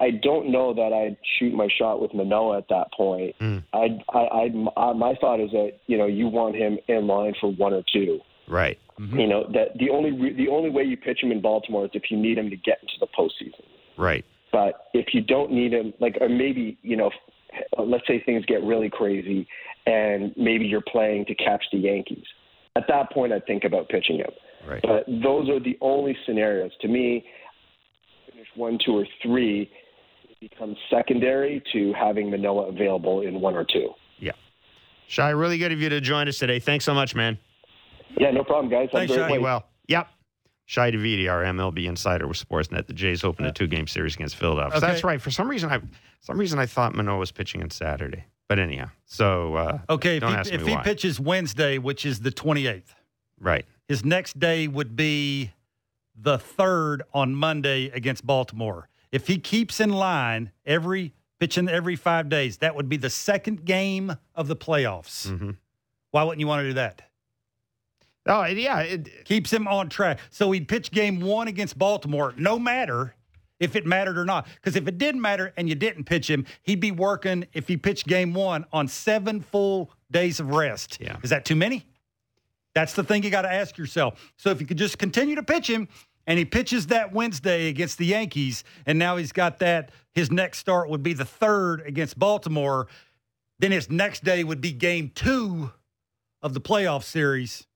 I 0.00 0.10
don't 0.22 0.50
know 0.50 0.74
that 0.74 0.92
I'd 0.92 1.16
shoot 1.38 1.54
my 1.54 1.68
shot 1.78 2.00
with 2.00 2.14
Manoah 2.14 2.58
at 2.58 2.68
that 2.68 2.92
point. 2.96 3.34
Mm. 3.40 3.64
I'd, 3.72 4.02
I, 4.12 4.50
I, 4.76 4.92
my 4.92 5.14
thought 5.20 5.40
is 5.40 5.50
that 5.50 5.72
you 5.86 5.98
know 5.98 6.06
you 6.06 6.28
want 6.28 6.56
him 6.56 6.78
in 6.88 7.06
line 7.06 7.34
for 7.40 7.52
one 7.52 7.72
or 7.72 7.82
two. 7.92 8.20
Right. 8.48 8.78
Mm-hmm. 9.00 9.18
You 9.18 9.26
know 9.26 9.44
that 9.52 9.78
the 9.78 9.90
only 9.90 10.12
re- 10.12 10.36
the 10.36 10.48
only 10.48 10.70
way 10.70 10.82
you 10.84 10.96
pitch 10.96 11.22
him 11.22 11.32
in 11.32 11.40
Baltimore 11.40 11.84
is 11.84 11.90
if 11.94 12.04
you 12.10 12.16
need 12.16 12.38
him 12.38 12.50
to 12.50 12.56
get 12.56 12.78
into 12.82 12.94
the 13.00 13.06
postseason. 13.18 13.64
Right. 13.96 14.24
But 14.52 14.86
if 14.92 15.12
you 15.12 15.20
don't 15.20 15.50
need 15.50 15.72
him, 15.72 15.92
like 16.00 16.16
or 16.20 16.28
maybe 16.28 16.78
you 16.82 16.96
know, 16.96 17.10
let's 17.78 18.06
say 18.06 18.22
things 18.24 18.44
get 18.46 18.62
really 18.62 18.90
crazy, 18.90 19.48
and 19.86 20.32
maybe 20.36 20.66
you're 20.66 20.82
playing 20.82 21.24
to 21.26 21.34
catch 21.34 21.64
the 21.72 21.78
Yankees. 21.78 22.24
At 22.76 22.84
that 22.88 23.10
point, 23.12 23.32
I'd 23.32 23.46
think 23.46 23.64
about 23.64 23.88
pitching 23.88 24.18
him. 24.18 24.30
Right. 24.68 24.82
But 24.82 25.06
those 25.06 25.48
are 25.48 25.60
the 25.60 25.76
only 25.80 26.16
scenarios. 26.26 26.72
To 26.80 26.88
me, 26.88 27.24
finish 27.24 27.43
one, 28.56 28.78
two, 28.84 28.92
or 28.98 29.06
three 29.22 29.70
it 30.30 30.50
becomes 30.50 30.76
secondary 30.90 31.62
to 31.72 31.92
having 31.92 32.30
Manoah 32.30 32.68
available 32.68 33.22
in 33.22 33.40
one 33.40 33.54
or 33.54 33.64
two. 33.64 33.90
Yeah. 34.18 34.32
Shi, 35.06 35.22
really 35.22 35.58
good 35.58 35.72
of 35.72 35.80
you 35.80 35.88
to 35.88 36.00
join 36.00 36.28
us 36.28 36.38
today. 36.38 36.58
Thanks 36.58 36.84
so 36.84 36.94
much, 36.94 37.14
man. 37.14 37.38
Yeah, 38.18 38.30
no 38.30 38.44
problem, 38.44 38.70
guys. 38.70 38.88
Thanks, 38.92 39.12
Shi. 39.12 39.38
Well, 39.38 39.64
yep. 39.88 40.08
Shi 40.66 40.80
Davidi, 40.80 41.30
our 41.30 41.42
MLB 41.42 41.86
insider 41.86 42.26
with 42.26 42.38
Sportsnet. 42.38 42.86
The 42.86 42.94
Jays 42.94 43.22
opened 43.22 43.48
a 43.48 43.52
two-game 43.52 43.86
series 43.86 44.14
against 44.14 44.36
Philadelphia. 44.36 44.78
Okay. 44.78 44.86
That's 44.86 45.04
right. 45.04 45.20
For 45.20 45.30
some 45.30 45.48
reason, 45.48 45.70
I 45.70 45.80
some 46.20 46.38
reason 46.38 46.58
I 46.58 46.66
thought 46.66 46.94
Manoah 46.94 47.18
was 47.18 47.32
pitching 47.32 47.62
on 47.62 47.70
Saturday. 47.70 48.24
But 48.48 48.58
anyhow, 48.58 48.90
so 49.04 49.56
uh, 49.56 49.78
okay. 49.90 50.16
If, 50.16 50.46
he, 50.46 50.54
if 50.54 50.66
he 50.66 50.76
pitches 50.78 51.20
Wednesday, 51.20 51.78
which 51.78 52.06
is 52.06 52.20
the 52.20 52.30
twenty 52.30 52.66
eighth, 52.66 52.94
right? 53.38 53.66
His 53.88 54.04
next 54.04 54.38
day 54.38 54.68
would 54.68 54.96
be 54.96 55.52
the 56.14 56.38
third 56.38 57.02
on 57.12 57.34
Monday 57.34 57.86
against 57.90 58.26
Baltimore. 58.26 58.88
If 59.12 59.26
he 59.26 59.38
keeps 59.38 59.80
in 59.80 59.90
line 59.90 60.50
every 60.66 61.12
pitching 61.40 61.68
every 61.68 61.96
five 61.96 62.28
days, 62.28 62.58
that 62.58 62.74
would 62.74 62.88
be 62.88 62.96
the 62.96 63.10
second 63.10 63.64
game 63.64 64.16
of 64.34 64.48
the 64.48 64.56
playoffs. 64.56 65.28
Mm-hmm. 65.28 65.50
Why 66.10 66.22
wouldn't 66.22 66.40
you 66.40 66.46
want 66.46 66.62
to 66.62 66.68
do 66.68 66.74
that? 66.74 67.02
Oh, 68.26 68.44
yeah. 68.44 68.80
It 68.80 69.24
keeps 69.24 69.52
him 69.52 69.68
on 69.68 69.88
track. 69.88 70.18
So 70.30 70.50
he'd 70.52 70.68
pitch 70.68 70.90
game 70.90 71.20
one 71.20 71.48
against 71.48 71.78
Baltimore, 71.78 72.32
no 72.38 72.58
matter 72.58 73.14
if 73.60 73.76
it 73.76 73.84
mattered 73.84 74.16
or 74.16 74.24
not. 74.24 74.46
Because 74.54 74.76
if 74.76 74.88
it 74.88 74.96
didn't 74.96 75.20
matter 75.20 75.52
and 75.56 75.68
you 75.68 75.74
didn't 75.74 76.04
pitch 76.04 76.30
him, 76.30 76.46
he'd 76.62 76.80
be 76.80 76.90
working, 76.90 77.46
if 77.52 77.68
he 77.68 77.76
pitched 77.76 78.06
game 78.06 78.32
one, 78.32 78.64
on 78.72 78.88
seven 78.88 79.40
full 79.40 79.90
days 80.10 80.40
of 80.40 80.50
rest. 80.50 80.98
Yeah. 81.00 81.16
Is 81.22 81.30
that 81.30 81.44
too 81.44 81.56
many? 81.56 81.86
That's 82.74 82.94
the 82.94 83.04
thing 83.04 83.22
you 83.22 83.30
got 83.30 83.42
to 83.42 83.52
ask 83.52 83.78
yourself. 83.78 84.32
So 84.36 84.50
if 84.50 84.60
you 84.60 84.66
could 84.66 84.78
just 84.78 84.98
continue 84.98 85.36
to 85.36 85.42
pitch 85.42 85.68
him, 85.68 85.88
and 86.26 86.38
he 86.38 86.44
pitches 86.44 86.86
that 86.86 87.12
Wednesday 87.12 87.68
against 87.68 87.98
the 87.98 88.06
Yankees, 88.06 88.64
and 88.86 88.98
now 88.98 89.16
he's 89.16 89.32
got 89.32 89.58
that. 89.58 89.90
His 90.12 90.30
next 90.30 90.58
start 90.58 90.88
would 90.88 91.02
be 91.02 91.12
the 91.12 91.24
third 91.24 91.82
against 91.82 92.18
Baltimore. 92.18 92.88
Then 93.58 93.72
his 93.72 93.90
next 93.90 94.24
day 94.24 94.42
would 94.42 94.60
be 94.60 94.72
game 94.72 95.12
two 95.14 95.70
of 96.42 96.54
the 96.54 96.60
playoff 96.60 97.02
series 97.02 97.66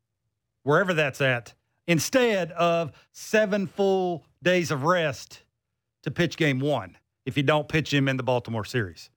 wherever 0.63 0.95
that's 0.95 1.21
at, 1.21 1.55
instead 1.87 2.53
of 2.53 2.93
seven 3.13 3.67
full 3.67 4.25
days 4.43 4.71
of 4.71 4.83
rest 4.83 5.43
to 6.03 6.11
pitch 6.11 6.37
game 6.37 6.59
one 6.59 6.97
if 7.25 7.37
you 7.37 7.43
don't 7.43 7.69
pitch 7.69 7.93
him 7.93 8.09
in 8.09 8.17
the 8.17 8.23
Baltimore 8.23 8.65
series. 8.65 9.11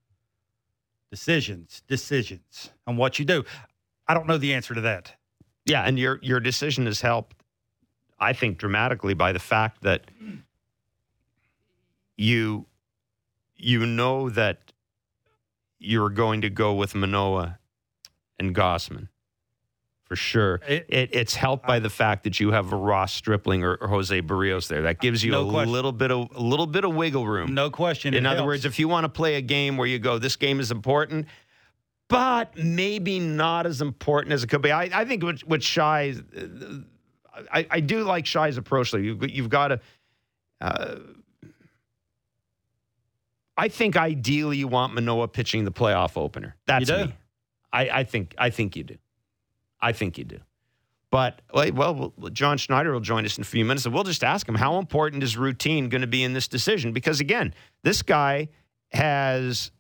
Decisions, 1.10 1.82
decisions 1.88 2.70
on 2.88 2.96
what 2.96 3.20
you 3.20 3.26
do. 3.26 3.44
I 4.08 4.13
don't 4.13 4.28
know 4.28 4.38
the 4.38 4.54
answer 4.54 4.74
to 4.74 4.82
that. 4.82 5.13
Yeah, 5.71 5.84
and 5.84 5.97
your 5.97 6.19
your 6.21 6.41
decision 6.41 6.86
has 6.86 6.99
helped, 6.99 7.36
I 8.19 8.34
think, 8.34 8.57
dramatically 8.57 9.13
by 9.13 9.31
the 9.31 9.39
fact 9.39 9.84
that 9.84 10.12
you 12.17 12.65
you 13.55 13.86
know 13.86 14.29
that 14.29 14.73
you're 15.79 16.10
going 16.10 16.41
to 16.41 16.49
go 16.49 16.73
with 16.73 16.93
Manoah 16.93 17.57
and 18.38 18.53
Gausman 18.53 19.07
for 20.12 20.17
sure. 20.17 20.60
It, 20.67 20.88
it, 20.89 21.10
it's 21.13 21.36
helped 21.36 21.65
by 21.65 21.79
the 21.79 21.89
fact 21.89 22.25
that 22.25 22.38
you 22.38 22.51
have 22.51 22.73
Ross 22.73 23.13
Stripling 23.13 23.63
or, 23.63 23.75
or 23.75 23.88
Jose 23.88 24.21
Berrios 24.21 24.67
there. 24.67 24.81
That 24.81 24.99
gives 24.99 25.23
you 25.23 25.31
no 25.31 25.47
a 25.47 25.49
question. 25.49 25.71
little 25.71 25.93
bit 25.93 26.12
of 26.12 26.36
a 26.36 26.41
little 26.41 26.67
bit 26.67 26.84
of 26.84 26.93
wiggle 26.93 27.25
room. 27.25 27.53
No 27.53 27.69
question. 27.69 28.13
In 28.13 28.25
other 28.25 28.39
helps. 28.39 28.47
words, 28.47 28.65
if 28.65 28.77
you 28.77 28.89
want 28.89 29.05
to 29.05 29.10
play 29.10 29.36
a 29.36 29.41
game 29.41 29.77
where 29.77 29.88
you 29.88 29.99
go, 29.99 30.19
this 30.19 30.36
game 30.36 30.60
is 30.60 30.69
important, 30.69 31.27
but 32.12 32.56
maybe 32.58 33.19
not 33.19 33.65
as 33.65 33.82
important 33.82 34.34
as 34.34 34.43
it 34.43 34.47
could 34.47 34.62
be. 34.62 34.71
I, 34.71 34.89
I 34.93 35.06
think 35.06 35.24
what, 35.24 35.39
what 35.41 35.63
Shi, 35.63 35.82
I, 35.82 36.15
I 37.52 37.80
do 37.80 38.04
like 38.04 38.26
Shi's 38.26 38.58
approach. 38.58 38.93
You've, 38.93 39.28
you've 39.32 39.50
got 39.50 39.69
to. 39.69 39.80
Uh, 40.60 40.95
I 43.58 43.69
think 43.69 43.97
ideally 43.97 44.58
you 44.58 44.67
want 44.67 44.93
Manoah 44.93 45.28
pitching 45.28 45.63
the 45.65 45.71
playoff 45.71 46.17
opener. 46.17 46.56
That's 46.67 46.89
me. 46.89 47.13
I, 47.74 47.89
I 47.89 48.04
think 48.04 48.36
I 48.38 48.50
think 48.50 48.76
you 48.76 48.84
do. 48.84 48.97
I 49.80 49.93
think 49.93 50.17
you 50.17 50.26
do. 50.26 50.39
But, 51.10 51.41
well, 51.54 52.13
John 52.32 52.58
Schneider 52.58 52.93
will 52.93 53.02
join 53.02 53.26
us 53.26 53.38
in 53.38 53.41
a 53.41 53.45
few 53.45 53.65
minutes, 53.65 53.86
and 53.86 53.93
we'll 53.93 54.06
just 54.06 54.24
ask 54.24 54.47
him 54.47 54.56
how 54.56 54.78
important 54.78 55.24
is 55.24 55.36
routine 55.36 55.89
going 55.89 56.02
to 56.02 56.08
be 56.08 56.24
in 56.24 56.32
this 56.32 56.47
decision? 56.47 56.93
Because, 56.93 57.19
again, 57.19 57.54
this 57.84 58.02
guy 58.02 58.47
has 58.93 59.71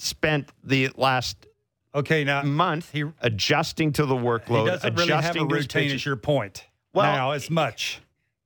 spent 0.00 0.50
the 0.64 0.90
last 0.96 1.46
okay 1.94 2.24
now 2.24 2.42
month 2.42 2.90
he, 2.92 3.04
adjusting 3.20 3.92
to 3.92 4.06
the 4.06 4.14
workload. 4.14 4.64
He 4.64 4.66
doesn't 4.66 4.94
really 4.94 5.12
have 5.12 5.36
a 5.36 5.44
routine, 5.44 5.90
is 5.90 6.04
your 6.04 6.16
point. 6.16 6.64
Well, 6.92 7.12
now, 7.12 7.30
as 7.32 7.50
much. 7.50 8.00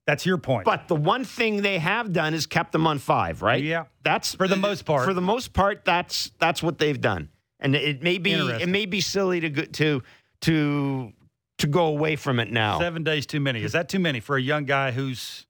That's 0.07 0.27
your 0.27 0.37
point. 0.37 0.67
But 0.67 0.89
the 0.89 0.97
one 0.97 1.25
thing 1.25 1.63
they 1.63 1.79
have 1.79 2.13
done 2.13 2.35
is 2.35 2.45
kept 2.45 2.73
them 2.73 2.87
on 2.87 2.99
five, 2.99 3.41
right? 3.41 3.63
Yeah. 3.63 3.85
That's 4.03 4.35
for 4.35 4.47
the 4.47 4.57
most 4.57 4.85
part. 4.85 5.07
For 5.07 5.15
the 5.15 5.23
most 5.23 5.55
part, 5.55 5.85
that's 5.85 6.31
that's 6.39 6.63
what 6.63 6.79
they've 6.79 7.01
done 7.01 7.31
and 7.65 7.75
it 7.75 8.03
may 8.03 8.19
be 8.19 8.33
it 8.33 8.69
may 8.69 8.87
be 8.87 9.01
silly 9.01 9.41
to 9.41 9.67
to 9.67 10.03
to 10.43 11.13
to 11.59 11.67
go 11.67 11.87
away 11.87 12.15
from 12.15 12.39
it 12.39 12.53
now. 12.53 12.79
Seven 12.79 13.03
days 13.03 13.27
too 13.27 13.41
many. 13.41 13.63
Is 13.63 13.73
that 13.73 13.89
too 13.89 13.99
many 13.99 14.21
for 14.21 14.37
a 14.37 14.43
young 14.43 14.65
guy 14.65 14.93
who's? 14.93 15.47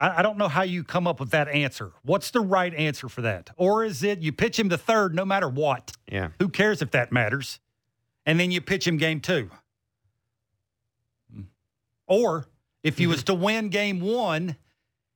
I, 0.00 0.18
I 0.18 0.22
don't 0.22 0.38
know 0.38 0.48
how 0.48 0.62
you 0.62 0.84
come 0.84 1.06
up 1.06 1.20
with 1.20 1.30
that 1.30 1.48
answer. 1.48 1.92
What's 2.02 2.30
the 2.30 2.40
right 2.40 2.74
answer 2.74 3.08
for 3.08 3.22
that? 3.22 3.50
Or 3.56 3.84
is 3.84 4.02
it 4.02 4.20
you 4.20 4.32
pitch 4.32 4.58
him 4.58 4.68
the 4.68 4.78
third 4.78 5.14
no 5.14 5.24
matter 5.24 5.48
what? 5.48 5.92
Yeah. 6.10 6.28
Who 6.38 6.48
cares 6.48 6.82
if 6.82 6.90
that 6.92 7.12
matters? 7.12 7.60
And 8.24 8.38
then 8.40 8.50
you 8.50 8.60
pitch 8.60 8.86
him 8.86 8.96
game 8.96 9.20
two. 9.20 9.50
Or 12.06 12.46
if 12.82 12.98
he 12.98 13.06
was 13.06 13.22
to 13.24 13.34
win 13.34 13.68
game 13.68 14.00
one 14.00 14.56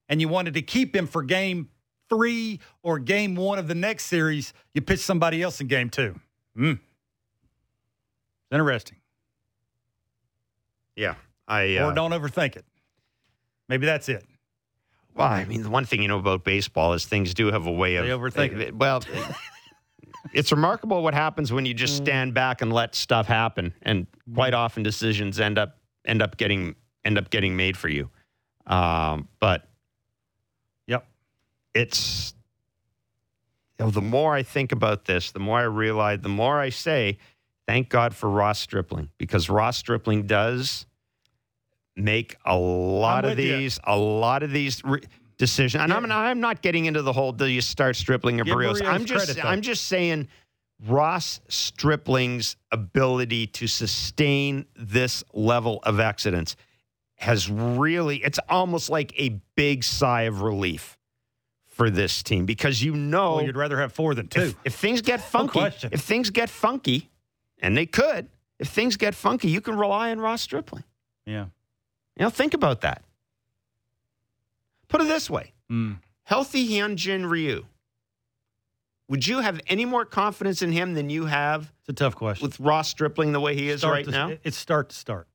and 0.08 0.20
you 0.20 0.28
wanted 0.28 0.54
to 0.54 0.62
keep 0.62 0.94
him 0.94 1.06
for 1.06 1.22
game 1.22 1.68
three 2.08 2.60
or 2.82 2.98
game 2.98 3.36
one 3.36 3.58
of 3.58 3.68
the 3.68 3.74
next 3.74 4.06
series, 4.06 4.52
you 4.74 4.80
pitch 4.80 5.00
somebody 5.00 5.42
else 5.42 5.60
in 5.60 5.66
game 5.66 5.90
two. 5.90 6.18
Hmm. 6.56 6.74
Interesting. 8.50 8.96
Yeah, 10.96 11.14
I 11.46 11.76
uh, 11.76 11.90
Or 11.90 11.94
don't 11.94 12.10
overthink 12.10 12.56
it. 12.56 12.64
Maybe 13.68 13.86
that's 13.86 14.08
it. 14.08 14.24
Well, 15.20 15.28
I 15.33 15.44
mean, 15.44 15.62
the 15.62 15.70
one 15.70 15.85
thing 15.85 16.02
you 16.02 16.09
know 16.09 16.18
about 16.18 16.44
baseball 16.44 16.92
is 16.94 17.04
things 17.06 17.35
do 17.35 17.50
have 17.50 17.66
a 17.66 17.72
way 17.72 17.96
of 17.96 18.06
They 18.06 18.12
overthink 18.12 18.70
uh, 18.70 18.74
Well, 18.74 19.02
it's 20.33 20.50
remarkable 20.52 21.02
what 21.02 21.14
happens 21.14 21.52
when 21.52 21.66
you 21.66 21.74
just 21.74 21.96
stand 21.96 22.35
back 22.35 22.62
and 22.62 22.72
let 22.72 22.94
stuff 22.94 23.26
happen, 23.26 23.74
and 23.83 24.06
quite 24.35 24.54
often 24.54 24.83
decisions 24.83 25.40
end 25.40 25.59
up 25.59 25.78
end 26.04 26.22
up 26.22 26.37
getting 26.37 26.74
end 27.04 27.18
up 27.18 27.30
getting 27.30 27.56
made 27.56 27.76
for 27.76 27.88
you. 27.88 28.11
Um, 28.66 29.28
but 29.40 29.68
Yep. 30.87 31.06
it's 31.74 32.35
you 33.78 33.87
know, 33.87 33.90
the 33.90 34.02
more 34.02 34.35
I 34.35 34.42
think 34.42 34.72
about 34.72 35.06
this, 35.06 35.33
the 35.33 35.40
more 35.40 35.59
I 35.59 35.62
realize, 35.62 36.20
the 36.20 36.28
more 36.28 36.61
I 36.61 36.68
say, 36.68 37.18
thank 37.66 37.88
God 37.88 38.14
for 38.14 38.28
Ross 38.28 38.59
Stripling 38.59 39.11
because 39.18 39.48
Ross 39.48 39.78
Stripling 39.78 40.26
does 40.26 40.87
make 41.96 42.37
a 42.44 42.57
lot 42.57 43.24
I'm 43.24 43.33
of 43.33 43.37
with 43.38 43.46
you. 43.46 43.57
these, 43.59 43.81
a 43.85 43.96
lot 43.96 44.42
of 44.42 44.50
these 44.50 44.83
re- 44.85 45.03
decisions. 45.38 45.83
And 45.83 45.92
I'm, 45.92 46.11
I'm 46.11 46.40
not 46.40 46.62
getting 46.62 46.85
into 46.87 47.03
the 47.03 47.12
whole 47.12 47.33
do 47.33 47.46
you 47.46 47.61
start 47.61 47.96
Stripling 47.96 48.40
or 48.40 48.44
Give 48.44 48.55
Berrios. 48.57 48.81
Berrios 48.81 48.87
I'm 48.88 49.05
just 49.05 49.26
credit. 49.26 49.44
I'm 49.44 49.61
just 49.62 49.85
saying 49.87 50.29
Ross 50.87 51.40
Stripling's 51.48 52.57
ability 52.72 53.46
to 53.48 53.66
sustain 53.66 54.66
this 54.76 55.22
level 55.35 55.81
of 55.83 56.00
excellence 56.00 56.57
has 57.16 57.50
really 57.50 58.16
it's 58.24 58.38
almost 58.48 58.88
like 58.88 59.12
a 59.20 59.40
big 59.57 59.85
sigh 59.85 60.22
of 60.22 60.40
relief 60.40 60.96
for 61.66 61.90
this 61.90 62.22
team 62.22 62.46
because 62.46 62.83
you 62.83 62.94
know 62.94 63.37
Well, 63.37 63.44
you'd 63.44 63.57
rather 63.57 63.79
have 63.81 63.92
four 63.92 64.14
than 64.14 64.29
two. 64.29 64.40
if, 64.40 64.57
if 64.64 64.74
things 64.74 65.03
get 65.03 65.20
funky, 65.31 65.59
question. 65.61 65.90
if 65.92 66.00
things 66.00 66.31
get 66.31 66.48
funky, 66.48 67.11
and 67.62 67.76
they 67.76 67.85
could, 67.87 68.29
if 68.59 68.68
things 68.68 68.96
get 68.96 69.14
funky, 69.14 69.48
you 69.48 69.61
can 69.61 69.76
rely 69.76 70.11
on 70.11 70.18
Ross 70.20 70.40
Stripling. 70.42 70.85
yeah. 71.26 71.46
You 72.16 72.25
know, 72.25 72.31
think 72.31 72.55
about 72.55 72.83
that. 72.83 73.03
Put 74.88 75.01
it 75.01 75.09
this 75.09 75.31
way: 75.31 75.53
Mm. 75.70 75.99
healthy 76.25 76.68
Hyunjin 76.68 77.29
Ryu. 77.31 77.66
Would 79.09 79.27
you 79.27 79.40
have 79.40 79.61
any 79.66 79.85
more 79.85 80.05
confidence 80.05 80.62
in 80.62 80.70
him 80.73 80.94
than 80.94 81.11
you 81.11 81.27
have 81.27 81.73
It's 81.81 81.88
a 81.88 81.92
tough 81.92 82.14
question. 82.14 82.46
with 82.46 82.61
Ross 82.61 82.88
Stripling 82.88 83.33
the 83.33 83.40
way 83.40 83.57
he 83.57 83.68
is 83.68 83.81
Start 83.81 83.92
right 83.94 84.05
to- 84.05 84.11
now? 84.11 84.33
It's 84.44 84.57
start 84.57 84.90
to 84.90 84.96
start. 84.96 85.27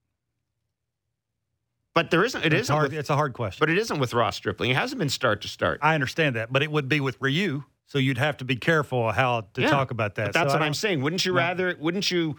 But 1.94 2.12
there 2.12 2.24
isn't. 2.26 2.42
It 2.46 2.54
it's 2.54 2.64
isn't. 2.64 2.74
hard. 2.76 2.92
With, 2.92 3.00
it's 3.00 3.10
a 3.10 3.16
hard 3.16 3.34
question. 3.34 3.60
but 3.62 3.70
it 3.70 3.78
isn't 3.78 4.00
with 4.00 4.14
Ross 4.14 4.36
Stripling. 4.36 4.72
It 4.72 4.76
hasn't 4.76 5.00
been 5.00 5.10
start 5.10 5.42
to 5.44 5.48
start. 5.48 5.80
I 5.82 5.96
understand 5.96 6.36
that, 6.36 6.52
but 6.52 6.62
it 6.62 6.72
would 6.72 6.88
be 6.90 7.00
with 7.00 7.18
Ryu, 7.22 7.64
so 7.86 7.98
you'd 7.98 8.18
have 8.18 8.38
to 8.38 8.46
be 8.46 8.56
careful 8.58 9.12
how 9.14 9.48
to 9.54 9.62
Yeah, 9.62 9.70
talk 9.70 9.92
about 9.92 10.16
that. 10.16 10.28
But 10.28 10.34
that's 10.34 10.52
So 10.52 10.58
what 10.60 10.66
I'm 10.66 10.74
saying. 10.74 11.02
Wouldn't 11.02 11.26
you 11.26 11.34
rather? 11.34 11.76
Wouldn't 11.80 12.12
you? 12.12 12.36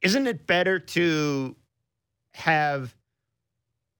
Isn't 0.00 0.26
it 0.28 0.46
better 0.46 0.78
to 0.80 1.56
have 2.34 2.94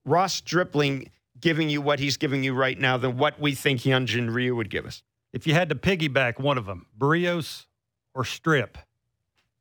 Ross 0.05 0.35
Stripling 0.35 1.11
giving 1.41 1.69
you 1.69 1.81
what 1.81 1.99
he's 1.99 2.17
giving 2.17 2.43
you 2.45 2.55
right 2.55 2.79
now 2.79 2.97
than 2.97 3.17
what 3.17 3.41
we 3.41 3.55
think 3.55 3.81
Hyunjin 3.81 4.33
Ryu 4.33 4.55
would 4.57 4.71
give 4.71 4.87
us? 4.87 5.03
If 5.33 5.47
you 5.47 5.55
had 5.55 5.69
to 5.71 5.75
piggyback 5.75 6.39
one 6.39 6.59
of 6.59 6.67
them, 6.67 6.87
Berrios 6.99 7.67
or 8.15 8.25
Strip, 8.25 8.79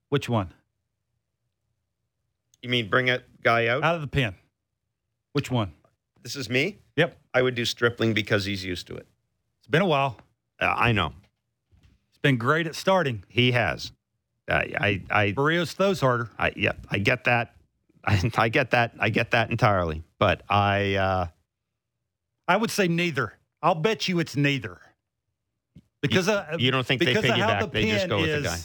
which 0.09 0.27
one? 0.29 0.53
You 2.61 2.69
mean 2.69 2.89
bring 2.89 3.09
a 3.09 3.21
guy 3.43 3.67
out? 3.67 3.83
Out 3.83 3.95
of 3.95 4.01
the 4.01 4.07
pen. 4.07 4.35
Which 5.33 5.49
one? 5.49 5.71
this 6.23 6.35
is 6.35 6.49
me. 6.49 6.77
Yep. 6.97 7.17
I 7.33 7.41
would 7.41 7.55
do 7.55 7.65
Stripling 7.65 8.13
because 8.13 8.45
he's 8.45 8.63
used 8.63 8.85
to 8.87 8.95
it. 8.95 9.07
It's 9.59 9.67
been 9.67 9.81
a 9.81 9.87
while. 9.87 10.17
Uh, 10.59 10.65
I 10.77 10.91
know 10.91 11.13
It's 12.09 12.19
been 12.19 12.37
great 12.37 12.67
at 12.67 12.75
starting. 12.75 13.23
he 13.27 13.53
has. 13.53 13.91
Uh, 14.47 14.55
I, 14.55 15.01
I, 15.09 15.31
Berrios 15.31 15.73
throws 15.73 15.99
harder. 16.01 16.29
I, 16.37 16.51
yeah, 16.55 16.73
I 16.91 16.99
get 16.99 17.23
that. 17.23 17.55
I, 18.05 18.31
I 18.37 18.49
get 18.49 18.71
that. 18.71 18.93
I 18.99 19.09
get 19.09 19.31
that 19.31 19.51
entirely. 19.51 20.03
But 20.19 20.41
I, 20.49 20.95
uh, 20.95 21.27
I 22.47 22.57
would 22.57 22.71
say 22.71 22.87
neither. 22.87 23.33
I'll 23.61 23.75
bet 23.75 24.07
you 24.07 24.19
it's 24.19 24.35
neither. 24.35 24.79
Because 26.01 26.27
uh, 26.27 26.55
you 26.57 26.71
don't 26.71 26.85
think 26.85 27.03
they 27.03 27.15
of 27.15 27.23
piggyback? 27.23 27.59
the 27.61 27.67
They 27.67 27.85
just 27.91 28.07
go 28.09 28.21
with 28.21 28.29
is, 28.29 28.43
the 28.43 28.49
guy. 28.49 28.57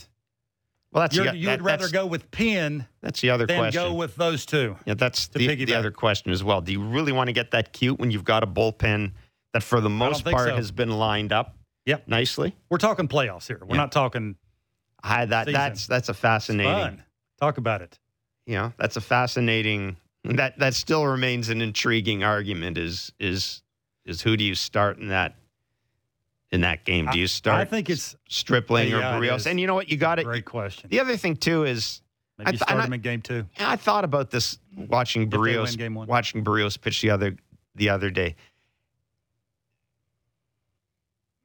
Well, 0.92 1.02
that's 1.02 1.14
you're- 1.16 1.36
you 1.36 1.46
that- 1.46 1.60
would 1.60 1.66
rather 1.66 1.88
go 1.88 2.06
with 2.06 2.30
pen 2.30 2.86
That's 3.02 3.20
the 3.20 3.30
other 3.30 3.44
than 3.46 3.58
question. 3.58 3.82
go 3.82 3.92
with 3.92 4.16
those 4.16 4.46
two. 4.46 4.76
Yeah, 4.86 4.94
that's 4.94 5.26
the, 5.28 5.46
the 5.64 5.74
other 5.74 5.90
question 5.90 6.32
as 6.32 6.42
well. 6.42 6.62
Do 6.62 6.72
you 6.72 6.82
really 6.82 7.12
want 7.12 7.28
to 7.28 7.32
get 7.34 7.50
that 7.50 7.72
cute 7.74 7.98
when 7.98 8.10
you've 8.10 8.24
got 8.24 8.42
a 8.42 8.46
bullpen 8.46 9.12
that, 9.52 9.62
for 9.62 9.82
the 9.82 9.90
most 9.90 10.24
part, 10.24 10.48
so. 10.48 10.56
has 10.56 10.70
been 10.70 10.90
lined 10.90 11.32
up 11.32 11.56
Yep. 11.84 12.08
nicely? 12.08 12.56
We're 12.70 12.78
talking 12.78 13.08
playoffs 13.08 13.46
here. 13.46 13.60
We're 13.60 13.74
Yeah. 13.76 13.82
not 13.82 13.92
talking 13.92 14.36
I, 15.02 15.26
that 15.26 15.46
Season. 15.46 15.60
that's 15.60 15.86
that's 15.86 16.08
a 16.08 16.14
fascinating. 16.14 17.02
Talk 17.38 17.58
about 17.58 17.82
it. 17.82 17.98
You 18.46 18.54
know, 18.54 18.72
that's 18.78 18.96
a 18.96 19.00
fascinating. 19.00 19.96
Hmm. 20.24 20.36
That 20.36 20.58
that 20.58 20.74
still 20.74 21.06
remains 21.06 21.48
an 21.48 21.60
intriguing 21.60 22.22
argument. 22.24 22.78
Is 22.78 23.12
is 23.18 23.62
is 24.04 24.22
who 24.22 24.36
do 24.36 24.44
you 24.44 24.54
start 24.54 24.98
in 24.98 25.08
that 25.08 25.34
in 26.52 26.60
that 26.60 26.84
game? 26.84 27.08
Do 27.12 27.18
you 27.18 27.26
start? 27.26 27.60
I 27.60 27.64
think 27.64 27.90
it's 27.90 28.16
Stripling 28.28 28.88
Yeah, 28.90 29.16
or 29.16 29.20
Berrios? 29.20 29.46
And 29.46 29.58
you 29.60 29.66
know 29.66 29.74
what? 29.74 29.88
You 29.90 29.96
got 29.96 30.18
it. 30.20 30.24
great 30.24 30.44
question. 30.44 30.88
The 30.90 31.00
other 31.00 31.16
thing 31.16 31.36
too 31.36 31.64
is 31.64 32.02
Maybe 32.38 32.48
I 32.48 32.50
th- 32.52 32.60
start 32.62 32.70
and 32.72 32.82
I- 32.82 32.86
him 32.86 32.92
in 32.92 33.00
game 33.00 33.20
two. 33.22 33.46
I 33.58 33.76
thought 33.76 34.04
about 34.04 34.30
this 34.30 34.58
watching 34.76 35.28
Berrios 35.28 36.06
watching 36.06 36.44
Berrios 36.44 36.80
pitch 36.80 37.00
the 37.02 37.10
other 37.10 37.36
the 37.74 37.88
other 37.90 38.10
day. 38.10 38.36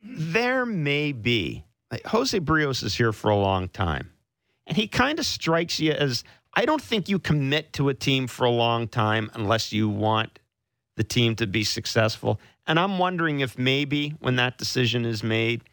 There 0.04 0.66
may 0.66 1.12
be 1.12 1.64
like, 1.92 2.06
Jose 2.08 2.40
Berrios 2.40 2.84
is 2.84 2.96
here 2.96 3.14
for 3.14 3.30
a 3.30 3.36
long 3.36 3.70
time, 3.70 4.12
and 4.66 4.76
he 4.76 4.88
kind 4.88 5.20
of 5.20 5.26
strikes 5.26 5.80
you 5.80 5.92
as 5.92 6.24
I 6.54 6.66
don't 6.66 6.82
think 6.82 7.08
you 7.08 7.20
commit 7.20 7.74
to 7.74 7.90
a 7.90 7.94
team 7.94 8.28
for 8.28 8.44
a 8.46 8.50
long 8.50 8.88
time 8.88 9.32
unless 9.34 9.72
you 9.72 9.88
want 9.88 10.40
the 10.98 11.04
team 11.04 11.36
to 11.38 11.48
be 11.48 11.64
successful. 11.64 12.40
And 12.68 12.80
I'm 12.80 13.00
wondering 13.00 13.40
if 13.40 13.58
maybe 13.58 14.10
when 14.20 14.36
that 14.36 14.58
decision 14.58 15.06
is 15.06 15.24
made, 15.24 15.64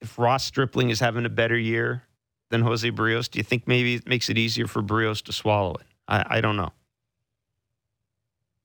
if 0.00 0.18
Ross 0.18 0.44
Stripling 0.44 0.90
is 0.90 1.00
having 1.00 1.26
a 1.26 1.28
better 1.28 1.58
year 1.58 2.04
than 2.50 2.62
Jose 2.62 2.88
Berrios, 2.90 3.30
do 3.30 3.38
you 3.38 3.42
think 3.42 3.66
maybe 3.66 3.94
it 3.94 4.08
makes 4.08 4.28
it 4.28 4.38
easier 4.38 4.66
for 4.66 4.82
Berrios 4.82 5.22
to 5.24 5.32
swallow 5.32 5.74
it? 5.74 5.86
I, 6.08 6.24
I 6.38 6.40
don't 6.40 6.56
know. 6.56 6.72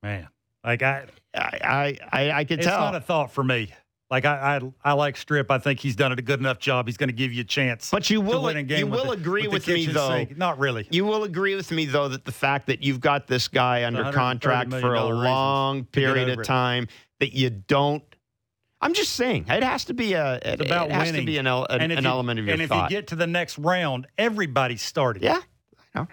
Man, 0.02 0.28
like 0.64 0.84
I, 0.84 1.06
I 1.34 1.60
I, 1.64 1.98
I, 2.12 2.32
I 2.32 2.44
can 2.46 2.60
it's 2.60 2.68
tell. 2.68 2.76
It's 2.76 2.92
not 2.92 2.96
a 2.96 3.02
thought 3.02 3.32
for 3.32 3.44
me. 3.44 3.74
Like 4.12 4.24
I, 4.26 4.58
I, 4.58 4.92
I 4.92 4.94
like 4.94 5.18
Strip. 5.18 5.50
I 5.50 5.58
think 5.58 5.80
he's 5.80 5.96
done 5.96 6.12
a 6.12 6.16
good 6.16 6.40
enough 6.40 6.60
job. 6.60 6.86
He's 6.88 6.98
going 6.98 7.10
to 7.10 7.14
give 7.16 7.34
you 7.34 7.42
a 7.42 7.46
chance. 7.46 7.90
but 7.90 8.08
you 8.10 8.22
to 8.22 8.28
will 8.28 8.44
win 8.44 8.58
a 8.58 8.64
game 8.64 8.80
you 8.80 8.88
will 8.88 9.06
the- 9.06 9.12
agree 9.12 9.48
with, 9.48 9.66
with, 9.66 9.68
me 9.68 9.88
though. 9.88 10.26
Not 10.36 10.60
really. 10.60 10.88
You 10.92 11.06
will 11.06 11.24
agree 11.24 11.56
with 11.56 11.72
me 11.72 11.86
though 11.86 12.08
that 12.10 12.24
the 12.24 12.32
fact 12.32 12.68
that 12.68 12.84
you've 12.84 13.00
got 13.00 13.26
this 13.28 13.48
guy 13.48 13.84
under 13.86 14.12
contract 14.12 14.72
for 14.72 14.94
a 14.94 15.04
long 15.06 15.86
period 15.86 16.30
of 16.30 16.40
it. 16.40 16.44
time 16.44 16.88
that 17.20 17.34
you 17.34 17.50
don't. 17.50 18.04
I'm 18.82 18.94
just 18.94 19.14
saying 19.14 19.46
it 19.48 19.64
has 19.64 19.86
to 19.86 19.96
be 19.96 20.14
a. 20.14 20.36
It, 20.36 20.44
It's 20.46 20.62
about 20.62 20.90
it 20.90 20.94
has 20.94 21.08
winning. 21.08 21.22
to 21.22 21.26
be 21.26 21.38
an, 21.40 21.48
an, 21.48 21.66
an 21.72 21.90
you, 21.92 21.98
element 22.08 22.40
of 22.40 22.46
your 22.46 22.54
and 22.54 22.62
if 22.62 22.70
thought. 22.70 22.92
you 22.92 22.98
get 22.98 23.08
to 23.08 23.16
the 23.16 23.26
next 23.26 23.58
round, 23.58 24.06
everybody's 24.20 24.84
starting. 24.84 25.24
yeah, 25.24 25.42
I 25.96 26.00
know. 26.00 26.08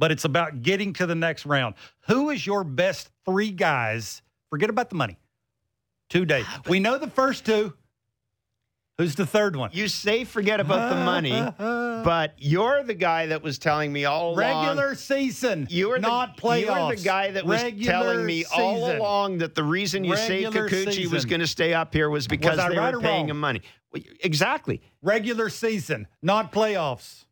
But 0.00 0.10
it's 0.10 0.24
about 0.24 0.62
getting 0.62 0.94
to 0.94 1.06
the 1.06 1.14
next 1.14 1.46
round. 1.46 1.74
Who 2.08 2.30
is 2.30 2.44
your 2.44 2.64
best 2.64 3.10
three 3.24 3.50
guys? 3.52 4.22
Forget 4.48 4.70
about 4.70 4.88
the 4.88 4.96
money. 4.96 5.18
Today, 6.10 6.42
ah, 6.44 6.60
we 6.68 6.80
know 6.80 6.98
the 6.98 7.08
first 7.08 7.46
two. 7.46 7.72
Who's 8.98 9.14
the 9.14 9.24
third 9.24 9.56
one? 9.56 9.70
You 9.72 9.88
say 9.88 10.24
forget 10.24 10.60
about 10.60 10.90
the 10.90 10.96
money, 10.96 11.30
but 11.58 12.34
you're 12.36 12.82
the 12.82 12.92
guy 12.94 13.26
that 13.26 13.42
was 13.42 13.58
telling 13.58 13.90
me 13.90 14.04
all 14.04 14.34
along. 14.34 14.38
regular 14.66 14.94
season, 14.94 15.66
You 15.70 15.88
were 15.88 15.98
the, 15.98 16.06
not 16.06 16.36
playoffs. 16.36 16.60
You 16.60 16.66
were 16.88 16.96
the 16.96 17.02
guy 17.02 17.30
that 17.30 17.46
was 17.46 17.62
Regular 17.62 17.92
telling 17.92 18.26
me 18.26 18.44
all 18.54 18.92
along 18.94 19.38
that 19.38 19.54
the 19.54 19.62
reason 19.64 20.04
you 20.04 20.16
say 20.16 20.42
Kikuchi 20.44 21.06
was 21.10 21.24
going 21.24 21.40
to 21.40 21.46
stay 21.46 21.72
up 21.72 21.94
here 21.94 22.10
was 22.10 22.26
because 22.26 22.58
I 22.58 22.68
they 22.68 22.76
right 22.76 22.94
were 22.94 23.00
paying 23.00 23.20
wrong? 23.22 23.30
him 23.30 23.40
money. 23.40 23.62
Well, 23.90 24.02
Exactly. 24.22 24.82
Regular 25.00 25.48
season, 25.48 26.06
not 26.22 26.52
playoffs. 26.52 27.24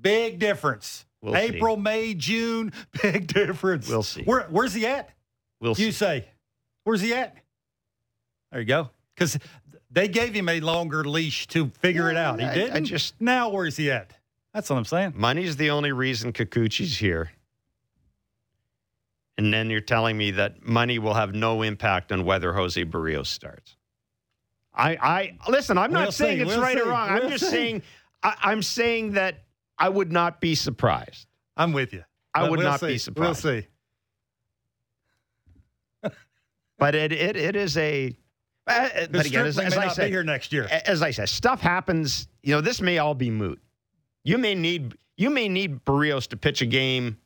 Big 0.00 0.40
difference. 0.40 1.04
We'll 1.22 1.34
see. 1.34 1.40
April, 1.40 1.76
May, 1.76 2.14
June, 2.14 2.72
big 3.02 3.28
difference. 3.28 3.88
We'll 3.88 4.02
see. 4.02 4.24
Where, 4.24 4.48
where's 4.50 4.74
he 4.74 4.84
at? 4.86 5.10
We'll 5.60 5.72
You 5.76 5.86
see. 5.86 5.92
say, 5.92 6.28
where's 6.84 7.02
he 7.02 7.14
at? 7.14 7.36
There 8.50 8.60
you 8.60 8.66
go. 8.66 8.90
Because 9.14 9.38
they 9.90 10.08
gave 10.08 10.34
him 10.34 10.48
a 10.48 10.60
longer 10.60 11.04
leash 11.04 11.46
to 11.48 11.68
figure 11.80 12.10
it 12.10 12.16
out. 12.16 12.40
He 12.40 12.46
I- 12.46 12.50
I 12.50 12.54
didn't. 12.54 12.84
just- 12.86 13.20
now 13.20 13.48
where's 13.50 13.76
he 13.76 13.90
at? 13.90 14.12
That's 14.52 14.68
what 14.70 14.76
I'm 14.76 14.84
saying. 14.84 15.12
Money's 15.16 15.56
the 15.56 15.70
only 15.70 15.92
reason 15.92 16.32
Kikuchi's 16.32 16.96
here. 16.98 17.30
And 19.38 19.54
then 19.54 19.70
you're 19.70 19.80
telling 19.80 20.18
me 20.18 20.32
that 20.32 20.66
money 20.66 20.98
will 20.98 21.14
have 21.14 21.34
no 21.34 21.62
impact 21.62 22.12
on 22.12 22.24
whether 22.24 22.52
Jose 22.52 22.84
Berrios 22.84 23.26
starts. 23.28 23.76
I, 24.74 24.90
I 25.00 25.38
listen. 25.50 25.78
I'm 25.78 25.92
not 25.92 26.02
We'll 26.02 26.12
saying 26.12 26.38
see. 26.38 26.42
it's 26.42 26.48
We'll 26.50 26.60
right 26.60 26.76
see. 26.76 26.82
or 26.82 26.88
wrong. 26.90 27.12
We'll 27.14 27.24
I'm 27.24 27.30
just 27.30 27.44
see. 27.44 27.50
saying. 27.50 27.82
I, 28.22 28.34
I'm 28.42 28.62
saying 28.62 29.12
that 29.12 29.44
I 29.78 29.88
would 29.88 30.12
not 30.12 30.40
be 30.40 30.54
surprised. 30.54 31.26
I'm 31.56 31.72
with 31.72 31.92
you. 31.92 32.04
I 32.34 32.42
But 32.42 32.50
would 32.50 32.58
we'll 32.58 32.68
not 32.68 32.80
be 32.80 32.86
We'll 32.88 32.98
surprised. 32.98 33.42
see. 33.42 33.66
But 36.78 36.94
it, 36.94 37.12
it 37.12 37.36
it 37.36 37.56
is 37.56 37.76
a. 37.76 38.16
uh, 38.70 38.88
But 38.92 39.12
But 39.12 39.26
again, 39.26 39.46
as, 39.46 39.58
as 39.58 39.76
I 39.76 39.94
be 40.04 40.10
here 40.10 40.22
next 40.24 40.52
year. 40.52 40.66
as 40.86 41.02
I 41.02 41.10
said, 41.10 41.28
stuff 41.28 41.60
happens. 41.60 42.28
You 42.42 42.54
know, 42.54 42.60
this 42.60 42.80
may 42.80 42.98
all 42.98 43.14
be 43.14 43.30
moot. 43.30 43.60
You 44.24 44.38
may 44.38 44.54
need 44.54 44.94
you 45.16 45.30
may 45.30 45.48
need 45.48 45.84
Berrios 45.84 46.26
to 46.28 46.36
pitch 46.36 46.62
a 46.62 46.66
game. 46.66 47.18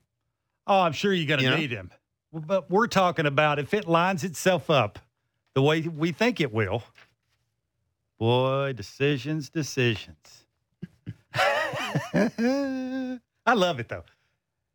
Oh, 0.66 0.80
I'm 0.80 0.92
sure 0.92 1.12
you're 1.12 1.26
going 1.28 1.40
You 1.40 1.50
to 1.50 1.54
know? 1.54 1.60
need 1.60 1.70
him. 1.70 1.90
But 2.32 2.70
we're 2.70 2.86
talking 2.88 3.26
about 3.26 3.58
if 3.58 3.72
it 3.74 3.86
lines 3.86 4.24
itself 4.24 4.68
up 4.70 4.98
the 5.54 5.62
way 5.62 5.82
we 5.82 6.10
think 6.12 6.40
it 6.40 6.52
will. 6.52 6.82
Boy, 8.18 8.72
decisions, 8.74 9.50
decisions. 9.50 10.46
I 12.14 13.20
love 13.54 13.80
it 13.80 13.88
though. 13.88 14.04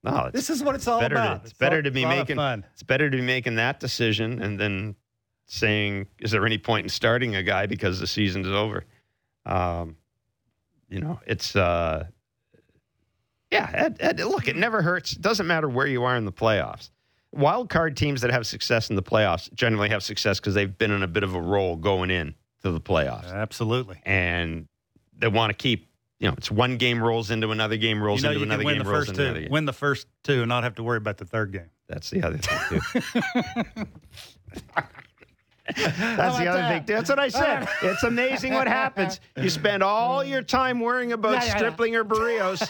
No, 0.04 0.30
This 0.32 0.50
is 0.50 0.64
what 0.64 0.76
it's 0.76 0.88
all 0.88 1.02
better. 1.02 1.16
To, 1.16 1.22
about. 1.22 1.42
it's 1.44 1.52
better 1.54 1.78
all- 1.78 1.84
to 1.84 1.92
be 1.92 2.04
a 2.04 2.08
lot 2.08 2.20
of 2.20 2.30
making. 2.30 2.64
It's 2.74 2.84
better 2.84 3.10
to 3.10 3.18
be 3.18 3.24
making 3.24 3.56
that 3.56 3.80
decision 3.82 4.42
and 4.42 4.58
then 4.60 4.96
saying, 5.52 6.08
"Is 6.20 6.32
there 6.32 6.46
any 6.46 6.58
point 6.58 6.86
in 6.86 6.90
starting 6.90 7.36
a 7.36 7.44
guy 7.44 7.66
because 7.66 8.00
the 8.00 8.08
season 8.08 8.42
is 8.46 8.52
over?" 8.52 8.86
Um, 9.46 9.98
you 10.90 11.00
know, 11.02 11.20
it's. 11.26 11.56
Uh, 11.56 12.06
yeah, 13.52 13.86
it, 13.88 14.20
it- 14.20 14.26
look, 14.28 14.48
it 14.48 14.56
never 14.56 14.82
hurts. 14.82 15.14
It 15.14 15.22
doesn't 15.22 15.48
matter 15.48 15.68
where 15.68 15.88
you 15.88 16.04
are 16.04 16.16
in 16.16 16.24
the 16.26 16.32
playoffs. 16.32 16.92
Wild 17.32 17.70
card 17.70 17.98
teams 17.98 18.22
that 18.22 18.32
have 18.32 18.46
success 18.48 18.90
in 18.90 18.96
the 18.96 19.04
playoffs 19.04 19.52
generally 19.54 19.90
have 19.90 20.02
success 20.04 20.40
because 20.40 20.54
they've 20.54 20.76
been 20.78 20.92
in 20.92 21.04
a 21.04 21.08
bit 21.08 21.24
of 21.24 21.34
a 21.36 21.42
roll 21.42 21.76
going 21.76 22.10
in 22.12 22.34
to 22.64 22.72
the 22.72 22.82
playoffs, 22.82 23.32
Absolutely. 23.32 24.00
and 24.06 24.68
they 25.18 25.28
want 25.28 25.50
to 25.52 25.54
keep. 25.56 25.88
You 26.20 26.28
know, 26.28 26.34
it's 26.38 26.52
one 26.52 26.76
game 26.78 27.02
rolls 27.02 27.32
into 27.32 27.50
another 27.52 27.78
game, 27.78 28.04
rolls 28.04 28.22
you 28.22 28.28
know 28.28 28.32
into 28.34 28.44
another 28.44 28.64
game, 28.64 28.84
rolls 28.84 29.08
into 29.08 29.24
another 29.24 29.40
game. 29.42 29.50
win 29.52 29.64
the 29.66 29.72
first 29.74 30.06
two, 30.24 30.42
and 30.42 30.50
not 30.50 30.64
have 30.64 30.76
to 30.76 30.84
worry 30.84 30.98
about 30.98 31.18
the 31.18 31.24
third 31.26 31.54
game. 31.54 31.70
That's 31.88 32.10
the 32.10 32.22
other 32.24 32.38
thing 32.38 32.82
too. 32.92 33.84
That's 35.76 36.38
the 36.38 36.48
other 36.48 36.60
that? 36.60 36.86
thing. 36.88 36.96
That's 36.96 37.10
what 37.10 37.20
I 37.20 37.30
said. 37.30 37.68
It's 37.82 38.04
amazing 38.04 38.54
what 38.54 38.68
happens. 38.68 39.20
You 39.38 39.50
spend 39.50 39.84
all 39.84 40.24
mm. 40.24 40.30
your 40.30 40.42
time 40.42 40.80
worrying 40.80 41.12
about 41.12 41.34
Yeah, 41.34 41.40
yeah, 41.40 41.46
yeah. 41.46 41.58
Stripling 41.58 41.96
or 41.96 42.04
Berrios, 42.06 42.70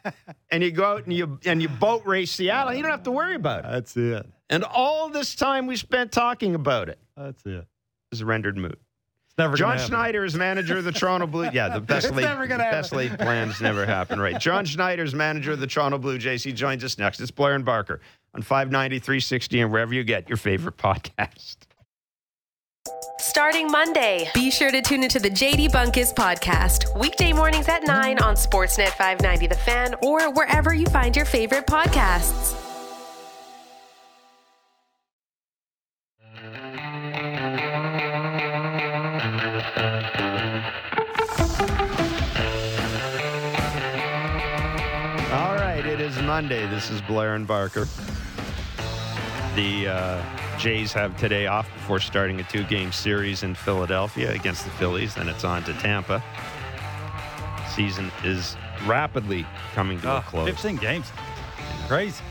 and 0.50 0.62
you 0.62 0.70
go 0.70 0.84
out 0.84 1.04
and 1.04 1.12
you 1.12 1.38
and 1.44 1.60
you 1.60 1.68
boat 1.68 2.04
race 2.06 2.32
Seattle. 2.32 2.74
You 2.74 2.82
don't 2.82 2.90
have 2.90 3.02
to 3.04 3.10
worry 3.10 3.34
about 3.34 3.64
it. 3.64 3.70
That's 3.70 3.96
it. 3.96 4.26
And 4.48 4.64
all 4.64 5.08
this 5.08 5.34
time 5.34 5.66
we 5.66 5.76
spent 5.76 6.12
talking 6.12 6.54
about 6.54 6.88
it 6.88 6.98
That's 7.16 7.44
it. 7.46 7.50
it. 7.54 7.66
is 8.12 8.22
rendered 8.22 8.56
moot. 8.56 8.78
It's 9.26 9.38
never 9.38 9.56
John. 9.56 9.78
Schneider 9.78 10.24
is 10.24 10.34
manager 10.34 10.78
of 10.78 10.84
the 10.84 10.92
Toronto 10.92 11.26
Blue. 11.26 11.50
Yeah, 11.52 11.68
the 11.68 11.80
best 11.82 12.06
It's 12.06 12.16
laid, 12.16 12.24
never 12.24 12.46
gonna 12.46 12.62
best 12.62 12.92
happen. 12.92 13.08
laid 13.08 13.18
plans 13.18 13.60
never 13.60 13.84
happen. 13.84 14.20
Right. 14.20 14.38
John 14.38 14.64
Schneider 14.64 15.02
is 15.02 15.14
manager 15.14 15.52
of 15.52 15.60
the 15.60 15.66
Toronto 15.66 15.98
Blue 15.98 16.18
Jays. 16.18 16.44
He 16.44 16.52
joins 16.52 16.84
us 16.84 16.96
next. 16.96 17.20
It's 17.20 17.30
Blair 17.30 17.54
and 17.54 17.64
Barker 17.64 18.00
on 18.34 18.42
590, 18.42 18.98
360, 18.98 19.60
and 19.60 19.72
wherever 19.72 19.92
you 19.94 20.04
get 20.04 20.28
your 20.28 20.36
favorite 20.36 20.76
podcast. 20.78 21.56
Starting 23.36 23.70
Monday, 23.70 24.30
be 24.32 24.50
sure 24.50 24.70
to 24.70 24.80
tune 24.80 25.02
into 25.02 25.18
the 25.18 25.28
JD 25.28 25.68
Bunkis 25.68 26.10
podcast, 26.14 26.98
weekday 26.98 27.34
mornings 27.34 27.68
at 27.68 27.86
9 27.86 28.18
on 28.20 28.34
Sportsnet 28.34 28.88
590 28.88 29.46
The 29.48 29.54
Fan 29.56 29.94
or 30.00 30.32
wherever 30.32 30.72
you 30.72 30.86
find 30.86 31.14
your 31.14 31.26
favorite 31.26 31.66
podcasts. 31.66 32.54
All 45.30 45.56
right, 45.56 45.84
it 45.84 46.00
is 46.00 46.16
Monday. 46.22 46.66
This 46.68 46.88
is 46.88 47.02
Blair 47.02 47.34
and 47.34 47.46
Barker. 47.46 47.86
The 49.54 49.88
uh, 49.88 50.56
Jays 50.56 50.94
have 50.94 51.14
today 51.18 51.48
off 51.48 51.68
before 51.86 52.00
starting 52.00 52.40
a 52.40 52.42
two 52.42 52.64
game 52.64 52.90
series 52.90 53.44
in 53.44 53.54
Philadelphia 53.54 54.32
against 54.32 54.64
the 54.64 54.70
Phillies. 54.72 55.14
Then 55.14 55.28
it's 55.28 55.44
on 55.44 55.62
to 55.62 55.72
Tampa. 55.74 56.20
Season 57.76 58.10
is 58.24 58.56
rapidly 58.86 59.46
coming 59.72 60.00
to 60.00 60.08
a 60.08 60.14
Ah, 60.14 60.20
close. 60.22 60.48
15 60.48 60.78
games. 60.78 61.12
Crazy. 61.86 62.24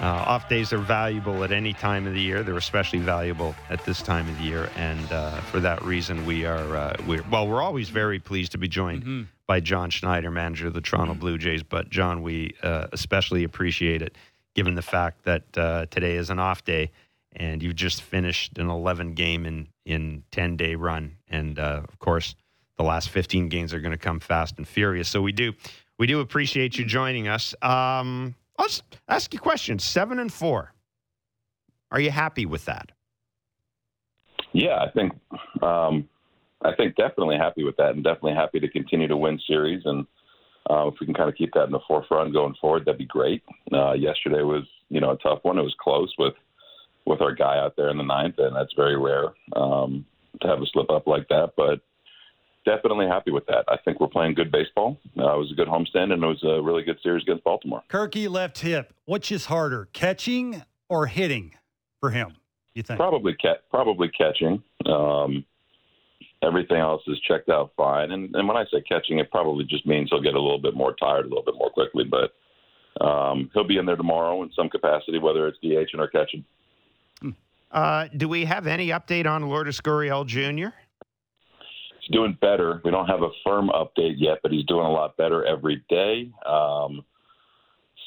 Uh, 0.00 0.04
off 0.06 0.48
days 0.48 0.72
are 0.72 0.78
valuable 0.78 1.42
at 1.42 1.50
any 1.50 1.72
time 1.72 2.06
of 2.06 2.14
the 2.14 2.20
year. 2.20 2.44
They're 2.44 2.56
especially 2.56 3.00
valuable 3.00 3.56
at 3.70 3.84
this 3.84 4.00
time 4.02 4.28
of 4.28 4.38
the 4.38 4.44
year, 4.44 4.70
and 4.76 5.10
uh, 5.10 5.32
for 5.50 5.58
that 5.58 5.82
reason, 5.82 6.24
we 6.24 6.44
are 6.44 6.76
uh, 6.76 6.94
we're 7.08 7.24
well. 7.28 7.48
We're 7.48 7.62
always 7.62 7.88
very 7.88 8.20
pleased 8.20 8.52
to 8.52 8.58
be 8.58 8.68
joined 8.68 9.26
by 9.48 9.58
John 9.58 9.90
Schneider, 9.90 10.30
manager 10.30 10.68
of 10.68 10.74
the 10.74 10.80
Toronto 10.80 11.14
Blue 11.14 11.38
Jays. 11.38 11.64
But 11.64 11.90
John, 11.90 12.22
we 12.22 12.54
uh, 12.62 12.86
especially 12.92 13.42
appreciate 13.42 14.00
it, 14.00 14.14
given 14.54 14.76
the 14.76 14.82
fact 14.82 15.24
that 15.24 15.42
uh, 15.58 15.86
today 15.86 16.14
is 16.14 16.30
an 16.30 16.38
off 16.38 16.64
day, 16.64 16.92
and 17.36 17.62
you've 17.62 17.76
just 17.76 18.02
finished 18.02 18.58
an 18.58 18.68
11 18.68 19.14
game 19.14 19.46
in 19.46 19.68
in 19.84 20.24
10 20.32 20.56
day 20.56 20.74
run, 20.74 21.16
and 21.28 21.58
uh, 21.58 21.82
of 21.86 21.98
course, 21.98 22.34
the 22.76 22.82
last 22.82 23.10
15 23.10 23.48
games 23.48 23.72
are 23.72 23.80
going 23.80 23.92
to 23.92 23.98
come 23.98 24.20
fast 24.20 24.56
and 24.58 24.66
furious. 24.66 25.08
So 25.08 25.22
we 25.22 25.32
do 25.32 25.52
we 25.98 26.06
do 26.06 26.20
appreciate 26.20 26.78
you 26.78 26.84
joining 26.84 27.28
us. 27.28 27.54
Um, 27.62 28.34
I'll 28.58 28.68
ask 29.08 29.32
you 29.32 29.38
a 29.38 29.42
question. 29.42 29.78
Seven 29.78 30.18
and 30.18 30.32
four. 30.32 30.72
Are 31.90 32.00
you 32.00 32.10
happy 32.10 32.46
with 32.46 32.64
that? 32.64 32.92
Yeah, 34.52 34.76
I 34.76 34.90
think 34.90 35.12
um, 35.62 36.08
I 36.62 36.74
think 36.74 36.96
definitely 36.96 37.36
happy 37.36 37.64
with 37.64 37.76
that, 37.76 37.90
and 37.90 38.02
definitely 38.02 38.34
happy 38.34 38.60
to 38.60 38.68
continue 38.68 39.08
to 39.08 39.16
win 39.16 39.38
series. 39.46 39.82
And 39.84 40.06
uh, 40.68 40.88
if 40.88 40.94
we 41.00 41.06
can 41.06 41.14
kind 41.14 41.28
of 41.28 41.36
keep 41.36 41.52
that 41.54 41.64
in 41.64 41.72
the 41.72 41.80
forefront 41.86 42.32
going 42.32 42.54
forward, 42.60 42.84
that'd 42.84 42.98
be 42.98 43.06
great. 43.06 43.42
Uh, 43.72 43.92
yesterday 43.92 44.42
was 44.42 44.64
you 44.88 45.00
know 45.00 45.10
a 45.10 45.18
tough 45.18 45.40
one. 45.42 45.58
It 45.58 45.62
was 45.62 45.76
close 45.78 46.12
with 46.18 46.34
with 47.06 47.20
our 47.20 47.34
guy 47.34 47.58
out 47.58 47.76
there 47.76 47.88
in 47.88 47.96
the 47.96 48.04
ninth, 48.04 48.34
and 48.38 48.54
that's 48.54 48.72
very 48.74 48.98
rare 48.98 49.32
um, 49.54 50.04
to 50.40 50.48
have 50.48 50.60
a 50.60 50.66
slip 50.72 50.90
up 50.90 51.06
like 51.06 51.28
that. 51.28 51.52
But 51.56 51.80
definitely 52.64 53.06
happy 53.06 53.30
with 53.30 53.46
that. 53.46 53.64
I 53.68 53.76
think 53.84 54.00
we're 54.00 54.08
playing 54.08 54.34
good 54.34 54.50
baseball. 54.50 54.98
Uh, 55.16 55.34
it 55.34 55.38
was 55.38 55.52
a 55.52 55.54
good 55.54 55.68
homestand, 55.68 56.12
and 56.12 56.22
it 56.22 56.26
was 56.26 56.42
a 56.42 56.60
really 56.60 56.82
good 56.82 56.98
series 57.02 57.22
against 57.22 57.44
Baltimore. 57.44 57.82
Kirky 57.88 58.28
left 58.28 58.58
hip. 58.58 58.92
Which 59.06 59.30
is 59.32 59.46
harder, 59.46 59.88
catching 59.92 60.62
or 60.88 61.06
hitting 61.06 61.54
for 62.00 62.10
him? 62.10 62.34
You 62.74 62.82
think? 62.82 62.98
Probably 62.98 63.34
ca- 63.40 63.60
probably 63.70 64.08
catching. 64.08 64.62
Um, 64.84 65.44
everything 66.42 66.76
else 66.76 67.02
is 67.06 67.18
checked 67.26 67.48
out 67.48 67.72
fine. 67.76 68.10
And, 68.10 68.34
and 68.34 68.46
when 68.46 68.56
I 68.56 68.64
say 68.64 68.82
catching, 68.86 69.18
it 69.18 69.30
probably 69.30 69.64
just 69.64 69.86
means 69.86 70.10
he'll 70.10 70.22
get 70.22 70.34
a 70.34 70.40
little 70.40 70.60
bit 70.60 70.74
more 70.74 70.94
tired 70.94 71.24
a 71.24 71.28
little 71.28 71.44
bit 71.44 71.54
more 71.56 71.70
quickly. 71.70 72.04
But 72.04 72.34
um, 73.04 73.50
he'll 73.54 73.66
be 73.66 73.78
in 73.78 73.86
there 73.86 73.96
tomorrow 73.96 74.42
in 74.42 74.50
some 74.54 74.68
capacity, 74.68 75.18
whether 75.18 75.48
it's 75.48 75.58
DH 75.62 75.96
or 75.98 76.08
catching. 76.08 76.44
Uh, 77.76 78.08
do 78.16 78.26
we 78.26 78.46
have 78.46 78.66
any 78.66 78.88
update 78.88 79.26
on 79.26 79.50
Lourdes 79.50 79.82
Gurriel 79.82 80.24
Jr.? 80.24 80.74
He's 82.00 82.10
doing 82.10 82.36
better. 82.40 82.80
We 82.86 82.90
don't 82.90 83.06
have 83.06 83.20
a 83.20 83.28
firm 83.44 83.68
update 83.68 84.14
yet, 84.16 84.38
but 84.42 84.50
he's 84.50 84.64
doing 84.64 84.86
a 84.86 84.90
lot 84.90 85.14
better 85.18 85.44
every 85.44 85.84
day. 85.90 86.32
Um, 86.46 87.04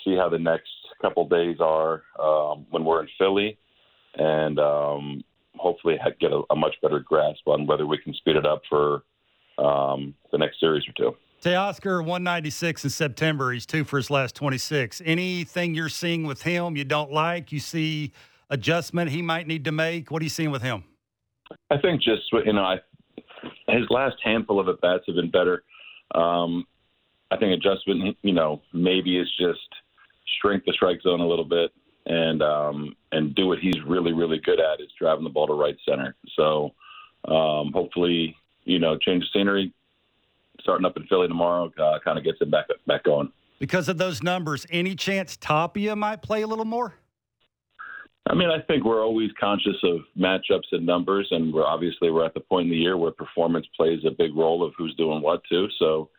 see 0.03 0.15
how 0.15 0.27
the 0.27 0.39
next 0.39 0.71
couple 1.03 1.27
days 1.29 1.58
are 1.60 2.01
um, 2.19 2.65
when 2.71 2.84
we're 2.84 3.03
in 3.03 3.10
Philly, 3.19 3.60
and 4.15 4.58
um, 4.58 5.23
hopefully 5.55 5.99
get 6.19 6.32
a, 6.32 6.41
a 6.49 6.55
much 6.55 6.73
better 6.82 6.99
grasp 6.99 7.47
on 7.47 7.67
whether 7.67 7.86
we 7.86 7.99
can 7.99 8.15
speed 8.15 8.38
it 8.38 8.47
up 8.47 8.63
for 8.67 9.03
um, 9.60 10.15
the 10.32 10.39
next 10.39 10.60
series 10.60 10.84
or 10.88 10.93
two. 10.97 11.15
Teoscar 11.43 11.99
196 11.99 12.86
in 12.86 12.89
September. 12.89 13.51
He's 13.51 13.67
two 13.67 13.84
for 13.84 13.97
his 13.97 14.10
last 14.10 14.34
26. 14.34 15.03
Anything 15.05 15.75
you're 15.75 15.89
seeing 15.89 16.23
with 16.23 16.41
him 16.41 16.75
you 16.75 16.86
don't 16.86 17.12
like? 17.12 17.51
You 17.51 17.60
see 17.60 18.13
adjustment 18.49 19.12
he 19.12 19.21
might 19.21 19.47
need 19.47 19.65
to 19.65 19.71
make? 19.71 20.12
What 20.12 20.21
are 20.21 20.25
you 20.25 20.29
seeing 20.29 20.51
with 20.51 20.62
him? 20.62 20.83
I 21.69 21.77
think 21.77 22.01
just 22.01 22.23
you 22.31 22.53
know, 22.53 22.63
I, 22.63 22.77
his 23.67 23.89
last 23.89 24.15
handful 24.23 24.59
of 24.59 24.67
at 24.67 24.81
bats 24.81 25.03
have 25.07 25.15
been 25.15 25.31
better. 25.31 25.63
Um, 26.15 26.65
I 27.31 27.38
think 27.38 27.53
adjustment, 27.53 28.17
you 28.21 28.33
know, 28.33 28.62
maybe 28.73 29.17
is 29.17 29.29
just 29.39 29.59
shrink 30.41 30.63
the 30.65 30.73
strike 30.73 31.01
zone 31.01 31.19
a 31.19 31.27
little 31.27 31.45
bit 31.45 31.71
and 32.05 32.41
um, 32.41 32.95
and 33.12 33.35
do 33.35 33.47
what 33.47 33.59
he's 33.59 33.77
really 33.88 34.13
really 34.13 34.39
good 34.39 34.59
at 34.59 34.81
is 34.81 34.89
driving 34.99 35.23
the 35.23 35.29
ball 35.29 35.47
to 35.47 35.53
right 35.53 35.77
center. 35.88 36.15
So 36.35 36.73
um, 37.25 37.71
hopefully, 37.73 38.35
you 38.65 38.79
know, 38.79 38.97
change 38.97 39.23
the 39.23 39.39
scenery. 39.39 39.73
Starting 40.62 40.85
up 40.85 40.97
in 40.97 41.07
Philly 41.07 41.27
tomorrow, 41.29 41.71
uh, 41.81 41.99
kind 42.03 42.17
of 42.17 42.23
gets 42.25 42.39
it 42.41 42.51
back 42.51 42.65
back 42.85 43.03
going. 43.03 43.31
Because 43.59 43.89
of 43.89 43.97
those 43.97 44.23
numbers, 44.23 44.65
any 44.69 44.95
chance 44.95 45.38
Tapia 45.38 45.95
might 45.95 46.21
play 46.21 46.41
a 46.41 46.47
little 46.47 46.65
more? 46.65 46.95
I 48.29 48.35
mean, 48.35 48.49
I 48.49 48.61
think 48.61 48.85
we're 48.85 49.03
always 49.03 49.31
conscious 49.39 49.77
of 49.83 50.01
matchups 50.17 50.71
and 50.71 50.85
numbers, 50.85 51.27
and 51.31 51.51
we're 51.51 51.65
obviously 51.65 52.11
we're 52.11 52.25
at 52.25 52.35
the 52.35 52.39
point 52.39 52.65
in 52.65 52.71
the 52.71 52.77
year 52.77 52.95
where 52.95 53.11
performance 53.11 53.65
plays 53.75 54.01
a 54.05 54.11
big 54.11 54.35
role 54.35 54.63
of 54.63 54.73
who's 54.77 54.93
doing 54.95 55.23
what 55.23 55.41
too. 55.49 55.67
So, 55.79 56.09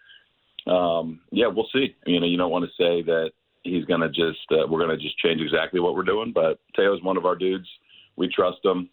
um, 0.67 1.21
yeah, 1.31 1.47
we'll 1.47 1.69
see. 1.73 1.95
You 2.07 2.19
know, 2.19 2.27
you 2.27 2.37
don't 2.37 2.51
want 2.51 2.65
to 2.65 2.83
say 2.83 3.03
that 3.03 3.31
he's 3.63 3.85
going 3.85 4.01
to 4.01 4.09
just 4.09 4.41
uh, 4.51 4.67
we're 4.69 4.85
going 4.85 4.91
to 4.91 5.03
just 5.03 5.19
change 5.19 5.41
exactly 5.41 5.79
what 5.79 5.95
we're 5.95 6.03
doing, 6.03 6.33
but 6.35 6.59
Teo's 6.77 7.03
one 7.05 7.17
of 7.17 7.27
our 7.27 7.37
dudes. 7.37 7.69
We 8.17 8.29
trust 8.29 8.59
him. 8.65 8.91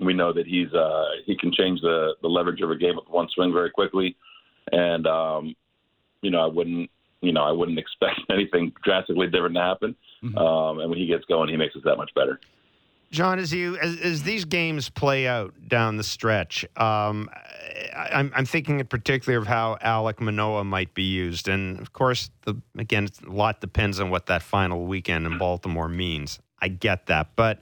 We 0.00 0.14
know 0.14 0.32
that 0.32 0.46
he's 0.46 0.72
uh, 0.72 1.08
he 1.26 1.36
can 1.36 1.52
change 1.52 1.82
the 1.82 2.14
the 2.22 2.28
leverage 2.28 2.62
of 2.62 2.70
a 2.70 2.76
game 2.76 2.96
with 2.96 3.08
one 3.08 3.28
swing 3.34 3.52
very 3.52 3.70
quickly, 3.70 4.16
and 4.72 5.06
um, 5.06 5.54
you 6.22 6.30
know, 6.30 6.40
I 6.40 6.46
wouldn't 6.46 6.90
you 7.20 7.32
know, 7.32 7.42
I 7.42 7.52
wouldn't 7.52 7.78
expect 7.84 8.20
anything 8.30 8.72
drastically 8.82 9.26
different 9.26 9.56
to 9.56 9.60
happen. 9.60 9.96
Mm-hmm. 10.24 10.36
Um, 10.36 10.80
and 10.80 10.90
when 10.90 10.98
he 10.98 11.06
gets 11.06 11.24
going, 11.24 11.48
he 11.48 11.56
makes 11.56 11.74
us 11.76 11.82
that 11.84 11.96
much 11.96 12.10
better. 12.14 12.40
John, 13.10 13.40
as 13.40 13.52
you 13.52 13.76
as, 13.78 14.00
as 14.00 14.22
these 14.22 14.44
games 14.44 14.88
play 14.88 15.26
out 15.26 15.52
down 15.66 15.96
the 15.96 16.04
stretch, 16.04 16.64
um, 16.76 17.28
I, 17.92 18.20
am 18.20 18.32
I'm 18.36 18.46
thinking 18.46 18.78
in 18.78 18.86
particular 18.86 19.36
of 19.36 19.48
how 19.48 19.78
Alec 19.80 20.20
Manoah 20.20 20.62
might 20.62 20.94
be 20.94 21.02
used, 21.02 21.48
and 21.48 21.80
of 21.80 21.92
course, 21.92 22.30
the 22.42 22.56
again, 22.78 23.08
a 23.26 23.30
lot 23.30 23.60
depends 23.60 23.98
on 23.98 24.10
what 24.10 24.26
that 24.26 24.42
final 24.42 24.86
weekend 24.86 25.26
in 25.26 25.38
Baltimore 25.38 25.88
means. 25.88 26.38
I 26.60 26.68
get 26.68 27.06
that, 27.06 27.34
but 27.34 27.60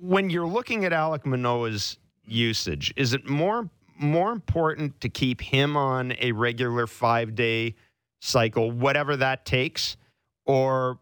when 0.00 0.30
you're 0.30 0.48
looking 0.48 0.84
at 0.84 0.92
Alec 0.92 1.24
Manoah's 1.24 1.98
usage, 2.24 2.92
is 2.96 3.14
it 3.14 3.28
more 3.28 3.70
more 3.98 4.32
important 4.32 5.00
to 5.00 5.08
keep 5.08 5.40
him 5.40 5.76
on 5.76 6.12
a 6.18 6.32
regular 6.32 6.88
five 6.88 7.36
day 7.36 7.76
cycle, 8.20 8.70
whatever 8.72 9.16
that 9.16 9.44
takes, 9.44 9.96
or 10.44 10.98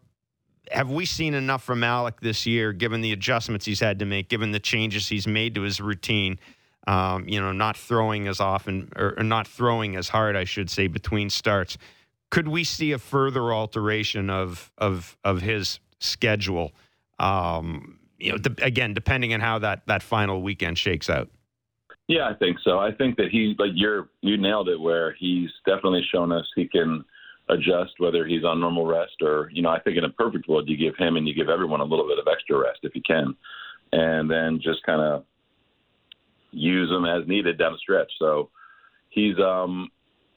have 0.71 0.89
we 0.89 1.05
seen 1.05 1.33
enough 1.33 1.63
from 1.63 1.81
Alek 1.81 2.19
this 2.21 2.45
year, 2.45 2.73
given 2.73 3.01
the 3.01 3.11
adjustments 3.11 3.65
he's 3.65 3.79
had 3.79 3.99
to 3.99 4.05
make, 4.05 4.29
given 4.29 4.51
the 4.51 4.59
changes 4.59 5.07
he's 5.07 5.27
made 5.27 5.55
to 5.55 5.61
his 5.61 5.79
routine? 5.79 6.39
Um, 6.87 7.27
you 7.27 7.41
know, 7.41 7.51
not 7.51 7.75
throwing 7.75 8.27
as 8.27 8.39
often 8.39 8.91
or, 8.95 9.15
or, 9.17 9.23
not 9.23 9.47
throwing 9.47 9.95
as 9.95 10.07
hard, 10.07 10.35
I 10.35 10.43
should 10.43 10.69
say, 10.69 10.85
between 10.85 11.31
starts. 11.31 11.79
Could 12.29 12.47
we 12.47 12.63
see 12.63 12.91
a 12.91 12.99
further 12.99 13.51
alteration 13.51 14.29
of 14.29 14.71
of 14.77 15.17
of 15.23 15.41
his 15.41 15.79
schedule? 15.99 16.73
Um, 17.17 17.97
you 18.19 18.33
know, 18.33 18.37
de- 18.37 18.63
again, 18.63 18.93
depending 18.93 19.33
on 19.33 19.39
how 19.39 19.57
that 19.59 19.81
that 19.87 20.03
final 20.03 20.43
weekend 20.43 20.77
shakes 20.77 21.09
out. 21.09 21.29
Yeah, 22.07 22.29
I 22.29 22.35
think 22.35 22.57
so. 22.63 22.77
I 22.77 22.91
think 22.91 23.17
that 23.17 23.29
he, 23.31 23.55
like 23.57 23.71
you're, 23.73 24.09
you 24.21 24.37
nailed 24.37 24.69
it. 24.69 24.79
Where 24.79 25.13
he's 25.13 25.49
definitely 25.65 26.05
shown 26.11 26.31
us 26.31 26.45
he 26.55 26.67
can 26.67 27.03
adjust 27.49 27.93
whether 27.99 28.25
he's 28.25 28.43
on 28.43 28.59
normal 28.59 28.85
rest 28.85 29.21
or 29.21 29.49
you 29.53 29.61
know 29.61 29.69
I 29.69 29.79
think 29.79 29.97
in 29.97 30.03
a 30.03 30.09
perfect 30.09 30.47
world 30.47 30.67
you 30.67 30.77
give 30.77 30.95
him 30.97 31.15
and 31.15 31.27
you 31.27 31.33
give 31.33 31.49
everyone 31.49 31.81
a 31.81 31.85
little 31.85 32.07
bit 32.07 32.19
of 32.19 32.27
extra 32.31 32.57
rest 32.57 32.79
if 32.83 32.95
you 32.95 33.01
can, 33.05 33.35
and 33.91 34.29
then 34.29 34.59
just 34.61 34.83
kind 34.83 35.01
of 35.01 35.25
use 36.51 36.89
him 36.89 37.05
as 37.05 37.27
needed 37.27 37.57
down 37.57 37.73
the 37.73 37.77
stretch. 37.77 38.11
So 38.19 38.49
he's 39.09 39.37
um 39.39 39.89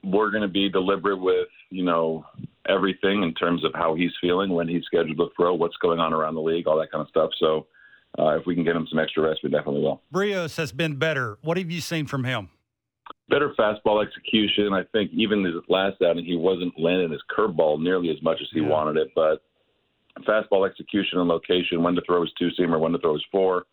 we're 0.05 0.31
going 0.31 0.43
to 0.43 0.49
be 0.49 0.69
deliberate 0.69 1.21
with 1.21 1.49
you 1.71 1.85
know 1.85 2.25
everything 2.69 3.23
in 3.23 3.35
terms 3.35 3.65
of 3.65 3.73
how 3.75 3.95
he's 3.95 4.13
feeling 4.21 4.51
when 4.51 4.69
he's 4.69 4.85
scheduled 4.85 5.17
to 5.17 5.29
throw, 5.35 5.55
what's 5.55 5.77
going 5.79 5.99
on 5.99 6.13
around 6.13 6.35
the 6.35 6.41
league, 6.41 6.67
all 6.67 6.79
that 6.79 6.93
kind 6.93 7.01
of 7.01 7.09
stuff. 7.09 7.31
So 7.39 7.67
uh, 8.19 8.39
if 8.39 8.47
we 8.47 8.55
can 8.55 8.63
get 8.63 8.77
him 8.77 8.87
some 8.91 8.99
extra 8.99 9.23
rest, 9.23 9.41
we 9.43 9.51
definitely 9.51 9.81
will. 9.81 10.03
Berrios 10.13 10.57
has 10.57 10.73
been 10.73 10.97
better. 10.97 11.39
What 11.41 11.57
have 11.57 11.71
you 11.71 11.81
seen 11.81 12.07
from 12.07 12.25
him? 12.25 12.51
Better 13.29 13.55
fastball 13.59 14.05
execution. 14.05 14.73
I 14.73 14.85
think 14.93 15.11
even 15.13 15.45
his 15.45 15.55
last 15.69 15.97
outing, 16.03 16.25
he 16.25 16.37
wasn't 16.37 16.79
landing 16.79 17.13
his 17.13 17.23
curveball 17.37 17.81
nearly 17.81 18.11
as 18.11 18.23
much 18.23 18.39
as 18.41 18.49
he 18.53 18.61
yeah. 18.61 18.69
wanted 18.69 18.97
it. 18.97 19.09
But 19.15 19.43
fastball 20.27 20.69
execution 20.69 21.19
and 21.19 21.29
location, 21.29 21.83
when 21.83 21.95
to 21.95 22.03
throw 22.07 22.23
his 22.23 22.33
two 22.39 22.51
seamer, 22.59 22.81
when 22.81 22.93
to 22.93 22.99
throw 22.99 23.15
his 23.15 23.25
four. 23.31 23.67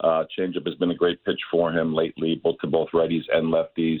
Uh, 0.00 0.24
changeup 0.38 0.64
has 0.64 0.76
been 0.76 0.92
a 0.92 0.94
great 0.94 1.24
pitch 1.24 1.40
for 1.50 1.72
him 1.72 1.92
lately, 1.92 2.40
both 2.42 2.56
to 2.60 2.68
both 2.68 2.88
righties 2.94 3.24
and 3.32 3.52
lefties. 3.52 4.00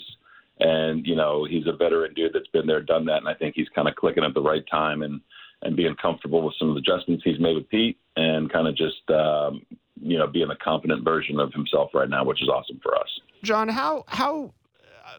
And 0.60 1.06
you 1.06 1.14
know 1.14 1.44
he's 1.44 1.66
a 1.66 1.72
veteran 1.72 2.14
dude 2.14 2.32
that's 2.34 2.48
been 2.48 2.66
there, 2.66 2.82
done 2.82 3.04
that, 3.06 3.18
and 3.18 3.28
I 3.28 3.34
think 3.34 3.54
he's 3.54 3.68
kind 3.74 3.88
of 3.88 3.94
clicking 3.94 4.24
at 4.24 4.34
the 4.34 4.42
right 4.42 4.64
time 4.70 5.02
and 5.02 5.20
and 5.62 5.76
being 5.76 5.94
comfortable 6.00 6.42
with 6.42 6.54
some 6.58 6.68
of 6.68 6.74
the 6.74 6.80
adjustments 6.80 7.24
he's 7.24 7.40
made 7.40 7.54
with 7.54 7.68
Pete, 7.68 7.98
and 8.16 8.52
kind 8.52 8.66
of 8.66 8.76
just 8.76 9.08
um, 9.10 9.64
you 10.00 10.18
know 10.18 10.26
being 10.26 10.50
a 10.50 10.56
confident 10.56 11.04
version 11.04 11.38
of 11.38 11.52
himself 11.52 11.90
right 11.94 12.08
now, 12.08 12.24
which 12.24 12.42
is 12.42 12.48
awesome 12.48 12.80
for 12.82 12.96
us. 12.96 13.08
John, 13.44 13.68
how 13.68 14.04
how 14.08 14.52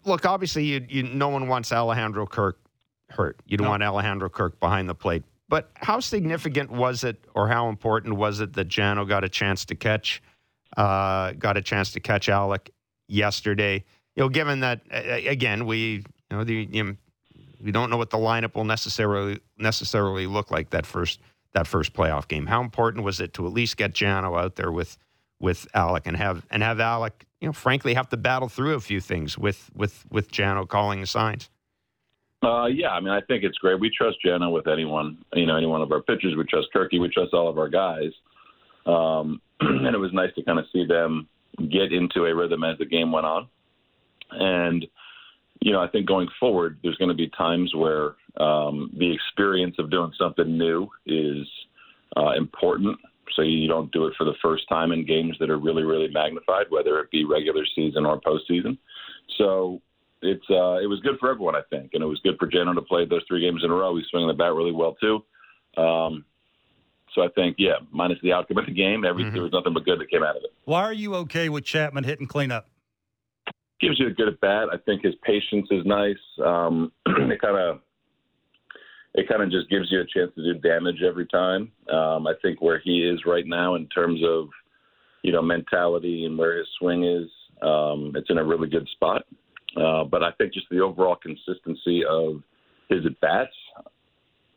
look, 0.06 0.26
obviously, 0.26 0.66
you, 0.66 0.86
you, 0.90 1.04
no 1.04 1.30
one 1.30 1.48
wants 1.48 1.72
Alejandro 1.72 2.26
Kirk 2.26 2.60
hurt. 3.10 3.40
You 3.46 3.58
don't 3.58 3.66
no. 3.66 3.72
want 3.72 3.84
Alejandro 3.84 4.30
Kirk 4.30 4.60
behind 4.60 4.90
the 4.90 4.96
plate. 4.96 5.24
But 5.48 5.72
how 5.76 6.00
significant 6.00 6.70
was 6.72 7.04
it, 7.04 7.18
or 7.34 7.48
how 7.48 7.70
important 7.70 8.16
was 8.18 8.40
it 8.40 8.54
that 8.54 8.68
Jano 8.68 9.08
got 9.08 9.24
a 9.24 9.30
chance 9.30 9.66
to 9.66 9.76
catch, 9.76 10.22
uh, 10.78 11.32
got 11.34 11.58
a 11.58 11.62
chance 11.62 11.92
to 11.94 12.00
catch 12.00 12.28
Alek 12.28 12.70
yesterday? 13.08 13.84
You 14.16 14.24
know, 14.24 14.30
given 14.30 14.60
that 14.60 14.82
again, 14.92 15.66
we 15.66 16.04
you 16.30 16.38
know 16.38 16.44
the 16.44 16.68
you 16.72 16.84
know, 16.84 16.96
we 17.62 17.72
don't 17.72 17.90
know 17.90 17.98
what 17.98 18.12
the 18.12 18.18
lineup 18.18 18.54
will 18.54 18.64
necessarily 18.64 19.40
necessarily 19.58 20.28
look 20.28 20.52
like 20.52 20.70
that 20.70 20.86
first 20.86 21.20
that 21.54 21.66
first 21.66 21.94
playoff 21.94 22.28
game. 22.28 22.46
How 22.46 22.62
important 22.62 23.04
was 23.04 23.20
it 23.20 23.34
to 23.34 23.48
at 23.48 23.54
least 23.54 23.76
get 23.76 23.94
Jano 23.94 24.40
out 24.40 24.56
there 24.56 24.72
with 24.72 24.98
with 25.40 25.68
Alek 25.74 26.02
and 26.06 26.18
have 26.18 26.46
and 26.50 26.64
have 26.64 26.78
Alek, 26.78 27.12
you 27.42 27.48
know, 27.48 27.54
frankly, 27.54 27.94
have 27.94 28.10
to 28.10 28.18
battle 28.18 28.50
through 28.50 28.76
a 28.76 28.80
few 28.80 29.00
things 29.00 29.38
with 29.38 29.70
with 29.76 30.06
with 30.10 30.32
Jano 30.32 30.68
calling 30.68 31.02
the 31.02 31.08
signs. 31.08 31.50
Uh, 32.42 32.68
yeah, 32.68 32.90
I 32.90 33.02
mean, 33.02 33.10
I 33.10 33.20
think 33.22 33.44
it's 33.44 33.58
great. 33.58 33.80
We 33.80 33.90
trust 33.90 34.18
Jano 34.26 34.52
with 34.52 34.68
anyone, 34.68 35.18
you 35.34 35.46
know, 35.46 35.58
any 35.58 35.66
one 35.66 35.82
of 35.82 35.92
our 35.92 36.02
pitchers. 36.02 36.36
We 36.38 36.46
trust 36.46 36.68
Kirky. 36.74 37.00
We 37.00 37.10
trust 37.10 37.34
all 37.34 37.50
of 37.50 37.58
our 37.58 37.68
guys. 37.68 38.12
Um, 38.86 39.42
and 39.60 39.94
it 39.94 40.00
was 40.00 40.14
nice 40.14 40.34
to 40.36 40.44
kind 40.44 40.58
of 40.58 40.66
see 40.72 40.86
them 40.86 41.28
get 41.58 41.92
into 41.92 42.26
a 42.26 42.34
rhythm 42.34 42.64
as 42.64 42.78
the 42.78 42.86
game 42.86 43.12
went 43.12 43.26
on. 43.26 43.48
And 44.32 44.86
you 45.62 45.74
know, 45.74 45.82
I 45.82 45.88
think 45.90 46.08
going 46.08 46.30
forward, 46.40 46.80
there's 46.82 46.96
going 46.96 47.10
to 47.10 47.16
be 47.16 47.30
times 47.30 47.76
where 47.76 48.16
um, 48.38 48.92
the 48.98 49.14
experience 49.14 49.76
of 49.78 49.92
doing 49.92 50.12
something 50.18 50.58
new 50.58 50.88
is 51.06 51.46
uh, 52.18 52.32
important 52.32 52.98
so 53.36 53.44
you 53.44 53.68
don't 53.68 53.92
do 53.92 54.06
it 54.06 54.14
for 54.18 54.26
the 54.26 54.34
first 54.42 54.68
time 54.68 54.92
in 54.92 55.06
games 55.06 55.36
that 55.40 55.50
are 55.50 55.60
really, 55.60 55.84
really 55.84 56.10
magnified, 56.12 56.66
whether 56.70 57.00
it 57.00 57.12
be 57.12 57.26
regular 57.26 57.64
season 57.76 58.06
or 58.06 58.20
postseason. 58.20 58.78
So 59.38 59.82
it's 60.22 60.44
uh, 60.50 60.78
it 60.78 60.88
was 60.88 61.00
good 61.02 61.18
for 61.20 61.30
everyone, 61.30 61.56
I 61.56 61.62
think, 61.70 61.92
and 61.94 62.04
it 62.04 62.08
was 62.08 62.20
good 62.24 62.38
for 62.40 62.50
Jano 62.50 62.74
to 62.76 62.82
play 62.82 63.06
those 63.06 63.22
three 63.28 63.42
games 63.42 63.62
in 63.64 63.72
a 63.72 63.74
row. 63.74 63.96
He's 63.96 64.06
swinging 64.10 64.28
the 64.28 64.34
bat 64.34 64.54
really 64.54 64.72
well 64.72 64.96
too. 64.96 65.24
Um, 65.82 66.26
so 67.16 67.24
I 67.24 67.28
think, 67.30 67.56
yeah, 67.58 67.76
minus 67.92 68.20
the 68.22 68.34
outcome 68.34 68.58
of 68.58 68.66
the 68.66 68.74
game, 68.74 69.04
every 69.04 69.24
mm-hmm. 69.24 69.34
there 69.34 69.44
was 69.44 69.52
nothing 69.52 69.74
but 69.74 69.86
good 69.86 70.00
that 70.00 70.10
came 70.10 70.24
out 70.24 70.36
of 70.36 70.44
it. 70.44 70.54
Why 70.66 70.82
are 70.82 70.94
you 70.94 71.16
okay 71.16 71.50
with 71.50 71.64
Chapman 71.64 72.04
hitting 72.04 72.28
cleanup? 72.28 72.68
Gives 73.82 74.00
you 74.00 74.08
a 74.08 74.12
good 74.12 74.28
at 74.28 74.40
bat. 74.42 74.68
I 74.72 74.78
think 74.78 75.04
his 75.04 75.16
patience 75.24 75.68
is 75.72 75.86
nice. 75.86 76.18
Um, 76.44 76.92
it 77.06 77.42
kind 77.42 77.58
of 77.58 77.80
it 79.16 79.28
kind 79.28 79.42
of 79.42 79.52
just 79.52 79.70
gives 79.70 79.92
you 79.92 80.02
a 80.02 80.06
chance 80.06 80.32
to 80.36 80.44
do 80.44 80.60
damage 80.60 81.02
every 81.08 81.26
time. 81.28 81.72
Um, 81.92 82.28
I 82.28 82.34
think 82.42 82.62
where 82.62 82.80
he 82.80 83.00
is 83.02 83.22
right 83.26 83.46
now 83.46 83.76
in 83.76 83.88
terms 83.88 84.22
of 84.26 84.50
you 85.24 85.32
know 85.32 85.42
mentality 85.42 86.26
and 86.26 86.38
where 86.38 86.58
his 86.58 86.68
swing 86.80 87.04
is, 87.04 87.30
um, 87.62 88.14
it's 88.16 88.30
in 88.30 88.38
a 88.38 88.44
really 88.44 88.70
good 88.70 88.88
spot. 88.90 89.24
Uh, 89.78 90.04
but 90.04 90.24
I 90.24 90.32
think 90.32 90.54
just 90.54 90.68
the 90.70 90.80
overall 90.80 91.16
consistency 91.16 92.04
of 92.10 92.42
his 92.90 93.06
at 93.06 93.20
bats 93.22 93.56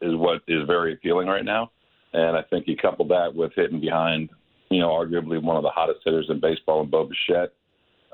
is 0.01 0.15
what 0.17 0.43
is 0.49 0.67
very 0.67 0.95
appealing 0.95 1.29
right 1.29 1.45
now. 1.45 1.71
And 2.13 2.37
I 2.37 2.43
think 2.43 2.67
you 2.67 2.77
couple 2.77 3.07
that 3.09 3.35
with 3.35 3.53
hitting 3.55 3.81
behind, 3.81 4.31
you 4.71 4.81
know, 4.81 4.89
arguably 4.89 5.43
one 5.43 5.57
of 5.57 5.63
the 5.63 5.71
hottest 5.71 6.01
hitters 6.05 6.27
in 6.29 6.41
baseball 6.41 6.83
in 6.83 6.91
Bo 6.91 7.09
Bichette, 7.09 7.53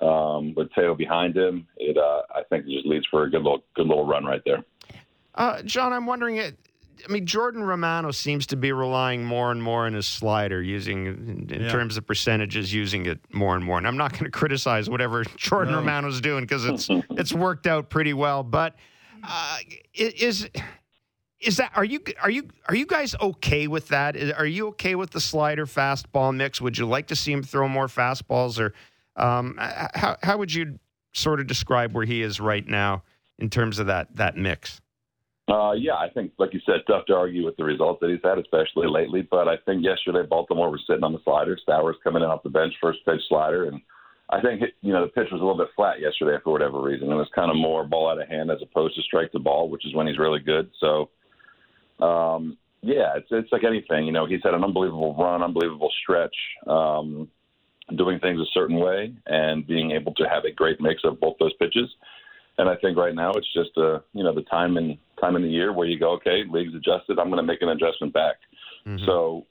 um, 0.00 0.54
with 0.56 0.72
Teo 0.74 0.94
behind 0.94 1.36
him, 1.36 1.66
it 1.76 1.96
uh, 1.96 2.22
I 2.32 2.42
think 2.48 2.66
it 2.66 2.74
just 2.74 2.86
leads 2.86 3.06
for 3.10 3.24
a 3.24 3.30
good 3.30 3.42
little 3.42 3.62
good 3.74 3.86
little 3.86 4.06
run 4.06 4.24
right 4.24 4.42
there. 4.44 4.64
Uh, 5.38 5.62
John, 5.62 5.92
I'm 5.92 6.04
wondering. 6.04 6.40
I 6.40 6.52
mean, 7.08 7.26
Jordan 7.26 7.62
Romano 7.62 8.10
seems 8.10 8.44
to 8.48 8.56
be 8.56 8.72
relying 8.72 9.24
more 9.24 9.52
and 9.52 9.62
more 9.62 9.86
on 9.86 9.92
his 9.92 10.04
slider, 10.04 10.60
using 10.60 11.06
in, 11.06 11.48
in 11.48 11.62
yeah. 11.62 11.68
terms 11.68 11.96
of 11.96 12.04
percentages, 12.04 12.74
using 12.74 13.06
it 13.06 13.20
more 13.32 13.54
and 13.54 13.64
more. 13.64 13.78
And 13.78 13.86
I'm 13.86 13.96
not 13.96 14.12
going 14.12 14.24
to 14.24 14.32
criticize 14.32 14.90
whatever 14.90 15.22
Jordan 15.36 15.74
no. 15.74 15.78
Romano's 15.78 16.20
doing 16.20 16.42
because 16.42 16.64
it's 16.64 16.88
it's 17.10 17.32
worked 17.32 17.68
out 17.68 17.88
pretty 17.88 18.14
well. 18.14 18.42
But 18.42 18.74
uh, 19.22 19.58
is 19.94 20.48
is 21.40 21.56
that 21.58 21.70
are 21.76 21.84
you 21.84 22.00
are 22.20 22.30
you 22.30 22.48
are 22.68 22.74
you 22.74 22.86
guys 22.86 23.14
okay 23.20 23.68
with 23.68 23.86
that? 23.88 24.16
Are 24.36 24.46
you 24.46 24.66
okay 24.68 24.96
with 24.96 25.10
the 25.10 25.20
slider 25.20 25.66
fastball 25.66 26.34
mix? 26.34 26.60
Would 26.60 26.76
you 26.76 26.86
like 26.86 27.06
to 27.06 27.16
see 27.16 27.30
him 27.30 27.44
throw 27.44 27.68
more 27.68 27.86
fastballs, 27.86 28.58
or 28.58 28.74
um, 29.14 29.54
how 29.60 30.16
how 30.20 30.36
would 30.36 30.52
you 30.52 30.80
sort 31.12 31.38
of 31.38 31.46
describe 31.46 31.94
where 31.94 32.04
he 32.04 32.22
is 32.22 32.40
right 32.40 32.66
now 32.66 33.04
in 33.38 33.50
terms 33.50 33.78
of 33.78 33.86
that 33.86 34.16
that 34.16 34.36
mix? 34.36 34.80
Uh, 35.48 35.72
yeah, 35.72 35.94
I 35.94 36.10
think, 36.10 36.32
like 36.38 36.52
you 36.52 36.60
said, 36.66 36.82
tough 36.86 37.06
to 37.06 37.14
argue 37.14 37.44
with 37.44 37.56
the 37.56 37.64
results 37.64 38.00
that 38.00 38.10
he's 38.10 38.20
had, 38.22 38.38
especially 38.38 38.86
lately. 38.86 39.22
But 39.22 39.48
I 39.48 39.56
think 39.64 39.82
yesterday 39.82 40.26
Baltimore 40.28 40.70
was 40.70 40.84
sitting 40.86 41.04
on 41.04 41.14
the 41.14 41.20
slider. 41.24 41.58
Stowers 41.66 41.94
coming 42.04 42.22
in 42.22 42.28
off 42.28 42.42
the 42.42 42.50
bench, 42.50 42.74
first 42.82 42.98
pitch 43.06 43.22
slider, 43.28 43.64
and 43.64 43.80
I 44.28 44.42
think 44.42 44.62
you 44.82 44.92
know 44.92 45.02
the 45.02 45.12
pitch 45.12 45.28
was 45.32 45.40
a 45.40 45.44
little 45.44 45.56
bit 45.56 45.74
flat 45.74 46.00
yesterday 46.00 46.36
for 46.44 46.52
whatever 46.52 46.82
reason. 46.82 47.10
It 47.10 47.14
was 47.14 47.30
kind 47.34 47.50
of 47.50 47.56
more 47.56 47.84
ball 47.84 48.10
out 48.10 48.20
of 48.20 48.28
hand 48.28 48.50
as 48.50 48.58
opposed 48.62 48.94
to 48.96 49.02
strike 49.02 49.32
the 49.32 49.38
ball, 49.38 49.70
which 49.70 49.86
is 49.86 49.94
when 49.94 50.06
he's 50.06 50.18
really 50.18 50.40
good. 50.40 50.70
So, 50.80 51.08
um, 52.04 52.58
yeah, 52.82 53.16
it's 53.16 53.28
it's 53.30 53.50
like 53.50 53.64
anything. 53.64 54.04
You 54.04 54.12
know, 54.12 54.26
he's 54.26 54.42
had 54.44 54.52
an 54.52 54.64
unbelievable 54.64 55.16
run, 55.18 55.42
unbelievable 55.42 55.90
stretch, 56.02 56.36
um, 56.66 57.26
doing 57.96 58.20
things 58.20 58.38
a 58.38 58.52
certain 58.52 58.76
way, 58.76 59.14
and 59.26 59.66
being 59.66 59.92
able 59.92 60.12
to 60.16 60.24
have 60.24 60.44
a 60.44 60.52
great 60.52 60.78
mix 60.78 61.04
of 61.04 61.18
both 61.20 61.36
those 61.40 61.54
pitches. 61.54 61.88
And 62.58 62.68
I 62.68 62.76
think 62.76 62.98
right 62.98 63.14
now 63.14 63.32
it's 63.32 63.50
just 63.54 63.70
uh, 63.78 64.00
you 64.12 64.24
know 64.24 64.34
the 64.34 64.42
time 64.42 64.76
and 64.76 64.98
time 65.20 65.36
in 65.36 65.42
the 65.42 65.48
year 65.48 65.72
where 65.72 65.86
you 65.86 65.98
go, 65.98 66.12
okay, 66.12 66.42
league's 66.48 66.74
adjusted, 66.74 67.18
I'm 67.18 67.28
going 67.28 67.38
to 67.38 67.42
make 67.42 67.62
an 67.62 67.68
adjustment 67.68 68.12
back. 68.12 68.36
Mm-hmm. 68.86 69.04
So, 69.06 69.46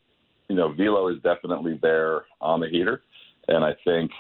you 0.50 0.56
know, 0.56 0.72
velo 0.72 1.08
is 1.10 1.22
definitely 1.24 1.80
there 1.82 2.26
on 2.42 2.60
the 2.60 2.68
heater, 2.68 3.04
and 3.48 3.64
I 3.64 3.74
think 3.84 4.12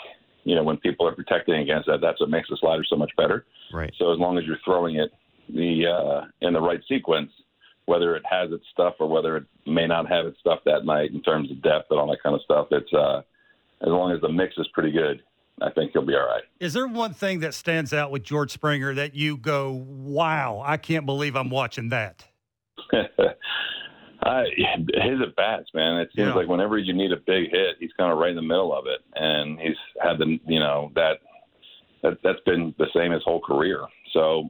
you 0.43 0.55
know 0.55 0.63
when 0.63 0.77
people 0.77 1.07
are 1.07 1.15
protecting 1.15 1.55
against 1.55 1.87
that, 1.87 1.99
that's 2.01 2.19
what 2.19 2.29
makes 2.29 2.49
the 2.49 2.57
slider 2.59 2.83
so 2.89 2.95
much 2.95 3.11
better. 3.17 3.45
Right. 3.73 3.93
So 3.97 4.13
as 4.13 4.19
long 4.19 4.37
as 4.37 4.45
you're 4.45 4.59
throwing 4.63 4.95
it 4.95 5.11
the 5.49 5.87
uh, 5.87 6.25
in 6.41 6.53
the 6.53 6.61
right 6.61 6.81
sequence, 6.87 7.31
whether 7.85 8.15
it 8.15 8.23
has 8.29 8.51
its 8.51 8.63
stuff 8.71 8.95
or 8.99 9.07
whether 9.07 9.37
it 9.37 9.45
may 9.65 9.87
not 9.87 10.09
have 10.09 10.25
its 10.25 10.39
stuff 10.39 10.59
that 10.65 10.85
night 10.85 11.11
in 11.11 11.21
terms 11.21 11.49
of 11.51 11.61
depth 11.61 11.87
and 11.89 11.99
all 11.99 12.09
that 12.09 12.21
kind 12.21 12.35
of 12.35 12.41
stuff. 12.41 12.67
It's 12.71 12.93
uh, 12.93 13.19
as 13.81 13.87
long 13.87 14.11
as 14.11 14.21
the 14.21 14.29
mix 14.29 14.55
is 14.57 14.67
pretty 14.73 14.91
good, 14.91 15.21
I 15.61 15.71
think 15.71 15.91
he'll 15.93 16.05
be 16.05 16.13
all 16.13 16.27
right. 16.27 16.43
Is 16.59 16.73
there 16.73 16.87
one 16.87 17.13
thing 17.13 17.39
that 17.39 17.53
stands 17.53 17.93
out 17.93 18.11
with 18.11 18.23
George 18.23 18.51
Springer 18.51 18.93
that 18.93 19.15
you 19.15 19.37
go, 19.37 19.71
"Wow, 19.87 20.61
I 20.65 20.77
can't 20.77 21.05
believe 21.05 21.35
I'm 21.35 21.49
watching 21.49 21.89
that"? 21.89 22.25
Uh, 24.23 24.43
his 24.55 25.21
at 25.21 25.35
bats, 25.35 25.69
man. 25.75 26.01
It 26.01 26.09
seems 26.13 26.29
Yeah. 26.29 26.33
like 26.33 26.47
whenever 26.47 26.77
you 26.77 26.91
need 26.91 27.11
a 27.11 27.17
big 27.17 27.49
hit, 27.51 27.77
he's 27.79 27.93
kind 27.93 28.11
of 28.11 28.17
right 28.17 28.31
in 28.31 28.35
the 28.35 28.41
middle 28.41 28.73
of 28.73 28.85
it, 28.87 28.99
and 29.15 29.59
he's 29.59 29.77
had 30.01 30.17
the 30.17 30.39
you 30.47 30.59
know 30.59 30.91
that 30.95 31.19
that 32.01 32.17
that's 32.23 32.39
been 32.41 32.73
the 32.79 32.87
same 32.95 33.11
his 33.11 33.23
whole 33.23 33.39
career. 33.39 33.85
So, 34.13 34.49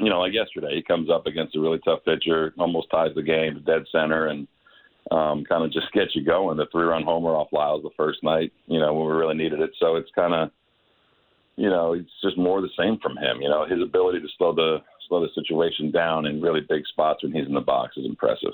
you 0.00 0.10
know, 0.10 0.20
like 0.20 0.32
yesterday, 0.34 0.74
he 0.74 0.82
comes 0.82 1.08
up 1.08 1.26
against 1.26 1.54
a 1.56 1.60
really 1.60 1.78
tough 1.84 2.04
pitcher, 2.04 2.52
almost 2.58 2.90
ties 2.90 3.14
the 3.14 3.22
game 3.22 3.54
to 3.54 3.60
dead 3.60 3.84
center, 3.92 4.26
and 4.26 4.48
um, 5.10 5.44
kind 5.44 5.64
of 5.64 5.72
just 5.72 5.92
gets 5.92 6.14
you 6.14 6.24
going. 6.24 6.56
The 6.56 6.66
three-run 6.72 7.02
homer 7.04 7.30
off 7.30 7.48
Lyles 7.52 7.82
the 7.82 7.90
first 7.96 8.22
night, 8.22 8.52
you 8.66 8.78
know, 8.78 8.92
when 8.94 9.06
we 9.06 9.12
really 9.12 9.34
needed 9.36 9.60
it. 9.60 9.70
So 9.78 9.96
it's 9.96 10.10
kind 10.14 10.34
of, 10.34 10.50
you 11.56 11.68
know, 11.70 11.92
it's 11.94 12.10
just 12.22 12.38
more 12.38 12.60
the 12.60 12.68
same 12.78 12.98
from 13.02 13.16
him. 13.16 13.40
You 13.40 13.48
know, 13.48 13.66
his 13.66 13.82
ability 13.82 14.20
to 14.20 14.28
slow 14.38 14.54
the 14.54 14.78
slow 15.08 15.20
the 15.20 15.28
situation 15.34 15.90
down 15.90 16.26
in 16.26 16.40
really 16.40 16.60
big 16.68 16.86
spots 16.86 17.22
when 17.22 17.32
he's 17.32 17.46
in 17.46 17.54
the 17.54 17.60
box 17.60 17.96
is 17.96 18.04
impressive. 18.06 18.52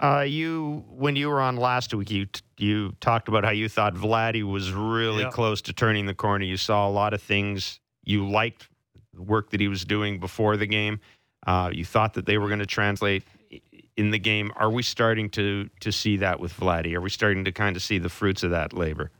Uh, 0.00 0.20
you 0.26 0.84
when 0.88 1.14
you 1.16 1.28
were 1.28 1.40
on 1.40 1.56
last 1.56 1.92
week, 1.94 2.10
you 2.10 2.26
you 2.58 2.92
talked 3.00 3.28
about 3.28 3.44
how 3.44 3.50
you 3.50 3.68
thought 3.68 3.94
Vladdy 3.94 4.42
was 4.42 4.72
really 4.72 5.22
Yeah. 5.22 5.30
close 5.30 5.60
to 5.62 5.72
turning 5.72 6.06
the 6.06 6.14
corner. 6.14 6.44
You 6.44 6.56
saw 6.56 6.88
a 6.88 6.90
lot 6.90 7.12
of 7.12 7.20
things 7.22 7.78
you 8.04 8.28
liked 8.28 8.68
the 9.14 9.22
work 9.22 9.50
that 9.50 9.60
he 9.60 9.68
was 9.68 9.84
doing 9.84 10.18
before 10.18 10.56
the 10.56 10.66
game. 10.66 10.98
Uh, 11.46 11.70
you 11.72 11.84
thought 11.84 12.14
that 12.14 12.24
they 12.24 12.38
were 12.38 12.46
going 12.48 12.60
to 12.60 12.66
translate 12.66 13.22
i- 13.31 13.31
in 13.96 14.10
the 14.10 14.18
game. 14.18 14.52
Are 14.56 14.70
we 14.70 14.82
starting 14.82 15.28
to 15.30 15.68
to 15.80 15.92
see 15.92 16.16
that 16.18 16.40
with 16.40 16.52
Vladdy? 16.54 16.94
Are 16.94 17.00
we 17.00 17.10
starting 17.10 17.44
to 17.44 17.52
kind 17.52 17.76
of 17.76 17.82
see 17.82 17.98
the 17.98 18.08
fruits 18.08 18.42
of 18.42 18.50
that 18.50 18.72
labor? 18.72 19.10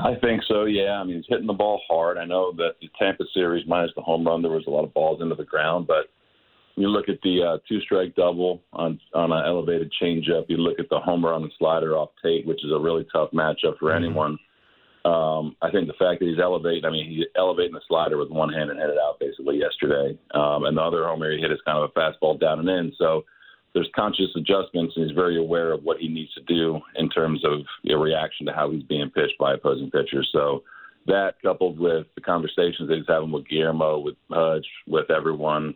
I 0.00 0.14
think 0.20 0.42
so. 0.48 0.64
Yeah, 0.64 0.92
I 1.00 1.04
mean 1.04 1.16
he's 1.16 1.26
hitting 1.28 1.46
the 1.46 1.52
ball 1.52 1.80
hard. 1.88 2.18
I 2.18 2.24
know 2.24 2.52
that 2.56 2.76
the 2.80 2.88
Tampa 2.98 3.24
series, 3.34 3.66
minus 3.66 3.92
the 3.94 4.02
home 4.02 4.26
run, 4.26 4.42
there 4.42 4.50
was 4.50 4.64
a 4.66 4.70
lot 4.70 4.84
of 4.84 4.94
balls 4.94 5.20
into 5.20 5.34
the 5.34 5.44
ground. 5.44 5.86
But 5.86 6.06
you 6.76 6.88
look 6.88 7.08
at 7.08 7.20
the 7.22 7.42
uh, 7.42 7.58
two-strike 7.68 8.14
double 8.14 8.62
on 8.72 9.00
on 9.14 9.32
an 9.32 9.44
elevated 9.46 9.92
changeup. 10.00 10.46
You 10.48 10.56
look 10.58 10.78
at 10.78 10.88
the 10.90 11.00
homer 11.00 11.32
on 11.32 11.42
the 11.42 11.50
slider 11.58 11.96
off 11.96 12.10
Tate, 12.22 12.46
which 12.46 12.64
is 12.64 12.72
a 12.72 12.78
really 12.78 13.06
tough 13.12 13.30
matchup 13.32 13.78
for 13.78 13.92
anyone. 13.92 14.38
Um, 15.04 15.54
I 15.60 15.70
think 15.70 15.86
the 15.86 15.94
fact 15.98 16.20
that 16.20 16.26
he's 16.26 16.40
elevating, 16.40 16.86
I 16.86 16.90
mean, 16.90 17.10
he's 17.10 17.26
elevating 17.36 17.74
the 17.74 17.82
slider 17.86 18.16
with 18.16 18.30
one 18.30 18.50
hand 18.50 18.70
and 18.70 18.80
hit 18.80 18.88
it 18.88 18.96
out 18.96 19.20
basically 19.20 19.58
yesterday. 19.58 20.18
Um, 20.32 20.64
and 20.64 20.78
the 20.78 20.82
other 20.82 21.04
homer 21.04 21.30
he 21.30 21.42
hit 21.42 21.52
is 21.52 21.60
kind 21.66 21.76
of 21.76 21.90
a 21.90 21.98
fastball 21.98 22.40
down 22.40 22.58
and 22.60 22.68
in. 22.68 22.92
So 22.96 23.24
there's 23.74 23.90
conscious 23.94 24.30
adjustments, 24.36 24.94
and 24.96 25.06
he's 25.06 25.14
very 25.14 25.36
aware 25.36 25.72
of 25.72 25.82
what 25.82 25.98
he 25.98 26.08
needs 26.08 26.32
to 26.34 26.42
do 26.42 26.80
in 26.96 27.10
terms 27.10 27.44
of 27.44 27.60
a 27.90 27.96
reaction 27.96 28.46
to 28.46 28.52
how 28.52 28.70
he's 28.70 28.84
being 28.84 29.10
pitched 29.10 29.36
by 29.38 29.54
opposing 29.54 29.90
pitchers. 29.90 30.28
So 30.32 30.62
that, 31.06 31.34
coupled 31.42 31.78
with 31.78 32.06
the 32.14 32.20
conversations 32.20 32.88
that 32.88 32.96
he's 32.96 33.06
having 33.08 33.32
with 33.32 33.48
Guillermo, 33.48 33.98
with 33.98 34.14
Hudge, 34.30 34.66
with 34.86 35.10
everyone, 35.10 35.74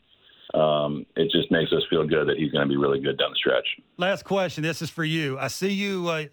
um, 0.54 1.04
it 1.16 1.30
just 1.30 1.50
makes 1.50 1.72
us 1.72 1.82
feel 1.90 2.06
good 2.06 2.28
that 2.28 2.38
he's 2.38 2.50
going 2.50 2.66
to 2.66 2.68
be 2.68 2.76
really 2.76 3.00
good 3.00 3.18
down 3.18 3.30
the 3.30 3.36
stretch. 3.36 3.66
Last 3.98 4.24
question. 4.24 4.62
This 4.62 4.80
is 4.80 4.88
for 4.88 5.04
you. 5.04 5.38
I 5.38 5.48
see 5.48 5.72
you 5.72 6.08
uh, 6.08 6.24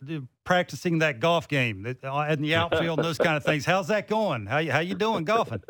practicing 0.45 0.99
that 0.99 1.19
golf 1.19 1.47
game 1.47 1.97
uh, 2.03 2.27
in 2.29 2.41
the 2.41 2.55
outfield 2.55 2.99
and 2.99 3.05
those 3.05 3.17
kind 3.17 3.35
of 3.35 3.43
things. 3.43 3.65
How's 3.65 3.87
that 3.87 4.07
going? 4.07 4.45
How 4.45 4.59
you, 4.59 4.71
how 4.71 4.79
you 4.79 4.95
doing 4.95 5.25
golfing? 5.25 5.61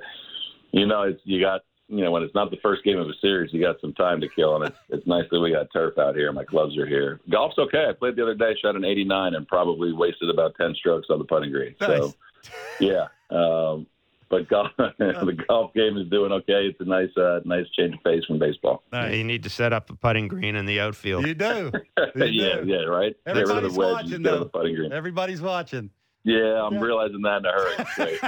you 0.72 0.86
know, 0.86 1.02
it's 1.02 1.20
you 1.24 1.40
got 1.40 1.62
you 1.92 2.02
know 2.02 2.10
when 2.10 2.22
it's 2.22 2.34
not 2.34 2.50
the 2.50 2.56
first 2.62 2.82
game 2.84 2.98
of 2.98 3.06
a 3.06 3.14
series, 3.20 3.52
you 3.52 3.60
got 3.60 3.80
some 3.80 3.92
time 3.92 4.20
to 4.22 4.28
kill, 4.28 4.56
and 4.56 4.64
it's 4.64 4.78
it's 4.88 5.06
nice 5.06 5.24
that 5.30 5.40
we 5.40 5.52
got 5.52 5.70
turf 5.72 5.98
out 5.98 6.16
here. 6.16 6.32
My 6.32 6.44
clubs 6.44 6.76
are 6.78 6.86
here. 6.86 7.20
Golf's 7.30 7.58
okay. 7.58 7.86
I 7.88 7.92
played 7.92 8.16
the 8.16 8.22
other 8.22 8.34
day, 8.34 8.56
shot 8.60 8.76
an 8.76 8.84
89, 8.84 9.34
and 9.34 9.46
probably 9.46 9.92
wasted 9.92 10.30
about 10.30 10.54
10 10.58 10.74
strokes 10.74 11.08
on 11.10 11.18
the 11.18 11.24
putting 11.24 11.52
green. 11.52 11.74
Nice. 11.80 11.98
So, 12.00 12.14
yeah. 12.80 13.06
Um, 13.30 13.86
but 14.30 14.48
golf, 14.48 14.70
the 14.78 15.44
golf 15.46 15.74
game 15.74 15.98
is 15.98 16.08
doing 16.08 16.32
okay. 16.32 16.66
It's 16.66 16.80
a 16.80 16.84
nice, 16.84 17.14
uh, 17.18 17.40
nice 17.44 17.66
change 17.76 17.94
of 17.94 18.02
pace 18.02 18.24
from 18.24 18.38
baseball. 18.38 18.82
Nice. 18.90 19.14
You 19.14 19.24
need 19.24 19.42
to 19.42 19.50
set 19.50 19.74
up 19.74 19.90
a 19.90 19.94
putting 19.94 20.26
green 20.26 20.56
in 20.56 20.64
the 20.64 20.80
outfield. 20.80 21.26
You 21.26 21.34
do. 21.34 21.70
You 22.16 22.24
yeah, 22.24 22.60
do. 22.60 22.66
yeah, 22.66 22.84
right. 22.84 23.14
Get 23.26 23.36
rid 23.36 23.42
of 23.42 23.50
Everybody's 23.50 23.74
the 23.74 23.78
wedge, 23.78 23.92
watching, 23.92 24.14
and 24.14 24.24
get 24.24 24.30
rid 24.30 24.34
of 24.34 24.38
though. 24.38 24.44
the 24.44 24.50
putting 24.50 24.74
green. 24.74 24.92
Everybody's 24.92 25.42
watching. 25.42 25.90
Yeah, 26.24 26.62
I'm 26.64 26.78
realizing 26.78 27.20
that 27.22 27.38
in 27.38 27.46
a 27.46 27.52
hurry. 27.52 28.18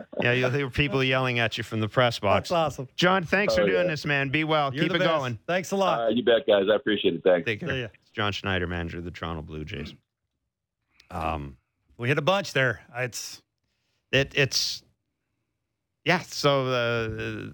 Yeah, 0.20 0.32
you'll 0.32 0.50
hear 0.50 0.68
people 0.68 1.02
yelling 1.04 1.38
at 1.38 1.56
you 1.56 1.62
from 1.62 1.78
the 1.80 1.86
press 1.88 2.18
box. 2.18 2.48
That's 2.48 2.52
awesome. 2.52 2.88
John, 2.96 3.22
thanks 3.22 3.54
Oh, 3.54 3.58
for 3.58 3.66
doing 3.66 3.84
yeah. 3.84 3.90
this, 3.90 4.04
man. 4.04 4.30
Be 4.30 4.42
well. 4.42 4.74
You're 4.74 4.84
Keep 4.86 4.96
it 4.96 4.98
best. 4.98 5.10
going. 5.10 5.38
Thanks 5.46 5.70
a 5.70 5.76
lot. 5.76 6.00
right, 6.00 6.16
you 6.16 6.24
bet, 6.24 6.44
guys. 6.46 6.64
I 6.70 6.74
appreciate 6.74 7.14
it. 7.14 7.22
Thanks. 7.22 7.46
Take 7.46 7.60
care. 7.60 7.68
See. 7.68 7.80
It's 7.82 8.10
John 8.10 8.32
Schneider, 8.32 8.66
manager 8.66 8.98
of 8.98 9.04
the 9.04 9.12
Toronto 9.12 9.42
Blue 9.42 9.64
Jays. 9.64 9.94
Um, 11.12 11.56
We 11.98 12.08
hit 12.08 12.18
a 12.18 12.22
bunch 12.22 12.52
there. 12.52 12.80
It's 12.96 13.42
it, 14.10 14.32
it's 14.34 14.82
yeah. 16.04 16.18
So 16.20 16.66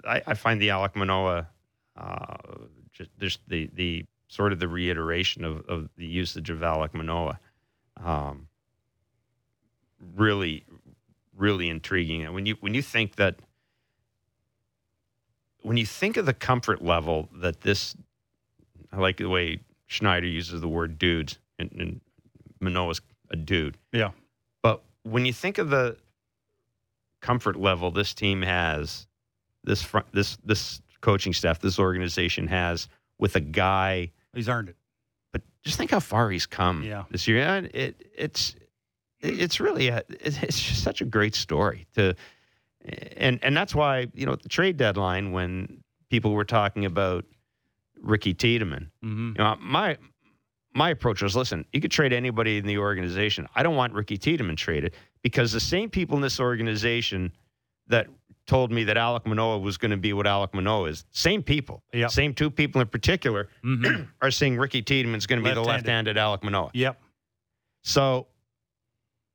uh, 0.04 0.08
I, 0.08 0.22
I 0.28 0.34
find 0.34 0.60
the 0.60 0.68
Alek 0.68 0.96
Manoah, 0.96 1.48
uh, 1.96 2.36
just, 2.92 3.10
just 3.20 3.40
the 3.48 3.68
the 3.74 4.04
sort 4.28 4.52
of 4.52 4.58
the 4.58 4.68
reiteration 4.68 5.44
of, 5.44 5.64
of 5.68 5.90
the 5.98 6.06
usage 6.06 6.48
of 6.50 6.60
Alek 6.60 6.94
Manoah, 6.94 7.38
um, 8.02 8.48
really, 10.16 10.64
really 11.36 11.68
intriguing. 11.68 12.24
And 12.24 12.34
when 12.34 12.46
you 12.46 12.56
when 12.60 12.74
you 12.74 12.82
think 12.82 13.16
that 13.16 13.36
when 15.62 15.76
you 15.76 15.86
think 15.86 16.16
of 16.16 16.26
the 16.26 16.34
comfort 16.34 16.82
level 16.82 17.28
that 17.36 17.60
this, 17.62 17.96
I 18.92 18.98
like 18.98 19.16
the 19.16 19.28
way 19.28 19.60
Schneider 19.86 20.26
uses 20.26 20.60
the 20.60 20.68
word 20.68 20.98
dudes, 20.98 21.38
and, 21.58 21.70
and 21.72 22.00
Manoah's 22.60 23.00
a 23.30 23.36
dude. 23.36 23.76
yeah. 23.92 24.10
But 24.62 24.82
when 25.02 25.24
you 25.26 25.32
think 25.32 25.58
of 25.58 25.70
the 25.70 25.96
comfort 27.20 27.56
level 27.56 27.90
this 27.90 28.12
team 28.14 28.42
has, 28.42 29.06
this 29.64 29.82
front, 29.82 30.06
this 30.12 30.36
this 30.44 30.80
coaching 31.00 31.32
staff, 31.32 31.58
this 31.60 31.78
organization 31.78 32.46
has 32.48 32.88
with 33.18 33.36
a 33.36 33.40
guy, 33.40 34.10
He's 34.34 34.48
earned 34.48 34.70
it. 34.70 34.76
but 35.32 35.42
just 35.62 35.76
think 35.78 35.90
how 35.90 36.00
far 36.00 36.30
he's 36.30 36.46
come 36.46 36.82
Yeah. 36.82 37.04
this 37.10 37.26
year. 37.28 37.38
And 37.40 37.66
it 37.74 38.06
it's 38.16 38.54
it- 38.54 38.63
it's 39.24 39.58
really 39.60 39.88
a 39.88 40.02
it's 40.08 40.38
just 40.60 40.82
such 40.82 41.00
a 41.00 41.04
great 41.04 41.34
story 41.34 41.86
to, 41.94 42.14
and 43.16 43.38
and 43.42 43.56
that's 43.56 43.74
why 43.74 44.06
you 44.14 44.26
know 44.26 44.32
at 44.32 44.42
the 44.42 44.48
trade 44.48 44.76
deadline 44.76 45.32
when 45.32 45.82
people 46.10 46.32
were 46.32 46.44
talking 46.44 46.84
about 46.84 47.24
Ricky 48.00 48.34
Tiedemann, 48.34 48.90
Mm-hmm. 49.04 49.28
you 49.28 49.44
know, 49.44 49.56
my 49.60 49.96
my 50.74 50.90
approach 50.90 51.22
was 51.22 51.34
listen, 51.36 51.64
you 51.72 51.80
could 51.80 51.90
trade 51.90 52.12
anybody 52.12 52.58
in 52.58 52.66
the 52.66 52.78
organization. 52.78 53.46
I 53.54 53.62
don't 53.62 53.76
want 53.76 53.92
Ricky 53.94 54.18
Tiedemann 54.18 54.56
traded 54.56 54.94
because 55.22 55.52
the 55.52 55.60
same 55.60 55.88
people 55.88 56.16
in 56.16 56.22
this 56.22 56.38
organization 56.40 57.32
that 57.88 58.08
told 58.46 58.70
me 58.70 58.84
that 58.84 58.96
Alek 58.98 59.24
Manoah 59.24 59.58
was 59.58 59.78
going 59.78 59.90
to 59.92 59.96
be 59.96 60.12
what 60.12 60.26
Alek 60.26 60.52
Manoah 60.52 60.90
is, 60.90 61.04
same 61.12 61.42
people, 61.42 61.82
Yep. 61.94 62.10
same 62.10 62.34
two 62.34 62.50
people 62.50 62.80
in 62.82 62.88
particular, 62.88 63.48
Mm-hmm. 63.64 64.02
are 64.20 64.30
saying 64.30 64.58
Ricky 64.58 64.82
Tiedemann's 64.82 65.26
going 65.26 65.42
to 65.42 65.48
be 65.48 65.54
the 65.54 65.62
Left-handed. 65.62 66.16
Alek 66.16 66.42
Manoah. 66.42 66.70
yep. 66.74 67.00
So, 67.82 68.26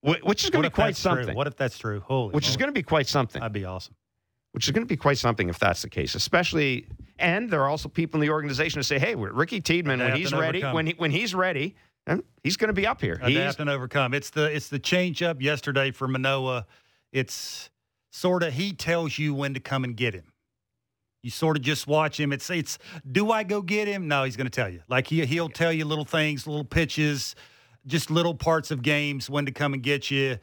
which 0.02 0.44
is 0.44 0.50
going 0.50 0.64
to 0.64 0.70
be 0.70 0.74
quite 0.74 0.96
something. 0.96 1.26
true? 1.26 1.36
What 1.36 1.48
if 1.48 1.56
that's 1.56 1.78
true? 1.78 2.00
Holy. 2.02 2.32
which 2.32 2.48
is 2.48 2.58
going 2.58 2.70
to 2.70 2.74
be 2.74 2.84
quite 2.84 3.08
something. 3.08 3.40
That'd 3.40 3.54
be 3.54 3.66
awesome. 3.66 3.96
which 4.54 4.66
is 4.68 4.72
going 4.72 4.86
to 4.86 4.90
be 4.90 4.98
quite 4.98 5.18
something 5.18 5.50
if 5.50 5.60
that's 5.60 5.82
the 5.82 5.90
case. 5.90 6.16
Especially, 6.16 6.88
and 7.18 7.50
there 7.50 7.62
are 7.62 7.70
also 7.70 7.90
people 7.90 8.20
in 8.22 8.28
the 8.28 8.32
organization 8.32 8.80
who 8.80 8.84
say, 8.84 9.00
"Hey, 9.00 9.16
Ricky 9.16 9.62
Tiedemann 9.62 10.00
when 10.00 10.16
he's 10.16 10.34
ready, 10.34 10.62
when 10.62 10.88
he 10.88 10.94
when 10.94 11.12
he's 11.12 11.36
ready, 11.36 11.76
eh, 12.08 12.18
he's 12.44 12.58
going 12.58 12.70
to 12.70 12.74
be 12.74 12.88
up 12.88 13.02
here. 13.02 13.20
He's 13.24 13.36
Adapt 13.36 13.60
and 13.60 13.70
overcome. 13.70 14.14
It's 14.14 14.30
the 14.30 14.46
it's 14.46 14.70
the 14.70 14.80
change 14.80 15.22
up 15.22 15.42
yesterday 15.42 15.92
for 15.92 16.08
Manoah. 16.08 16.66
It's 17.12 17.70
sort 18.12 18.44
of 18.44 18.54
he 18.54 18.74
tells 18.74 19.20
you 19.20 19.34
when 19.34 19.54
to 19.54 19.60
come 19.60 19.84
and 19.84 19.96
get 19.96 20.14
him. 20.14 20.32
You 21.22 21.30
sort 21.30 21.58
of 21.58 21.64
just 21.64 21.86
watch 21.86 22.18
him. 22.20 22.32
It's 22.32 22.50
it's 22.50 22.80
do 23.12 23.32
I 23.32 23.44
go 23.44 23.62
get 23.62 23.88
him? 23.88 24.08
No, 24.08 24.24
he's 24.24 24.38
going 24.38 24.48
to 24.48 24.52
tell 24.52 24.70
you. 24.70 24.82
Like 24.88 25.08
he 25.08 25.26
he'll 25.26 25.50
tell 25.50 25.74
you 25.74 25.84
little 25.86 26.06
things, 26.06 26.48
little 26.48 26.64
pitches, 26.64 27.36
just 27.86 28.12
little 28.12 28.34
parts 28.34 28.72
of 28.72 28.82
games 28.82 29.30
when 29.30 29.46
to 29.46 29.52
come 29.52 29.74
and 29.74 29.84
get 29.84 30.12
you. 30.12 30.38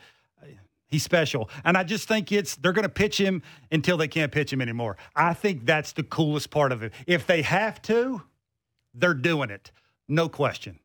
He's 0.89 1.03
special. 1.03 1.51
And 1.65 1.77
I 1.77 1.83
just 1.83 2.07
think 2.07 2.31
it's 2.31 2.57
they're 2.57 2.73
going 2.73 2.85
to 2.85 2.89
pitch 2.89 3.19
him 3.19 3.43
until 3.73 3.97
they 3.97 4.09
can't 4.09 4.31
pitch 4.31 4.53
him 4.53 4.61
anymore. 4.61 4.97
I 5.17 5.35
think 5.35 5.67
that's 5.67 5.93
the 5.93 6.05
coolest 6.05 6.51
part 6.51 6.71
of 6.71 6.83
it. 6.83 6.93
If 7.07 7.27
they 7.27 7.43
have 7.43 7.83
to, 7.83 8.23
they're 8.95 9.15
doing 9.15 9.51
it. 9.51 9.73
No 10.09 10.29
question. 10.29 10.79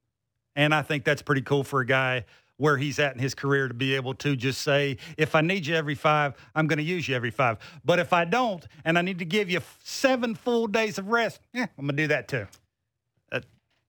And 0.56 0.74
I 0.74 0.82
think 0.82 1.06
that's 1.06 1.22
pretty 1.22 1.44
cool 1.44 1.64
for 1.64 1.82
a 1.82 1.86
guy 1.86 2.26
where 2.58 2.78
he's 2.78 3.00
at 3.00 3.14
in 3.14 3.20
his 3.20 3.34
career 3.34 3.68
to 3.68 3.74
be 3.74 3.96
able 3.96 4.14
to 4.14 4.36
just 4.36 4.62
say, 4.62 4.98
if 5.18 5.34
I 5.34 5.42
need 5.42 5.66
you 5.66 5.76
every 5.76 5.96
five, 5.96 6.36
I'm 6.54 6.68
going 6.68 6.78
to 6.78 6.84
use 6.84 7.08
you 7.08 7.16
every 7.16 7.32
five. 7.32 7.58
But 7.84 7.98
if 7.98 8.14
I 8.14 8.26
don't, 8.26 8.68
and 8.86 9.00
I 9.00 9.02
need 9.02 9.18
to 9.20 9.26
give 9.26 9.50
you 9.50 9.62
seven 9.84 10.36
full 10.36 10.68
days 10.68 11.00
of 11.00 11.08
rest, 11.08 11.40
yeah, 11.54 11.68
I'm 11.78 11.86
going 11.86 11.98
to 11.98 12.04
do 12.04 12.08
that 12.08 12.28
too. 12.28 12.46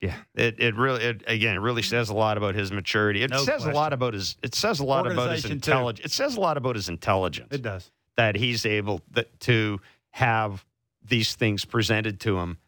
Yeah. 0.03 0.17
It 0.35 0.59
it 0.59 0.75
really 0.75 1.03
it, 1.03 1.23
again 1.29 1.55
it 1.55 1.61
really 1.61 1.81
says 1.83 2.09
a 2.09 2.15
lot 2.15 2.37
about 2.37 2.57
his 2.57 2.73
maturity. 2.73 3.23
It 3.23 3.31
No 3.31 3.45
says 3.45 3.65
a 3.65 3.71
lot 3.71 3.93
about 3.93 4.15
his 4.15 4.37
it 4.43 4.55
says 4.55 4.81
a 4.81 4.85
lot 4.85 5.07
about 5.11 5.31
his 5.31 5.45
intelligence. 5.45 6.05
It 6.05 6.11
says 6.11 6.37
a 6.37 6.41
lot 6.41 6.57
about 6.57 6.75
his 6.75 6.89
intelligence 6.89 7.49
It 7.53 7.63
does. 7.63 7.91
that 8.17 8.35
he's 8.35 8.67
able 8.67 9.01
that, 9.13 9.39
to 9.41 9.81
have 10.11 10.67
these 11.05 11.37
things 11.37 11.65
presented 11.65 12.19
to 12.21 12.39
him 12.39 12.59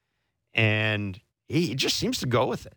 and 0.55 1.21
he, 1.49 1.67
he 1.67 1.75
just 1.75 1.97
seems 1.97 2.21
to 2.21 2.27
go 2.27 2.47
with 2.47 2.67
it. 2.67 2.75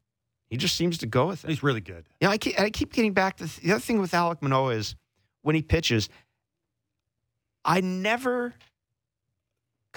He 0.50 0.58
just 0.58 0.76
seems 0.76 0.98
to 1.00 1.06
go 1.06 1.28
with 1.28 1.44
it. 1.44 1.50
He's 1.50 1.62
really 1.62 1.82
good. 1.82 2.06
You 2.20 2.28
know, 2.28 2.32
I 2.32 2.38
keep, 2.38 2.60
I 2.60 2.70
keep 2.70 2.94
getting 2.94 3.14
back 3.14 3.38
to 3.38 3.62
the 3.62 3.72
other 3.74 3.80
thing 3.80 4.00
with 4.00 4.12
Alek 4.12 4.42
Manoah 4.42 4.74
is 4.74 4.96
when 5.42 5.56
he 5.56 5.62
pitches, 5.62 6.10
I 7.64 7.82
never 7.82 8.54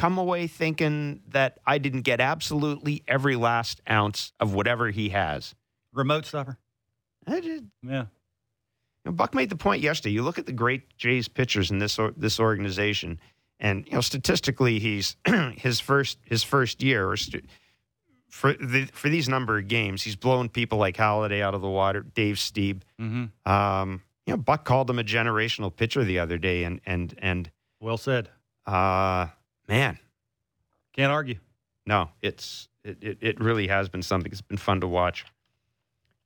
come 0.00 0.18
away 0.18 0.46
thinking 0.46 1.20
that 1.28 1.58
I 1.66 1.78
didn't 1.78 2.02
get 2.02 2.20
absolutely 2.20 3.02
every 3.06 3.36
last 3.36 3.80
ounce 3.90 4.32
of 4.40 4.54
whatever 4.54 4.90
he 4.90 5.10
has. 5.10 5.54
Remote 5.92 6.24
stopper. 6.26 6.56
I 7.26 7.40
just, 7.40 7.64
Yeah. 7.82 8.02
you 8.02 8.06
know, 9.06 9.12
Buck 9.12 9.34
made 9.34 9.50
the 9.50 9.56
point 9.56 9.82
yesterday. 9.82 10.12
You 10.14 10.22
look 10.22 10.38
at 10.38 10.46
the 10.46 10.52
great 10.52 10.96
Jays 10.96 11.28
pitchers 11.28 11.70
in 11.70 11.78
this 11.78 11.98
or, 11.98 12.12
this 12.16 12.40
organization, 12.40 13.20
and 13.58 13.86
you 13.86 13.92
know 13.92 14.00
statistically, 14.00 14.78
he's 14.78 15.16
his 15.56 15.80
first 15.80 16.18
his 16.24 16.42
first 16.42 16.82
year 16.82 17.08
or 17.10 17.16
st- 17.16 17.44
for 18.30 18.52
the, 18.54 18.84
for 18.92 19.08
these 19.08 19.28
number 19.28 19.58
of 19.58 19.66
games, 19.68 20.02
he's 20.02 20.14
blown 20.16 20.48
people 20.48 20.78
like 20.78 20.96
Halladay 20.96 21.42
out 21.42 21.54
of 21.54 21.60
the 21.62 21.68
water. 21.68 22.02
Dave 22.14 22.36
Stieb, 22.36 22.82
Mm-hmm. 23.00 23.50
um, 23.52 24.02
you 24.26 24.32
know, 24.32 24.36
Buck 24.38 24.64
called 24.64 24.88
him 24.88 24.98
a 25.00 25.04
generational 25.04 25.74
pitcher 25.74 26.04
the 26.04 26.20
other 26.20 26.38
day, 26.38 26.62
and 26.64 26.80
and 26.86 27.14
and 27.18 27.50
Well 27.80 27.98
said. 27.98 28.30
uh, 28.66 29.26
man, 29.70 29.98
Can't 30.92 31.12
argue. 31.12 31.36
no, 31.86 32.10
it's 32.20 32.68
it, 32.84 32.98
it, 33.00 33.18
it 33.20 33.40
really 33.40 33.68
has 33.68 33.88
been 33.88 34.02
something. 34.02 34.30
It's 34.32 34.42
been 34.42 34.58
fun 34.58 34.80
to 34.80 34.88
watch, 34.88 35.24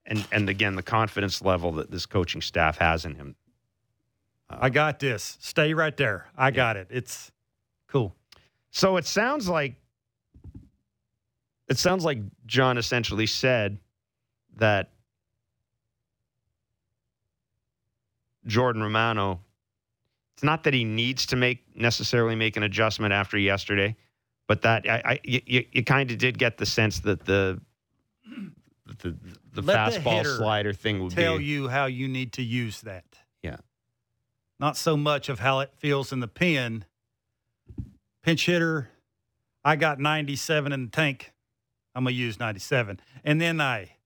and 0.06 0.26
and 0.32 0.48
again, 0.48 0.74
the 0.76 0.82
confidence 0.82 1.42
level 1.42 1.72
that 1.72 1.90
this 1.90 2.06
coaching 2.06 2.40
staff 2.40 2.78
has 2.78 3.04
in 3.04 3.14
him. 3.14 3.36
Uh, 4.48 4.56
I 4.60 4.70
got 4.70 4.98
this. 4.98 5.36
Stay 5.40 5.74
right 5.74 5.96
there. 5.96 6.26
I 6.36 6.50
got 6.50 6.76
it. 6.76 6.88
It's 6.90 7.30
cool. 7.86 8.14
So 8.70 8.96
it 8.96 9.04
sounds 9.04 9.48
like 9.48 9.74
it 11.68 11.76
sounds 11.78 12.04
like 12.04 12.18
John 12.46 12.78
essentially 12.78 13.26
said 13.26 13.78
that 14.56 14.90
Jordan 18.46 18.82
Romano. 18.82 19.40
It's 20.34 20.42
not 20.42 20.64
that 20.64 20.74
he 20.74 20.84
needs 20.84 21.26
to 21.26 21.36
make 21.36 21.64
necessarily 21.76 22.34
make 22.34 22.56
an 22.56 22.64
adjustment 22.64 23.12
after 23.12 23.38
yesterday, 23.38 23.96
but 24.48 24.62
that 24.62 24.88
I, 24.88 25.02
I 25.04 25.20
you, 25.22 25.64
you 25.70 25.84
kind 25.84 26.10
of 26.10 26.18
did 26.18 26.38
get 26.38 26.58
the 26.58 26.66
sense 26.66 27.00
that 27.00 27.24
the 27.24 27.60
the, 28.86 29.16
the 29.52 29.62
Let 29.62 29.92
the 29.92 30.00
fastball 30.00 30.18
hitter 30.18 30.36
slider 30.36 30.72
thing 30.72 31.02
would 31.02 31.12
Tell 31.12 31.38
be 31.38 31.44
you 31.44 31.68
how 31.68 31.86
you 31.86 32.08
need 32.08 32.32
to 32.34 32.42
use 32.42 32.80
that. 32.82 33.04
Yeah. 33.42 33.56
Not 34.60 34.76
so 34.76 34.96
much 34.96 35.28
of 35.28 35.40
how 35.40 35.60
it 35.60 35.72
feels 35.76 36.12
in 36.12 36.20
the 36.20 36.28
pen. 36.28 36.84
Pinch 38.22 38.46
hitter, 38.46 38.88
I 39.64 39.76
got 39.76 39.98
97 39.98 40.72
in 40.72 40.84
the 40.86 40.90
tank. 40.90 41.32
I'm 41.94 42.04
going 42.04 42.14
to 42.14 42.20
use 42.20 42.38
97. 42.38 43.00
And 43.24 43.40
then 43.40 43.60
I 43.60 43.96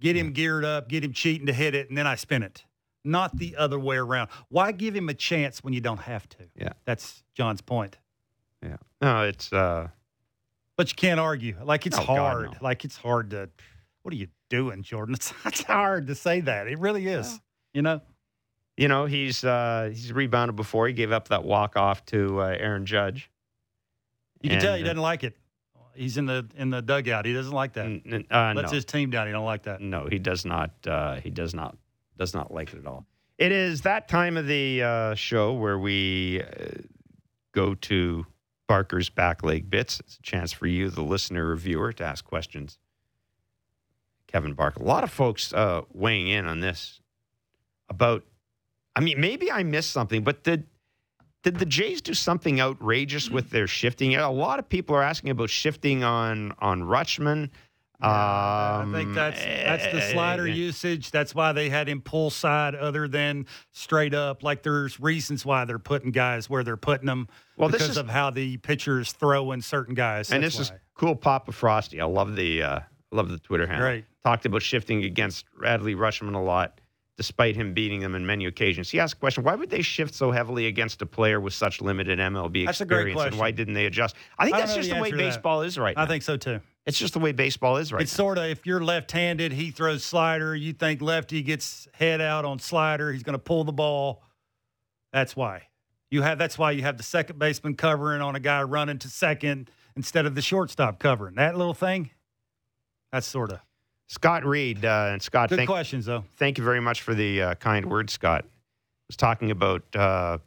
get 0.00 0.16
him 0.16 0.32
geared 0.32 0.64
up, 0.64 0.88
get 0.88 1.04
him 1.04 1.12
cheating 1.12 1.46
to 1.46 1.52
hit 1.52 1.74
it, 1.74 1.88
and 1.88 1.96
then 1.96 2.06
I 2.06 2.14
spin 2.16 2.42
it. 2.42 2.64
Not 3.06 3.36
the 3.38 3.56
other 3.56 3.78
way 3.78 3.96
around. 3.96 4.28
Why 4.48 4.72
give 4.72 4.94
him 4.96 5.08
a 5.08 5.14
chance 5.14 5.62
when 5.64 5.72
you 5.72 5.80
don't 5.80 6.00
have 6.00 6.28
to? 6.30 6.38
Yeah. 6.56 6.72
That's 6.84 7.22
John's 7.34 7.60
point. 7.62 7.96
yeah. 8.62 8.76
No, 9.00 9.22
it's 9.22 9.52
uh 9.52 9.88
But 10.76 10.90
you 10.90 10.96
can't 10.96 11.20
argue. 11.20 11.56
Like 11.62 11.86
it's 11.86 11.96
Oh, 11.98 12.04
God, 12.04 12.16
hard. 12.18 12.50
no. 12.52 12.58
Like 12.60 12.84
it's 12.84 12.96
hard 12.96 13.30
to. 13.30 13.48
What 14.02 14.12
are 14.12 14.16
you 14.16 14.28
doing, 14.50 14.82
Jordan? 14.82 15.14
It's, 15.16 15.32
it's 15.44 15.62
hard 15.62 16.06
to 16.08 16.14
say 16.14 16.40
that. 16.42 16.66
It 16.68 16.78
really 16.78 17.06
is. 17.06 17.40
You 17.74 17.82
know. 17.82 18.00
you 18.76 18.88
know 18.88 19.06
he's 19.06 19.44
uh 19.44 19.90
he's 19.92 20.12
rebounded 20.12 20.56
before. 20.56 20.86
He 20.88 20.92
gave 20.92 21.12
up 21.12 21.28
that 21.28 21.44
walk 21.44 21.76
off 21.76 22.04
to 22.06 22.40
uh, 22.40 22.56
Aaron 22.58 22.86
Judge. 22.86 23.30
You 24.42 24.50
can 24.50 24.60
tell 24.60 24.74
he 24.76 24.82
uh, 24.82 24.86
doesn't 24.86 25.00
like 25.02 25.24
it. 25.24 25.36
He's 25.94 26.18
in 26.18 26.26
the 26.26 26.46
in 26.56 26.70
the 26.70 26.82
dugout. 26.82 27.24
He 27.24 27.32
doesn't 27.32 27.52
like 27.52 27.72
that. 27.74 27.86
N- 27.86 28.26
uh, 28.30 28.52
Lets 28.54 28.70
no. 28.70 28.74
his 28.76 28.84
team 28.84 29.10
down. 29.10 29.26
He 29.26 29.32
don't 29.32 29.46
like 29.46 29.62
that. 29.62 29.80
No, 29.80 30.06
he 30.10 30.18
does 30.18 30.44
not. 30.44 30.70
Uh, 30.86 31.16
he 31.16 31.30
does 31.30 31.54
not. 31.54 31.76
Does 32.18 32.34
not 32.34 32.52
like 32.52 32.72
it 32.72 32.78
at 32.78 32.86
all. 32.86 33.06
It 33.38 33.52
is 33.52 33.82
that 33.82 34.08
time 34.08 34.36
of 34.36 34.46
the 34.46 34.82
uh, 34.82 35.14
show 35.14 35.52
where 35.52 35.78
we 35.78 36.42
uh, 36.42 36.80
go 37.52 37.74
to 37.74 38.26
Barker's 38.66 39.08
back 39.08 39.42
leg 39.42 39.68
bits. 39.68 40.00
It's 40.00 40.16
a 40.16 40.22
chance 40.22 40.52
for 40.52 40.66
you, 40.66 40.90
the 40.90 41.02
listener 41.02 41.50
or 41.50 41.56
viewer, 41.56 41.92
to 41.92 42.04
ask 42.04 42.24
questions. 42.24 42.78
Kevin 44.26 44.54
Barker. 44.54 44.82
A 44.82 44.86
lot 44.86 45.04
of 45.04 45.10
folks 45.10 45.52
uh, 45.52 45.82
weighing 45.92 46.28
in 46.28 46.46
on 46.46 46.60
this 46.60 47.00
about. 47.88 48.24
I 48.94 49.00
mean, 49.00 49.20
maybe 49.20 49.52
I 49.52 49.62
missed 49.62 49.90
something, 49.90 50.24
but 50.24 50.42
did 50.42 50.66
did 51.42 51.58
the 51.58 51.66
Jays 51.66 52.00
do 52.00 52.14
something 52.14 52.60
outrageous 52.60 53.30
with 53.30 53.50
their 53.50 53.66
shifting? 53.66 54.16
A 54.16 54.30
lot 54.30 54.58
of 54.58 54.68
people 54.68 54.96
are 54.96 55.02
asking 55.02 55.30
about 55.30 55.50
shifting 55.50 56.02
on 56.02 56.54
on 56.58 56.82
Rutschman. 56.82 57.50
I 58.00 58.80
Um, 58.82 58.92
think 58.92 59.14
that's 59.14 59.42
that's 59.42 59.86
the 59.92 60.00
slider 60.12 60.46
eh, 60.46 60.52
usage. 60.52 61.10
That's 61.10 61.34
why 61.34 61.52
they 61.52 61.68
had 61.70 61.88
him 61.88 62.00
pull 62.02 62.30
side 62.30 62.74
other 62.74 63.08
than 63.08 63.46
straight 63.72 64.12
up. 64.14 64.42
Like 64.42 64.62
there's 64.62 65.00
reasons 65.00 65.46
why 65.46 65.64
they're 65.64 65.78
putting 65.78 66.10
guys 66.10 66.50
where 66.50 66.62
they're 66.62 66.76
putting 66.76 67.06
them 67.06 67.28
Well, 67.56 67.68
this 67.68 67.80
because 67.82 67.90
is- 67.92 67.96
of 67.96 68.08
how 68.08 68.30
the 68.30 68.58
pitchers 68.58 69.12
throwing 69.12 69.62
certain 69.62 69.94
guys. 69.94 70.30
and 70.30 70.42
That's 70.44 70.58
this 70.58 70.70
is 70.70 70.76
cool. 70.94 71.16
Papa 71.16 71.52
Frosty. 71.52 72.00
I 72.00 72.04
love 72.04 72.36
the 72.36 72.62
uh, 72.62 72.80
love 73.12 73.28
the 73.30 73.38
Twitter 73.38 73.66
handle. 73.66 73.86
Great. 73.88 74.04
Talked 74.24 74.44
about 74.44 74.62
shifting 74.62 75.04
against 75.04 75.46
Radley 75.56 75.94
Rutschman 75.94 76.34
a 76.34 76.38
lot, 76.38 76.80
despite 77.16 77.54
him 77.56 77.72
beating 77.72 78.00
them 78.00 78.14
in 78.14 78.26
many 78.26 78.44
occasions. 78.46 78.90
He 78.90 79.00
asked 79.00 79.14
a 79.14 79.16
question: 79.18 79.42
Why 79.44 79.54
would 79.54 79.70
they 79.70 79.82
shift 79.82 80.14
so 80.14 80.32
heavily 80.32 80.66
against 80.66 81.00
a 81.00 81.06
player 81.06 81.40
with 81.40 81.54
such 81.54 81.80
limited 81.80 82.18
MLB 82.18 82.66
That's 82.66 82.80
a 82.80 82.84
great 82.84 83.06
experience, 83.06 83.32
and 83.34 83.40
why 83.40 83.52
didn't 83.52 83.74
they 83.74 83.86
adjust? 83.86 84.16
I 84.38 84.44
think 84.44 84.56
I 84.56 84.60
that's 84.60 84.74
just 84.74 84.88
the 84.90 84.96
way 84.96 85.00
answer 85.02 85.10
to 85.12 85.16
that. 85.16 85.28
baseball 85.30 85.62
is 85.62 85.78
right 85.78 85.96
I 85.96 86.02
now. 86.02 86.08
think 86.08 86.24
so 86.24 86.36
too. 86.36 86.60
It's 86.86 86.98
just 86.98 87.12
the 87.14 87.18
way 87.18 87.32
baseball 87.32 87.76
is 87.76 87.92
right 87.92 88.02
It's 88.02 88.12
now. 88.12 88.24
sort 88.24 88.38
of 88.38 88.44
if 88.44 88.64
you're 88.66 88.82
left-handed, 88.82 89.52
he 89.52 89.70
throws 89.70 90.04
slider. 90.04 90.54
You 90.54 90.72
think 90.72 91.02
lefty 91.02 91.42
gets 91.42 91.88
head 91.94 92.20
out 92.20 92.44
on 92.44 92.58
slider, 92.58 93.12
he's 93.12 93.22
going 93.22 93.34
to 93.34 93.38
pull 93.42 93.64
the 93.64 93.72
ball. 93.72 94.22
That's 95.12 95.34
why 95.34 95.68
you 96.10 96.22
have. 96.22 96.38
That's 96.38 96.58
why 96.58 96.72
you 96.72 96.82
have 96.82 96.96
the 96.96 97.02
second 97.02 97.38
baseman 97.38 97.74
covering 97.74 98.20
on 98.22 98.36
a 98.36 98.40
guy 98.40 98.62
running 98.62 98.98
to 98.98 99.08
second 99.08 99.70
instead 99.96 100.26
of 100.26 100.34
the 100.34 100.42
shortstop 100.42 100.98
covering. 100.98 101.36
That 101.36 101.56
little 101.56 101.74
thing. 101.74 102.10
That's 103.12 103.26
sort 103.26 103.52
of 103.52 103.60
Scott 104.08 104.44
Reed 104.44 104.84
uh, 104.84 105.08
and 105.12 105.22
Scott, 105.22 105.48
good 105.48 105.56
thank, 105.56 105.68
questions 105.68 106.06
though. 106.06 106.24
thank 106.36 106.58
you 106.58 106.64
very 106.64 106.80
much 106.80 107.02
for 107.02 107.14
the 107.14 107.42
uh, 107.42 107.54
kind 107.56 107.86
words, 107.86 108.12
Scott. 108.12 108.44
Was 109.08 109.16
talking 109.16 109.50
about 109.50 109.82
uh, 109.94 110.38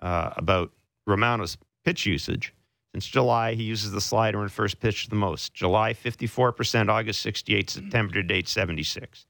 uh, 0.00 0.30
about 0.36 0.70
Romano's 1.06 1.56
pitch 1.84 2.04
usage. 2.06 2.52
Since 2.94 3.06
July, 3.06 3.54
he 3.54 3.64
uses 3.64 3.92
the 3.92 4.00
slider 4.00 4.42
in 4.42 4.48
first 4.48 4.80
pitch 4.80 5.08
the 5.08 5.14
most. 5.14 5.52
July, 5.52 5.92
54%, 5.92 6.88
August, 6.88 7.20
68, 7.20 7.70
September 7.70 8.14
to 8.14 8.22
date, 8.22 8.46
76%. 8.46 9.24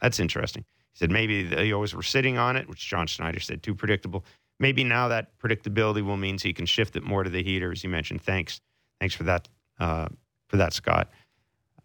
That's 0.00 0.20
interesting. 0.20 0.64
He 0.92 0.98
said 0.98 1.10
maybe 1.10 1.42
they 1.42 1.72
always 1.72 1.94
were 1.94 2.02
sitting 2.02 2.38
on 2.38 2.56
it, 2.56 2.68
which 2.68 2.86
John 2.86 3.06
Schneider 3.06 3.40
said 3.40 3.62
too 3.62 3.74
predictable. 3.74 4.24
Maybe 4.60 4.84
now 4.84 5.08
that 5.08 5.36
predictability 5.38 6.04
will 6.04 6.16
means 6.16 6.42
he 6.42 6.52
can 6.52 6.66
shift 6.66 6.94
it 6.94 7.02
more 7.02 7.24
to 7.24 7.30
the 7.30 7.42
heater, 7.42 7.72
as 7.72 7.82
you 7.82 7.90
mentioned. 7.90 8.22
Thanks, 8.22 8.60
thanks 9.00 9.14
for 9.14 9.24
that, 9.24 9.48
uh, 9.80 10.08
for 10.48 10.56
that, 10.58 10.72
Scott. 10.72 11.10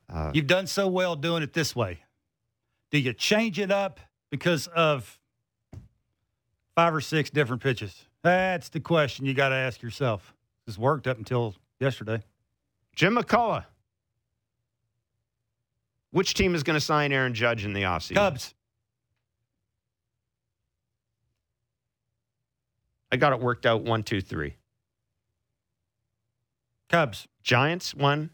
Uh, 0.10 0.32
You've 0.34 0.48
done 0.48 0.68
so 0.68 0.88
well 0.88 1.16
doing 1.16 1.42
it 1.42 1.54
this 1.54 1.76
way. 1.76 2.00
Do 2.92 3.00
you 3.00 3.14
change 3.14 3.60
it 3.60 3.72
up 3.72 4.00
because 4.30 4.68
of 4.68 5.20
five 6.76 6.94
or 6.94 7.02
six 7.02 7.30
different 7.30 7.62
pitches? 7.62 8.06
That's 8.24 8.70
the 8.70 8.80
question 8.80 9.26
you 9.26 9.34
got 9.34 9.50
to 9.50 9.56
ask 9.56 9.82
yourself. 9.82 10.34
This 10.68 10.78
worked 10.78 11.08
up 11.08 11.18
until 11.18 11.56
yesterday. 11.80 12.22
Jim 12.94 13.16
McCullough. 13.16 13.66
Which 16.12 16.34
team 16.34 16.54
is 16.56 16.62
going 16.64 16.76
to 16.76 16.82
sign 16.86 17.12
Aaron 17.12 17.34
Judge 17.34 17.64
in 17.66 17.74
the 17.74 17.84
offseason? 17.84 18.16
Cubs. 18.16 18.54
I 23.12 23.16
got 23.16 23.32
it 23.32 23.40
worked 23.40 23.66
out 23.66 23.84
one, 23.84 24.04
two, 24.04 24.20
three. 24.22 24.56
Cubs. 26.90 27.28
Giants 27.44 27.96
one, 27.96 28.30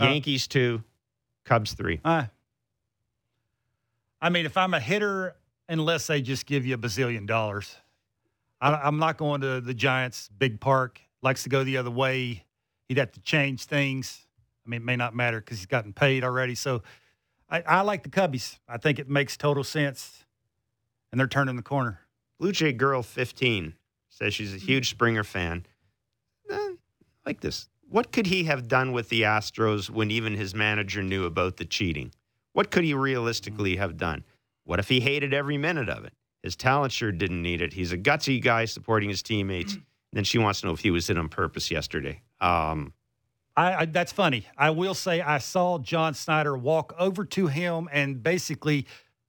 Uh, 0.00 0.06
Yankees 0.06 0.48
two, 0.48 0.82
Cubs 1.44 1.74
three. 1.74 2.00
Uh, 2.04 2.24
I 4.20 4.30
mean, 4.30 4.46
if 4.46 4.56
I'm 4.56 4.74
a 4.74 4.80
hitter, 4.80 5.36
unless 5.68 6.08
they 6.08 6.20
just 6.22 6.46
give 6.46 6.66
you 6.66 6.74
a 6.74 6.78
bazillion 6.78 7.24
dollars, 7.26 7.76
I, 8.60 8.72
I'm 8.74 8.98
not 8.98 9.16
going 9.16 9.42
to 9.42 9.60
the 9.60 9.74
Giants' 9.74 10.28
big 10.36 10.58
park. 10.60 11.00
Likes 11.26 11.42
to 11.42 11.48
go 11.48 11.64
the 11.64 11.78
other 11.78 11.90
way. 11.90 12.44
He'd 12.88 12.98
have 12.98 13.10
to 13.10 13.20
change 13.20 13.64
things. 13.64 14.28
I 14.64 14.70
mean, 14.70 14.82
it 14.82 14.84
may 14.84 14.94
not 14.94 15.12
matter 15.12 15.40
because 15.40 15.58
he's 15.58 15.66
gotten 15.66 15.92
paid 15.92 16.22
already. 16.22 16.54
So 16.54 16.84
I, 17.50 17.62
I 17.62 17.80
like 17.80 18.04
the 18.04 18.10
Cubbies. 18.10 18.60
I 18.68 18.78
think 18.78 19.00
it 19.00 19.08
makes 19.08 19.36
total 19.36 19.64
sense. 19.64 20.24
And 21.10 21.18
they're 21.18 21.26
turning 21.26 21.56
the 21.56 21.62
corner. 21.62 21.98
Blue 22.38 22.52
Jay 22.52 22.72
Girl 22.72 23.02
15 23.02 23.74
says 24.08 24.34
she's 24.34 24.54
a 24.54 24.56
huge 24.56 24.88
Springer 24.88 25.24
fan. 25.24 25.66
Eh, 26.48 26.74
like 27.26 27.40
this. 27.40 27.68
What 27.88 28.12
could 28.12 28.28
he 28.28 28.44
have 28.44 28.68
done 28.68 28.92
with 28.92 29.08
the 29.08 29.22
Astros 29.22 29.90
when 29.90 30.12
even 30.12 30.36
his 30.36 30.54
manager 30.54 31.02
knew 31.02 31.24
about 31.24 31.56
the 31.56 31.64
cheating? 31.64 32.12
What 32.52 32.70
could 32.70 32.84
he 32.84 32.94
realistically 32.94 33.74
have 33.74 33.96
done? 33.96 34.22
What 34.62 34.78
if 34.78 34.88
he 34.88 35.00
hated 35.00 35.34
every 35.34 35.58
minute 35.58 35.88
of 35.88 36.04
it? 36.04 36.12
His 36.44 36.54
talent 36.54 36.92
sure 36.92 37.10
didn't 37.10 37.42
need 37.42 37.62
it. 37.62 37.72
He's 37.72 37.90
a 37.90 37.98
gutsy 37.98 38.40
guy 38.40 38.66
supporting 38.66 39.08
his 39.08 39.24
teammates. 39.24 39.76
Then 40.16 40.24
she 40.24 40.38
wants 40.38 40.62
to 40.62 40.66
know 40.66 40.72
if 40.72 40.80
he 40.80 40.90
was 40.90 41.10
it 41.10 41.18
on 41.18 41.28
purpose 41.28 41.70
yesterday. 41.70 42.22
Um, 42.40 42.94
I, 43.54 43.74
I 43.74 43.84
that's 43.84 44.12
funny. 44.12 44.46
I 44.56 44.70
will 44.70 44.94
say 44.94 45.20
I 45.20 45.36
saw 45.36 45.78
John 45.78 46.14
Schneider 46.14 46.56
walk 46.56 46.94
over 46.98 47.26
to 47.26 47.48
him 47.48 47.86
and 47.92 48.22
basically 48.22 48.86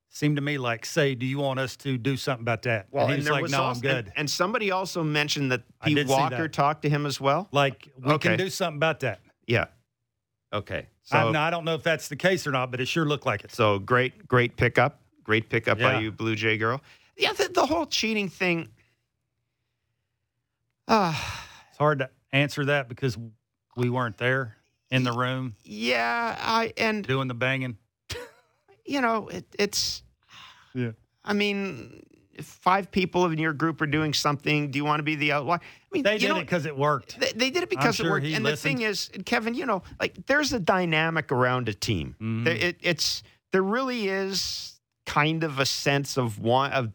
seemed 0.08 0.38
to 0.38 0.42
me 0.42 0.58
like 0.58 0.86
say, 0.86 1.14
"Do 1.14 1.26
you 1.26 1.40
want 1.40 1.60
us 1.60 1.76
to 1.78 1.98
do 1.98 2.16
something 2.16 2.44
about 2.44 2.62
that?" 2.62 2.88
and 2.94 3.12
he 3.12 3.18
was 3.18 3.30
like, 3.30 3.50
"No, 3.50 3.64
also- 3.64 3.76
I'm 3.76 3.82
good." 3.82 4.06
And, 4.06 4.14
and 4.16 4.30
somebody 4.30 4.72
also 4.72 5.04
mentioned 5.04 5.52
that 5.52 5.64
Pete 5.84 6.08
Walker 6.08 6.44
that. 6.44 6.54
talked 6.54 6.84
to 6.84 6.90
him 6.90 7.06
as 7.06 7.20
well. 7.20 7.50
like 7.52 7.90
we 8.02 8.14
Okay. 8.14 8.30
can 8.30 8.38
do 8.38 8.50
something 8.50 8.78
about 8.78 9.02
that. 9.02 9.20
Yeah. 9.46 9.66
Okay. 10.54 10.88
So 11.04 11.18
I, 11.18 11.48
I 11.48 11.50
don't 11.50 11.66
know 11.66 11.76
if 11.76 11.84
that's 11.84 12.08
the 12.08 12.16
case 12.16 12.48
or 12.48 12.52
not, 12.52 12.72
but 12.72 12.80
it 12.80 12.88
sure 12.88 13.04
looked 13.04 13.26
like 13.26 13.44
it. 13.44 13.52
So 13.54 13.80
great, 13.80 14.26
great 14.26 14.56
pickup. 14.56 15.02
Great 15.26 15.50
pickup 15.50 15.80
by 15.80 16.00
you, 16.00 16.14
Blue 16.14 16.36
Jay 16.38 16.58
girl. 16.58 16.82
Yeah, 17.18 17.34
the, 17.34 17.50
the 17.50 17.66
whole 17.66 17.86
cheating 17.86 18.30
thing. 18.30 18.70
It's 20.88 21.78
hard 21.78 22.00
to 22.00 22.10
answer 22.32 22.66
that 22.66 22.90
because 22.90 23.18
we 23.76 23.90
weren't 23.90 24.18
there 24.18 24.56
in 24.90 25.04
the 25.04 25.12
room 25.12 25.56
yeah, 25.64 26.38
I 26.40 26.74
and 26.78 27.06
doing 27.06 27.28
the 27.28 27.34
banging. 27.34 27.78
you 28.86 29.02
know 29.02 29.28
it, 29.28 29.46
it's. 29.58 30.04
Yeah. 30.74 30.92
I 31.26 31.34
mean, 31.34 32.04
if 32.34 32.46
five 32.46 32.92
people 32.92 33.26
in 33.26 33.38
your 33.38 33.52
group 33.54 33.82
are 33.82 33.88
doing 33.88 34.14
something, 34.14 34.72
do 34.72 34.78
you 34.78 34.86
want 34.86 35.00
to 35.00 35.04
be 35.04 35.16
the 35.16 35.34
outlier? 35.34 35.60
I 35.60 35.88
mean, 35.92 36.04
They 36.04 36.18
did 36.18 36.30
know, 36.30 36.38
it 36.38 36.42
because 36.42 36.66
it 36.66 36.78
worked. 36.78 37.20
They, 37.20 37.32
they 37.34 37.50
did 37.50 37.64
it 37.64 37.70
because 37.70 38.00
it 38.00 38.06
worked. 38.06 38.26
And 38.28 38.46
the 38.46 38.56
thing 38.56 38.82
is. 38.82 39.10
Kevin, 39.26 39.54
you 39.56 39.66
know, 39.66 39.84
like 40.00 40.26
there's 40.28 40.54
a 40.54 40.60
dynamic 40.60 41.32
around 41.32 41.68
a 41.68 41.74
team. 41.74 42.16
Mhm. 42.22 42.46
There, 42.46 42.56
it, 42.56 42.78
it's 42.82 43.24
there 43.52 43.64
really 43.64 44.08
is 44.08 44.80
kind 45.06 45.44
of 45.44 45.60
a 45.60 45.66
sense 45.66 46.18
of 46.18 46.40
one 46.40 46.72
of 46.72 46.92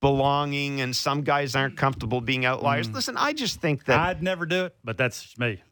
belonging, 0.00 0.80
and 0.80 0.94
some 0.96 1.22
guys 1.22 1.54
aren't 1.54 1.76
comfortable 1.76 2.20
being 2.20 2.44
outliers. 2.44 2.88
Mhm. 2.88 2.94
Listen, 2.94 3.16
I 3.16 3.32
just 3.32 3.60
think 3.60 3.84
that 3.84 3.98
I'd 3.98 4.22
never 4.22 4.46
do 4.46 4.64
it, 4.66 4.76
but 4.82 4.96
that's 4.96 5.36
me. 5.38 5.62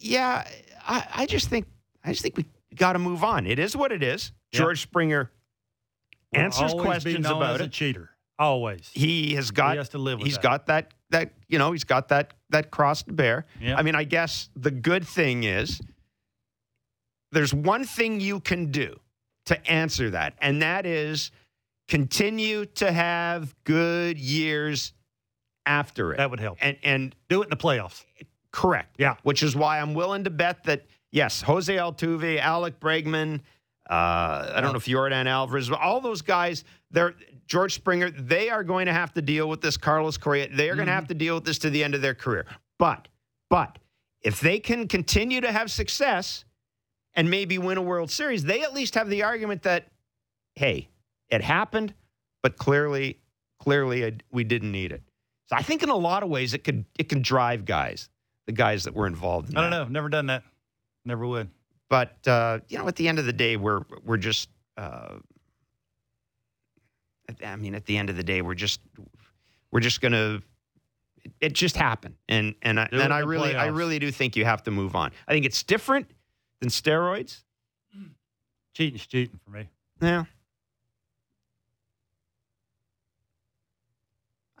yeah, 0.00 0.46
I, 0.86 1.06
I 1.14 1.26
just 1.26 1.48
think 1.48 1.66
I 2.04 2.10
just 2.10 2.22
think 2.22 2.36
we 2.36 2.46
got 2.74 2.94
to 2.94 2.98
move 2.98 3.22
on. 3.24 3.46
It 3.46 3.58
is 3.58 3.76
what 3.76 3.92
it 3.92 4.02
is. 4.02 4.32
Yeah. 4.52 4.60
George 4.60 4.80
Springer 4.80 5.30
Will 6.32 6.40
answers 6.40 6.72
questions 6.74 7.26
about 7.26 7.60
it. 7.60 7.72
cheater. 7.72 8.10
Always. 8.38 8.90
He 8.92 9.34
has 9.34 9.50
got 9.50 9.72
he 9.72 9.76
has 9.78 9.88
to 9.90 9.98
live 9.98 10.18
with 10.18 10.26
he's 10.26 10.36
that. 10.36 10.42
got 10.42 10.66
that 10.66 10.92
that 11.10 11.32
you 11.48 11.58
know 11.58 11.72
he's 11.72 11.84
got 11.84 12.08
that 12.08 12.34
that 12.50 12.70
cross 12.70 13.02
to 13.04 13.12
bear. 13.12 13.46
Yeah. 13.60 13.76
I 13.76 13.82
mean, 13.82 13.94
I 13.94 14.04
guess 14.04 14.48
the 14.54 14.70
good 14.70 15.06
thing 15.06 15.44
is 15.44 15.80
there's 17.32 17.52
one 17.54 17.84
thing 17.84 18.20
you 18.20 18.40
can 18.40 18.70
do 18.70 18.96
to 19.46 19.70
answer 19.70 20.10
that, 20.10 20.34
and 20.40 20.62
that 20.62 20.86
is 20.86 21.30
continue 21.88 22.64
to 22.66 22.90
have 22.92 23.54
good 23.64 24.18
years 24.18 24.92
after 25.64 26.12
it. 26.12 26.18
That 26.18 26.30
would 26.30 26.40
help. 26.40 26.58
and 26.60 26.76
and 26.82 27.14
Do 27.28 27.42
it 27.42 27.44
in 27.44 27.50
the 27.50 27.56
playoffs. 27.56 28.04
correct. 28.52 28.96
Yeah. 28.98 29.16
Which 29.22 29.42
is 29.42 29.54
why 29.56 29.80
I'm 29.80 29.94
willing 29.94 30.24
to 30.24 30.30
bet 30.30 30.64
that 30.64 30.86
yes, 31.12 31.42
Jose 31.42 31.74
Altuve, 31.74 32.38
Alec 32.40 32.80
Bregman, 32.80 33.40
uh, 33.88 34.52
I 34.54 34.60
don't 34.60 34.72
know 34.72 34.78
if 34.78 34.84
Jordan 34.84 35.26
Alvarez, 35.26 35.68
but 35.68 35.80
all 35.80 36.00
those 36.00 36.22
guys, 36.22 36.64
they're 36.90 37.14
George 37.46 37.74
Springer, 37.74 38.10
they 38.10 38.50
are 38.50 38.64
going 38.64 38.86
to 38.86 38.92
have 38.92 39.12
to 39.14 39.22
deal 39.22 39.48
with 39.48 39.60
this. 39.60 39.76
Carlos 39.76 40.16
Correa, 40.16 40.48
they 40.52 40.68
are 40.70 40.74
going 40.74 40.86
to 40.86 40.90
Mm-hmm. 40.92 40.98
have 41.00 41.08
to 41.08 41.14
deal 41.14 41.34
with 41.36 41.44
this 41.44 41.58
to 41.58 41.70
the 41.70 41.84
end 41.84 41.94
of 41.94 42.02
their 42.02 42.14
career. 42.14 42.46
But, 42.78 43.06
but 43.50 43.78
if 44.22 44.40
they 44.40 44.58
can 44.58 44.88
continue 44.88 45.40
to 45.40 45.52
have 45.52 45.70
success 45.70 46.44
and 47.14 47.30
maybe 47.30 47.58
win 47.58 47.78
a 47.78 47.82
World 47.82 48.10
Series, 48.10 48.42
they 48.44 48.62
at 48.62 48.74
least 48.74 48.94
have 48.96 49.08
the 49.08 49.22
argument 49.22 49.62
that, 49.62 49.86
hey, 50.56 50.88
it 51.30 51.42
happened, 51.42 51.94
but 52.42 52.56
clearly, 52.56 53.18
clearly 53.58 54.02
it- 54.02 54.22
we 54.30 54.44
didn't 54.44 54.72
need 54.72 54.92
it. 54.92 55.02
So 55.48 55.56
I 55.56 55.62
think 55.62 55.82
in 55.82 55.88
a 55.90 55.96
lot 55.96 56.22
of 56.22 56.28
ways 56.28 56.54
it 56.54 56.64
could 56.64 56.84
it 56.98 57.08
can 57.08 57.22
drive 57.22 57.64
guys, 57.64 58.08
the 58.46 58.52
guys 58.52 58.84
that 58.84 58.94
were 58.94 59.06
involved 59.06 59.50
in 59.50 59.56
I 59.56 59.62
don't 59.62 59.70
that. 59.70 59.84
know. 59.84 59.88
Never 59.88 60.08
done 60.08 60.26
that. 60.26 60.42
Never 61.04 61.26
would. 61.26 61.50
But 61.88 62.26
uh, 62.26 62.60
you 62.68 62.78
know, 62.78 62.88
at 62.88 62.96
the 62.96 63.06
end 63.08 63.18
of 63.20 63.26
the 63.26 63.32
day, 63.32 63.56
we're 63.56 63.82
we're 64.04 64.16
just. 64.16 64.48
Uh, 64.76 65.18
I 67.44 67.56
mean, 67.56 67.74
at 67.74 67.86
the 67.86 67.96
end 67.96 68.10
of 68.10 68.16
the 68.16 68.22
day, 68.22 68.42
we're 68.42 68.54
just 68.54 68.80
we're 69.72 69.80
just 69.80 70.00
gonna. 70.00 70.42
It, 71.24 71.32
it 71.40 71.52
just 71.54 71.76
happened, 71.76 72.16
and 72.28 72.54
and 72.62 72.78
I, 72.80 72.88
and 72.92 73.12
I 73.12 73.20
really 73.20 73.54
I 73.56 73.66
really 73.66 73.98
do 73.98 74.10
think 74.10 74.36
you 74.36 74.44
have 74.44 74.62
to 74.64 74.70
move 74.70 74.94
on. 74.96 75.12
I 75.28 75.32
think 75.32 75.44
it's 75.46 75.62
different 75.62 76.10
than 76.60 76.70
steroids. 76.70 77.42
Cheating's 78.74 79.06
cheating 79.06 79.38
for 79.44 79.50
me. 79.50 79.68
Yeah. 80.02 80.24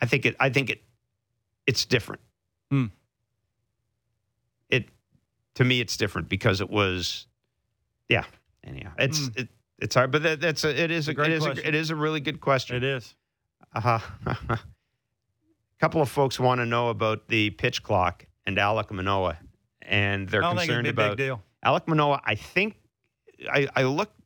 I 0.00 0.06
think 0.06 0.26
it. 0.26 0.36
I 0.40 0.50
think 0.50 0.70
it. 0.70 0.82
It's 1.66 1.84
different. 1.84 2.20
Hmm. 2.70 2.86
It, 4.68 4.88
to 5.54 5.64
me, 5.64 5.80
it's 5.80 5.96
different 5.96 6.28
because 6.28 6.60
it 6.60 6.68
was, 6.70 7.26
yeah. 8.08 8.24
Anyhow, 8.64 8.92
it's 8.98 9.26
Hmm. 9.26 9.32
it, 9.36 9.48
it's 9.78 9.94
hard, 9.94 10.10
but 10.10 10.22
that, 10.22 10.40
that's 10.40 10.64
a, 10.64 10.80
it 10.82 10.90
is 10.90 11.08
a, 11.08 11.14
great 11.14 11.30
it 11.30 11.34
is 11.34 11.46
a, 11.46 11.68
it 11.68 11.74
is 11.74 11.90
a 11.90 11.96
really 11.96 12.20
good 12.20 12.40
question. 12.40 12.76
It 12.76 12.84
is. 12.84 13.14
Uh, 13.74 13.98
a 14.26 14.58
couple 15.80 16.00
of 16.00 16.08
folks 16.08 16.40
want 16.40 16.60
to 16.60 16.66
know 16.66 16.88
about 16.88 17.28
the 17.28 17.50
pitch 17.50 17.82
clock 17.82 18.26
and 18.46 18.56
Alek 18.56 18.90
Manoah, 18.90 19.38
and 19.82 20.28
they're 20.28 20.42
I 20.42 20.48
don't 20.48 20.56
think 20.56 20.70
it'd 20.70 20.84
concerned 20.84 20.86
about 20.88 21.16
big 21.16 21.26
deal. 21.26 21.42
Alek 21.64 21.86
Manoah, 21.86 22.20
I 22.24 22.34
think 22.36 22.76
I, 23.50 23.68
I 23.76 23.82
looked 23.84 24.18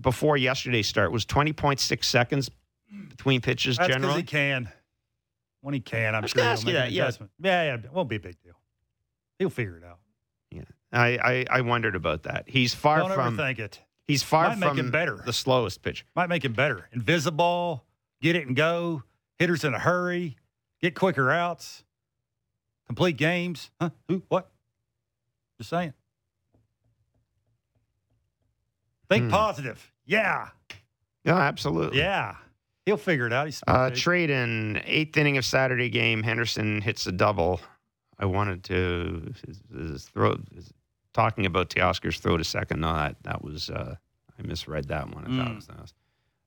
before 0.00 0.36
yesterday's 0.36 0.88
start 0.88 1.12
was 1.12 1.24
twenty 1.24 1.52
point 1.52 1.80
six 1.80 2.08
seconds 2.08 2.50
between 3.08 3.40
pitches 3.40 3.76
That's 3.76 3.92
generally. 3.92 4.18
he 4.20 4.22
can. 4.24 4.68
When 5.66 5.74
he 5.74 5.80
can, 5.80 6.14
I'm 6.14 6.24
sure 6.28 6.40
he'll 6.44 6.52
ask 6.52 6.62
you 6.62 6.66
make 6.66 6.74
that, 6.74 6.86
an 6.86 6.92
yeah. 6.94 7.02
adjustment. 7.02 7.32
Yeah, 7.40 7.62
yeah, 7.64 7.74
it 7.74 7.92
won't 7.92 8.08
be 8.08 8.14
a 8.14 8.20
big 8.20 8.40
deal. 8.40 8.54
He'll 9.40 9.50
figure 9.50 9.76
it 9.76 9.82
out. 9.82 9.98
Yeah, 10.52 10.62
I, 10.92 11.18
I, 11.50 11.58
I 11.58 11.60
wondered 11.62 11.96
about 11.96 12.22
that. 12.22 12.44
He's 12.46 12.72
far 12.72 12.98
Don't 12.98 13.10
from 13.12 13.36
think 13.36 13.58
it. 13.58 13.80
he's 14.06 14.22
far 14.22 14.50
Might 14.50 14.58
make 14.58 14.68
from 14.68 14.78
him 14.78 14.90
better. 14.92 15.16
the 15.26 15.32
slowest 15.32 15.82
pitch. 15.82 16.06
Might 16.14 16.28
make 16.28 16.44
him 16.44 16.52
better. 16.52 16.88
Invisible, 16.92 17.84
get 18.22 18.36
it 18.36 18.46
and 18.46 18.54
go. 18.54 19.02
Hitters 19.40 19.64
in 19.64 19.74
a 19.74 19.78
hurry, 19.80 20.36
get 20.80 20.94
quicker 20.94 21.32
outs, 21.32 21.82
complete 22.86 23.16
games. 23.16 23.72
Huh? 23.80 23.90
Who? 24.06 24.22
What? 24.28 24.48
Just 25.58 25.70
saying. 25.70 25.94
Think 29.10 29.24
Hmm. 29.24 29.30
positive. 29.30 29.92
Yeah. 30.04 30.50
Yeah, 31.24 31.34
absolutely. 31.38 31.98
Yeah. 31.98 32.36
He'll 32.86 32.96
figure 32.96 33.26
it 33.26 33.32
out. 33.32 33.46
He's 33.46 33.58
smart, 33.58 33.78
Uh, 33.78 33.88
dude. 33.90 33.98
trade 33.98 34.30
in 34.30 34.80
eighth 34.84 35.16
inning 35.16 35.36
of 35.36 35.44
Saturday 35.44 35.88
game. 35.90 36.22
Henderson 36.22 36.80
hits 36.80 37.06
a 37.06 37.12
double. 37.12 37.60
I 38.18 38.24
wanted 38.26 38.64
to 38.64 39.34
his, 39.46 39.60
his 39.76 40.04
throw. 40.06 40.36
His, 40.54 40.72
talking 41.12 41.46
about 41.46 41.68
Teoscar's 41.70 42.18
throw 42.20 42.36
to 42.36 42.44
second. 42.44 42.80
No, 42.80 42.94
that 42.94 43.16
that 43.24 43.42
was 43.42 43.68
uh, 43.70 43.96
I 44.38 44.42
misread 44.42 44.88
that 44.88 45.12
one. 45.14 45.24
I 45.24 45.36
thought 45.36 45.48
it 45.48 45.52
Mm. 45.52 45.56
was 45.56 45.66
that. 45.66 45.80
was- 45.80 45.94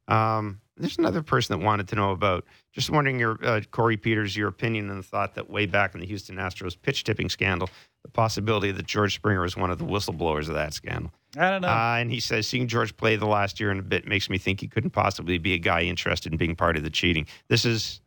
Um, 0.07 0.61
there's 0.77 0.97
another 0.97 1.21
person 1.21 1.59
that 1.59 1.63
wanted 1.65 1.87
to 1.89 1.95
know 1.95 2.11
about. 2.11 2.45
Just 2.71 2.89
wondering 2.89 3.19
your 3.19 3.37
uh, 3.45 3.61
Corey 3.71 3.97
Peters, 3.97 4.35
your 4.35 4.47
opinion 4.47 4.89
on 4.89 4.97
the 4.97 5.03
thought 5.03 5.35
that 5.35 5.49
way 5.49 5.65
back 5.65 5.93
in 5.93 5.99
the 6.01 6.07
Houston 6.07 6.37
Astros 6.37 6.75
pitch 6.81 7.03
tipping 7.03 7.29
scandal, 7.29 7.69
the 8.09 8.15
possibility 8.15 8.71
that 8.71 8.85
George 8.87 9.15
Springer 9.15 9.41
was 9.41 9.55
one 9.55 9.69
of 9.69 9.77
the 9.77 9.85
whistleblowers 9.85 10.47
of 10.47 10.55
that 10.55 10.73
scandal. 10.73 11.11
I 11.37 11.51
don't 11.51 11.61
know. 11.61 11.67
Uh, 11.67 11.97
and 11.99 12.11
he 12.11 12.19
says, 12.19 12.47
seeing 12.47 12.67
George 12.67 12.97
play 12.97 13.15
the 13.15 13.27
last 13.27 13.59
year 13.59 13.69
and 13.69 13.79
a 13.79 13.83
bit 13.83 14.07
makes 14.07 14.29
me 14.29 14.39
think 14.39 14.59
he 14.59 14.67
couldn't 14.67 14.89
possibly 14.89 15.37
be 15.37 15.53
a 15.53 15.59
guy 15.59 15.81
interested 15.81 16.31
in 16.31 16.37
being 16.37 16.55
part 16.55 16.75
of 16.75 16.83
the 16.83 16.89
cheating. 16.89 17.27
This 17.47 17.65
is. 17.65 18.01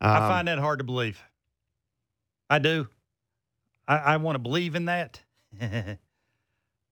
Um, 0.00 0.10
I 0.10 0.18
find 0.28 0.48
that 0.48 0.58
hard 0.58 0.80
to 0.80 0.84
believe. 0.84 1.22
I 2.50 2.58
do. 2.58 2.88
I, 3.86 3.96
I 3.96 4.16
want 4.16 4.34
to 4.34 4.40
believe 4.40 4.74
in 4.74 4.86
that, 4.86 5.20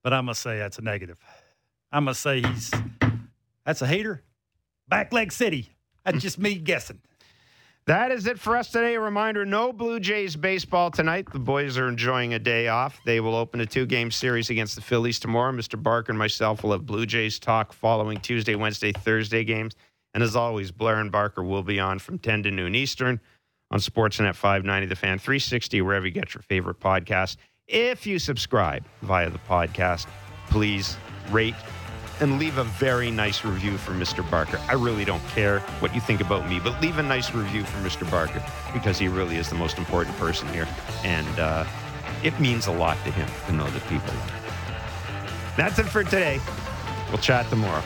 but 0.03 0.13
I 0.13 0.21
must 0.21 0.41
say 0.41 0.57
that's 0.57 0.77
a 0.77 0.81
negative. 0.81 1.19
I 1.91 1.99
must 1.99 2.21
say 2.21 2.41
he's 2.41 2.71
that's 3.65 3.81
a 3.81 3.87
hater. 3.87 4.23
Back 4.87 5.11
leg 5.11 5.33
city. 5.33 5.69
That's 6.05 6.21
just 6.21 6.39
me 6.39 6.55
guessing. 6.55 7.01
That 7.87 8.11
is 8.11 8.27
it 8.27 8.37
for 8.37 8.57
us 8.57 8.69
today. 8.69 8.95
A 8.95 8.99
reminder 8.99 9.45
no 9.45 9.71
Blue 9.71 10.01
Jays 10.01 10.35
baseball 10.35 10.91
tonight. 10.91 11.31
The 11.31 11.39
boys 11.39 11.77
are 11.77 11.87
enjoying 11.87 12.33
a 12.33 12.39
day 12.39 12.67
off. 12.67 12.99
They 13.05 13.21
will 13.21 13.33
open 13.33 13.61
a 13.61 13.65
two 13.65 13.85
game 13.85 14.11
series 14.11 14.49
against 14.49 14.75
the 14.75 14.81
Phillies 14.81 15.19
tomorrow. 15.19 15.53
Mr. 15.53 15.81
Barker 15.81 16.11
and 16.11 16.19
myself 16.19 16.63
will 16.63 16.73
have 16.73 16.85
Blue 16.85 17.05
Jays 17.05 17.39
talk 17.39 17.71
following 17.71 18.19
Tuesday, 18.19 18.55
Wednesday, 18.55 18.91
Thursday 18.91 19.45
games. 19.45 19.73
And 20.13 20.21
as 20.21 20.35
always, 20.35 20.69
Blair 20.69 20.99
and 20.99 21.13
Barker 21.13 21.41
will 21.41 21.63
be 21.63 21.79
on 21.79 21.97
from 21.99 22.19
10 22.19 22.43
to 22.43 22.51
noon 22.51 22.75
Eastern 22.75 23.21
on 23.71 23.79
Sportsnet 23.79 24.35
590, 24.35 24.87
The 24.87 24.95
Fan 24.97 25.17
360, 25.17 25.81
wherever 25.81 26.05
you 26.05 26.11
get 26.11 26.33
your 26.33 26.41
favorite 26.41 26.81
podcast. 26.81 27.37
If 27.69 28.05
you 28.05 28.19
subscribe 28.19 28.83
via 29.01 29.29
the 29.29 29.39
podcast, 29.39 30.07
please 30.49 30.97
rate 31.31 31.55
and 32.19 32.39
leave 32.39 32.57
a 32.57 32.63
very 32.63 33.11
nice 33.11 33.45
review 33.45 33.77
for 33.77 33.91
Mr. 33.91 34.27
Barker. 34.29 34.59
I 34.67 34.73
really 34.73 35.05
don't 35.05 35.25
care 35.29 35.59
what 35.79 35.93
you 35.93 36.01
think 36.01 36.21
about 36.21 36.49
me, 36.49 36.59
but 36.59 36.81
leave 36.81 36.97
a 36.97 37.03
nice 37.03 37.33
review 37.33 37.63
for 37.63 37.77
Mr. 37.87 38.09
Barker 38.09 38.43
because 38.73 38.97
he 38.97 39.07
really 39.07 39.37
is 39.37 39.49
the 39.49 39.55
most 39.55 39.77
important 39.77 40.15
person 40.17 40.47
here. 40.49 40.67
And 41.03 41.39
uh, 41.39 41.65
it 42.23 42.39
means 42.39 42.67
a 42.67 42.71
lot 42.71 42.97
to 43.05 43.11
him 43.11 43.27
to 43.47 43.53
know 43.53 43.69
that 43.69 43.83
people. 43.87 44.13
That's 45.55 45.79
it 45.79 45.85
for 45.85 46.03
today. 46.03 46.39
We'll 47.09 47.19
chat 47.19 47.47
tomorrow. 47.49 47.83